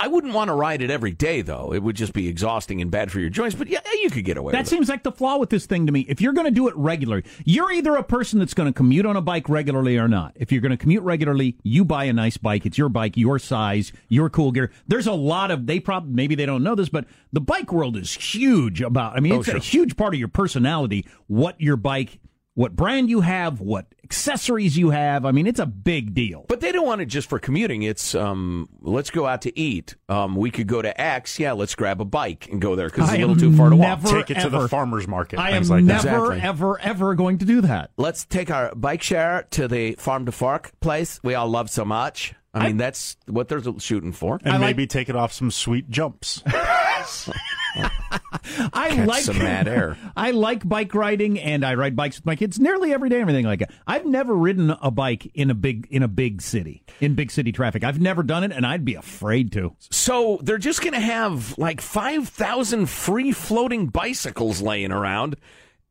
I 0.00 0.08
wouldn't 0.08 0.34
want 0.34 0.48
to 0.48 0.54
ride 0.54 0.82
it 0.82 0.90
every 0.90 1.12
day, 1.12 1.42
though. 1.42 1.72
It 1.72 1.82
would 1.82 1.94
just 1.94 2.12
be 2.12 2.26
exhausting 2.28 2.80
and 2.82 2.90
bad 2.90 3.12
for 3.12 3.20
your 3.20 3.30
joints. 3.30 3.54
But 3.54 3.68
yeah, 3.68 3.78
you 4.02 4.10
could 4.10 4.24
get 4.24 4.36
away 4.36 4.46
with 4.46 4.52
That 4.54 4.66
seems 4.66 4.88
like 4.88 5.04
the 5.04 5.12
flaw 5.12 5.38
with 5.38 5.48
this 5.50 5.66
thing 5.66 5.86
to 5.86 5.92
me. 5.92 6.00
If 6.08 6.20
you're 6.20 6.32
going 6.32 6.46
to 6.46 6.50
do 6.50 6.66
it 6.66 6.74
regularly, 6.76 7.24
you're 7.44 7.70
either 7.70 7.94
a 7.94 8.02
person 8.02 8.40
that's 8.40 8.52
going 8.54 8.68
to 8.68 8.72
commute 8.72 9.06
on 9.06 9.16
a 9.16 9.20
bike 9.20 9.48
regularly 9.48 9.96
or 9.96 10.08
not. 10.08 10.32
If 10.34 10.50
you're 10.50 10.60
going 10.60 10.70
to 10.72 10.76
commute 10.76 11.04
regularly, 11.04 11.56
you 11.62 11.84
buy 11.84 12.04
a 12.04 12.12
nice 12.12 12.36
bike. 12.36 12.66
It's 12.66 12.76
your 12.76 12.88
bike, 12.88 13.16
your 13.16 13.38
size, 13.38 13.92
your 14.08 14.28
cool 14.28 14.50
gear. 14.50 14.72
There's 14.88 15.06
a 15.06 15.12
lot 15.12 15.50
of 15.52 15.66
they 15.66 15.78
probably 15.78 16.12
maybe 16.12 16.34
they 16.34 16.46
don't 16.46 16.64
know 16.64 16.74
this, 16.74 16.88
but 16.88 17.04
the 17.32 17.40
bike 17.40 17.72
world 17.72 17.96
is 17.96 18.12
huge 18.12 18.80
about. 18.80 19.16
I 19.16 19.20
mean, 19.20 19.34
Oh, 19.34 19.36
it's 19.36 19.46
sure. 19.46 19.56
a 19.56 19.60
huge 19.60 19.96
part 19.96 20.14
of 20.14 20.18
your 20.18 20.28
personality. 20.28 21.06
What 21.28 21.60
your 21.60 21.76
bike, 21.76 22.18
what 22.56 22.74
brand 22.74 23.10
you 23.10 23.20
have, 23.20 23.60
what 23.60 23.84
accessories 24.02 24.78
you 24.78 24.88
have. 24.90 25.26
I 25.26 25.30
mean, 25.30 25.46
it's 25.46 25.60
a 25.60 25.66
big 25.66 26.14
deal. 26.14 26.46
But 26.48 26.60
they 26.60 26.72
don't 26.72 26.86
want 26.86 27.02
it 27.02 27.06
just 27.06 27.28
for 27.28 27.38
commuting. 27.38 27.82
It's 27.82 28.14
um, 28.14 28.68
let's 28.80 29.10
go 29.10 29.26
out 29.26 29.42
to 29.42 29.56
eat. 29.58 29.94
Um, 30.08 30.34
we 30.36 30.50
could 30.50 30.66
go 30.66 30.80
to 30.80 30.98
X. 31.00 31.38
Yeah, 31.38 31.52
let's 31.52 31.74
grab 31.74 32.00
a 32.00 32.06
bike 32.06 32.48
and 32.50 32.60
go 32.60 32.74
there 32.74 32.88
because 32.88 33.10
it's 33.10 33.18
a 33.18 33.20
little 33.20 33.36
too 33.36 33.54
far 33.54 33.68
to 33.68 33.76
walk. 33.76 34.02
never, 34.02 34.22
Take 34.22 34.30
it 34.30 34.40
to 34.40 34.48
the 34.48 34.68
farmer's 34.68 35.06
market. 35.06 35.38
I 35.38 35.50
am 35.50 35.56
things 35.64 35.70
like 35.70 35.84
that. 35.86 36.04
never, 36.04 36.32
Exactly. 36.32 36.40
ever, 36.48 36.80
ever 36.80 37.14
going 37.14 37.38
to 37.38 37.44
do 37.44 37.60
that. 37.60 37.90
Let's 37.98 38.24
take 38.24 38.50
our 38.50 38.74
bike 38.74 39.02
share 39.02 39.46
to 39.50 39.68
the 39.68 39.92
farm 39.96 40.24
to 40.26 40.32
fork 40.32 40.72
place 40.80 41.20
we 41.22 41.34
all 41.34 41.48
love 41.48 41.68
so 41.68 41.84
much. 41.84 42.34
I 42.54 42.68
mean, 42.68 42.78
that's 42.78 43.18
what 43.26 43.48
they're 43.48 43.60
shooting 43.78 44.12
for. 44.12 44.40
And 44.42 44.62
maybe 44.62 44.86
take 44.86 45.10
it 45.10 45.16
off 45.16 45.30
some 45.30 45.50
sweet 45.50 45.90
jumps. 45.90 46.42
I 47.76 48.90
Catch 48.90 49.08
like 49.08 49.22
some 49.22 49.38
mad 49.38 49.68
air. 49.68 49.96
I 50.16 50.30
like 50.30 50.66
bike 50.66 50.94
riding, 50.94 51.38
and 51.38 51.64
I 51.64 51.74
ride 51.74 51.96
bikes 51.96 52.16
with 52.16 52.26
my 52.26 52.36
kids 52.36 52.58
nearly 52.58 52.92
every 52.92 53.08
day. 53.08 53.16
And 53.16 53.22
everything 53.22 53.46
like 53.46 53.60
that. 53.60 53.72
I've 53.86 54.06
never 54.06 54.34
ridden 54.34 54.70
a 54.70 54.90
bike 54.90 55.30
in 55.34 55.50
a 55.50 55.54
big 55.54 55.86
in 55.90 56.02
a 56.02 56.08
big 56.08 56.42
city 56.42 56.82
in 57.00 57.14
big 57.14 57.30
city 57.30 57.52
traffic. 57.52 57.84
I've 57.84 58.00
never 58.00 58.22
done 58.22 58.44
it, 58.44 58.52
and 58.52 58.66
I'd 58.66 58.84
be 58.84 58.94
afraid 58.94 59.52
to. 59.52 59.74
So 59.90 60.38
they're 60.42 60.58
just 60.58 60.80
going 60.80 60.94
to 60.94 61.00
have 61.00 61.56
like 61.58 61.80
5,000 61.80 62.86
free 62.86 63.32
floating 63.32 63.86
bicycles 63.86 64.62
laying 64.62 64.92
around. 64.92 65.36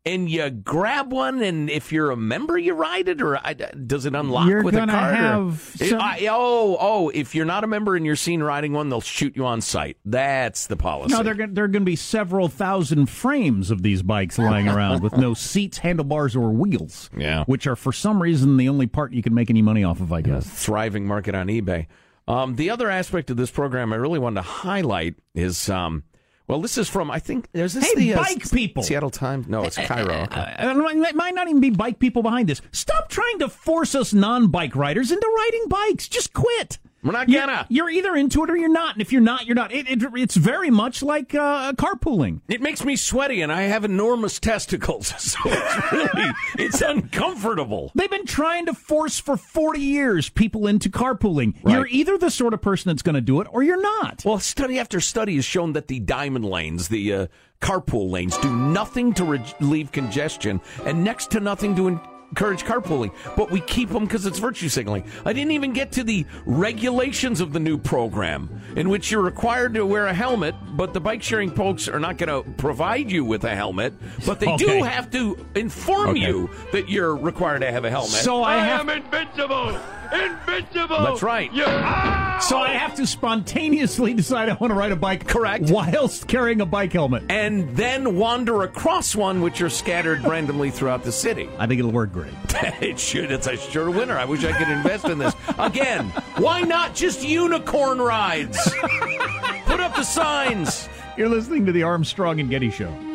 And 0.07 0.29
you 0.29 0.47
grab 0.51 1.11
one, 1.11 1.41
and 1.41 1.67
if 1.67 1.91
you're 1.91 2.11
a 2.11 2.15
member, 2.15 2.59
you 2.59 2.75
ride 2.75 3.09
it, 3.09 3.23
or 3.23 3.37
I, 3.43 3.53
does 3.55 4.05
it 4.05 4.13
unlock 4.13 4.47
You're 4.47 4.61
with 4.61 4.75
a 4.75 4.85
card? 4.85 4.91
or- 4.91 5.15
have 5.15 5.75
It- 5.79 5.89
some- 5.89 5.99
I- 5.99 6.27
oh, 6.29 6.77
oh! 6.79 7.09
If 7.09 7.33
you're 7.33 7.43
not 7.45 7.63
a 7.63 7.67
member 7.67 7.95
and 7.95 8.05
you're 8.05 8.15
seen 8.15 8.43
riding 8.43 8.71
one, 8.73 8.89
they'll 8.89 9.01
shoot 9.01 9.35
you 9.35 9.47
on 9.47 9.61
sight. 9.61 9.97
That's 10.05 10.67
the 10.67 10.75
policy. 10.77 11.11
No, 11.15 11.23
there 11.23 11.33
there 11.33 11.63
are 11.63 11.67
going 11.67 11.81
to 11.81 11.89
be 11.89 11.95
several 11.95 12.49
thousand 12.49 13.07
frames 13.07 13.71
of 13.71 13.81
these 13.81 14.03
bikes 14.03 14.37
lying 14.37 14.67
around 14.67 15.01
with 15.01 15.17
no 15.17 15.33
seats, 15.33 15.79
handlebars, 15.79 16.35
or 16.35 16.51
wheels. 16.51 17.09
Yeah. 17.17 17.43
which 17.45 17.65
are 17.65 17.75
for 17.75 17.91
some 17.91 18.21
reason 18.21 18.57
the 18.57 18.69
only 18.69 18.85
part 18.85 19.11
you 19.11 19.23
can 19.23 19.33
make 19.33 19.49
any 19.49 19.63
money 19.63 19.83
off 19.83 20.01
of. 20.01 20.13
I 20.13 20.21
guess. 20.21 20.45
thriving 20.47 21.07
market 21.07 21.33
on 21.33 21.47
eBay. 21.47 21.87
Um, 22.27 22.55
the 22.57 22.69
other 22.69 22.91
aspect 22.91 23.31
of 23.31 23.37
this 23.37 23.49
program 23.49 23.91
I 23.91 23.95
really 23.95 24.19
wanted 24.19 24.35
to 24.35 24.41
highlight 24.43 25.15
is, 25.33 25.67
um, 25.69 26.03
well, 26.47 26.61
this 26.61 26.77
is 26.77 26.89
from 26.89 27.09
I 27.09 27.19
think 27.19 27.49
there's 27.53 27.73
this 27.73 27.85
Hey, 27.85 27.95
the 27.95 28.13
uh, 28.13 28.17
bike 28.17 28.49
people! 28.51 28.83
Seattle 28.83 29.09
Times. 29.09 29.47
No, 29.47 29.63
it's 29.63 29.77
KIRO. 29.77 30.25
Uh, 30.35 30.83
it 31.07 31.15
might 31.15 31.33
not 31.33 31.47
even 31.47 31.61
be 31.61 31.69
bike 31.69 31.99
people 31.99 32.21
behind 32.21 32.49
this. 32.49 32.61
Stop 32.71 33.09
trying 33.09 33.39
to 33.39 33.47
force 33.47 33.95
us 33.95 34.13
non-bike 34.13 34.75
riders 34.75 35.11
into 35.11 35.27
riding 35.27 35.67
bikes. 35.69 36.07
Just 36.07 36.33
quit. 36.33 36.77
We're 37.05 37.11
not 37.11 37.29
You're- 37.29 37.45
gonna. 37.45 37.67
You're, 37.69 37.89
either 37.89 38.15
into 38.15 38.43
it 38.43 38.49
or 38.49 38.57
you're 38.57 38.67
not. 38.67 38.95
And 38.95 39.01
if 39.01 39.11
you're 39.11 39.21
not, 39.21 39.45
you're 39.45 39.55
not. 39.55 39.71
It, 39.71 39.87
it, 39.87 40.03
it's 40.15 40.35
very 40.35 40.71
much 40.71 41.03
like 41.03 41.35
uh, 41.35 41.71
carpooling. 41.73 42.41
It 42.47 42.61
makes 42.61 42.83
me 42.83 42.95
sweaty, 42.95 43.41
and 43.41 43.51
I 43.51 43.63
have 43.63 43.85
enormous 43.85 44.39
testicles, 44.39 45.07
so 45.19 45.37
it's 45.45 45.91
really 45.91 46.31
it's 46.57 46.81
uncomfortable. 46.81 47.91
They've 47.95 48.09
been 48.09 48.25
trying 48.25 48.65
to 48.65 48.73
force 48.73 49.19
for 49.19 49.37
40 49.37 49.79
years 49.79 50.29
people 50.29 50.67
into 50.67 50.89
carpooling. 50.89 51.53
You're 51.65 51.87
either 51.87 52.17
the 52.17 52.31
sort 52.31 52.53
of 52.53 52.61
person 52.61 52.89
that's 52.89 53.03
going 53.03 53.15
to 53.15 53.21
do 53.21 53.39
it 53.41 53.47
or 53.51 53.61
you're 53.63 53.81
not. 53.81 54.23
Well, 54.25 54.39
study 54.39 54.79
after 54.79 54.99
study 54.99 55.35
has 55.35 55.45
shown 55.45 55.73
that 55.73 55.87
the 55.87 55.99
diamond 55.99 56.45
lanes, 56.45 56.87
the 56.87 57.13
uh, 57.13 57.27
carpool 57.61 58.09
lanes, 58.09 58.37
do 58.37 58.53
nothing 58.55 59.13
to 59.13 59.23
relieve 59.25 59.91
congestion 59.91 60.59
and 60.85 61.03
next 61.03 61.31
to 61.31 61.39
nothing 61.39 61.75
to 61.75 61.87
in- 61.89 61.99
encourage 62.29 62.63
carpooling, 62.63 63.11
but 63.35 63.49
we 63.51 63.61
keep 63.61 63.89
them 63.89 64.03
because 64.05 64.25
it's 64.25 64.39
virtue 64.39 64.69
signaling. 64.69 65.03
I 65.25 65.33
didn't 65.33 65.51
even 65.51 65.73
get 65.73 65.91
to 65.93 66.03
the 66.03 66.25
regulations 66.45 67.41
of 67.41 67.53
the 67.53 67.59
new 67.59 67.77
program, 67.77 68.49
in 68.75 68.89
which 68.89 69.11
you're 69.11 69.21
required 69.21 69.73
to 69.75 69.85
wear 69.85 70.07
a 70.07 70.13
helmet, 70.13 70.55
but 70.73 70.93
the 70.93 70.99
bike 70.99 71.23
sharing 71.23 71.51
folks 71.51 71.87
are 71.87 71.99
not 71.99 72.17
going 72.17 72.43
to 72.43 72.49
provide 72.53 73.09
you 73.11 73.23
with 73.23 73.43
a 73.43 73.55
helmet, 73.55 73.93
but 74.25 74.39
they 74.39 74.55
do 74.57 74.83
have 74.83 75.09
to 75.11 75.37
inform 75.55 76.09
Okay. 76.11 76.19
you 76.19 76.49
that 76.71 76.89
you're 76.89 77.15
required 77.15 77.59
to 77.59 77.71
have 77.71 77.85
a 77.85 77.89
helmet. 77.89 78.09
So 78.11 78.43
I 78.43 78.57
have- 78.57 78.81
am 78.81 78.89
invincible! 78.89 79.77
Invincible! 80.13 81.01
That's 81.01 81.23
right. 81.23 81.53
Yeah. 81.53 81.65
Ah! 81.67 82.39
So 82.41 82.57
I 82.57 82.69
have 82.69 82.95
to 82.95 83.07
spontaneously 83.07 84.13
decide 84.13 84.49
I 84.49 84.53
want 84.53 84.71
to 84.71 84.75
ride 84.75 84.91
a 84.91 84.95
bike. 84.95 85.27
Correct. 85.27 85.69
Whilst 85.69 86.27
carrying 86.27 86.61
a 86.61 86.65
bike 86.65 86.93
helmet. 86.93 87.23
And 87.29 87.75
then 87.75 88.17
wander 88.17 88.63
across 88.63 89.15
one, 89.15 89.41
which 89.41 89.61
are 89.61 89.69
scattered 89.69 90.23
randomly 90.23 90.69
throughout 90.69 91.03
the 91.03 91.11
city. 91.11 91.49
I 91.57 91.67
think 91.67 91.79
it'll 91.79 91.91
work 91.91 92.11
great. 92.11 92.33
it 92.81 92.99
should. 92.99 93.31
It's 93.31 93.47
a 93.47 93.57
sure 93.57 93.89
winner. 93.89 94.17
I 94.17 94.25
wish 94.25 94.43
I 94.43 94.51
could 94.51 94.69
invest 94.69 95.05
in 95.05 95.17
this. 95.17 95.33
Again, 95.57 96.09
why 96.37 96.61
not 96.61 96.95
just 96.95 97.23
unicorn 97.23 97.99
rides? 97.99 98.57
Put 99.65 99.79
up 99.79 99.95
the 99.95 100.03
signs. 100.03 100.89
You're 101.17 101.29
listening 101.29 101.65
to 101.65 101.71
the 101.71 101.83
Armstrong 101.83 102.39
and 102.39 102.49
Getty 102.49 102.71
Show. 102.71 103.14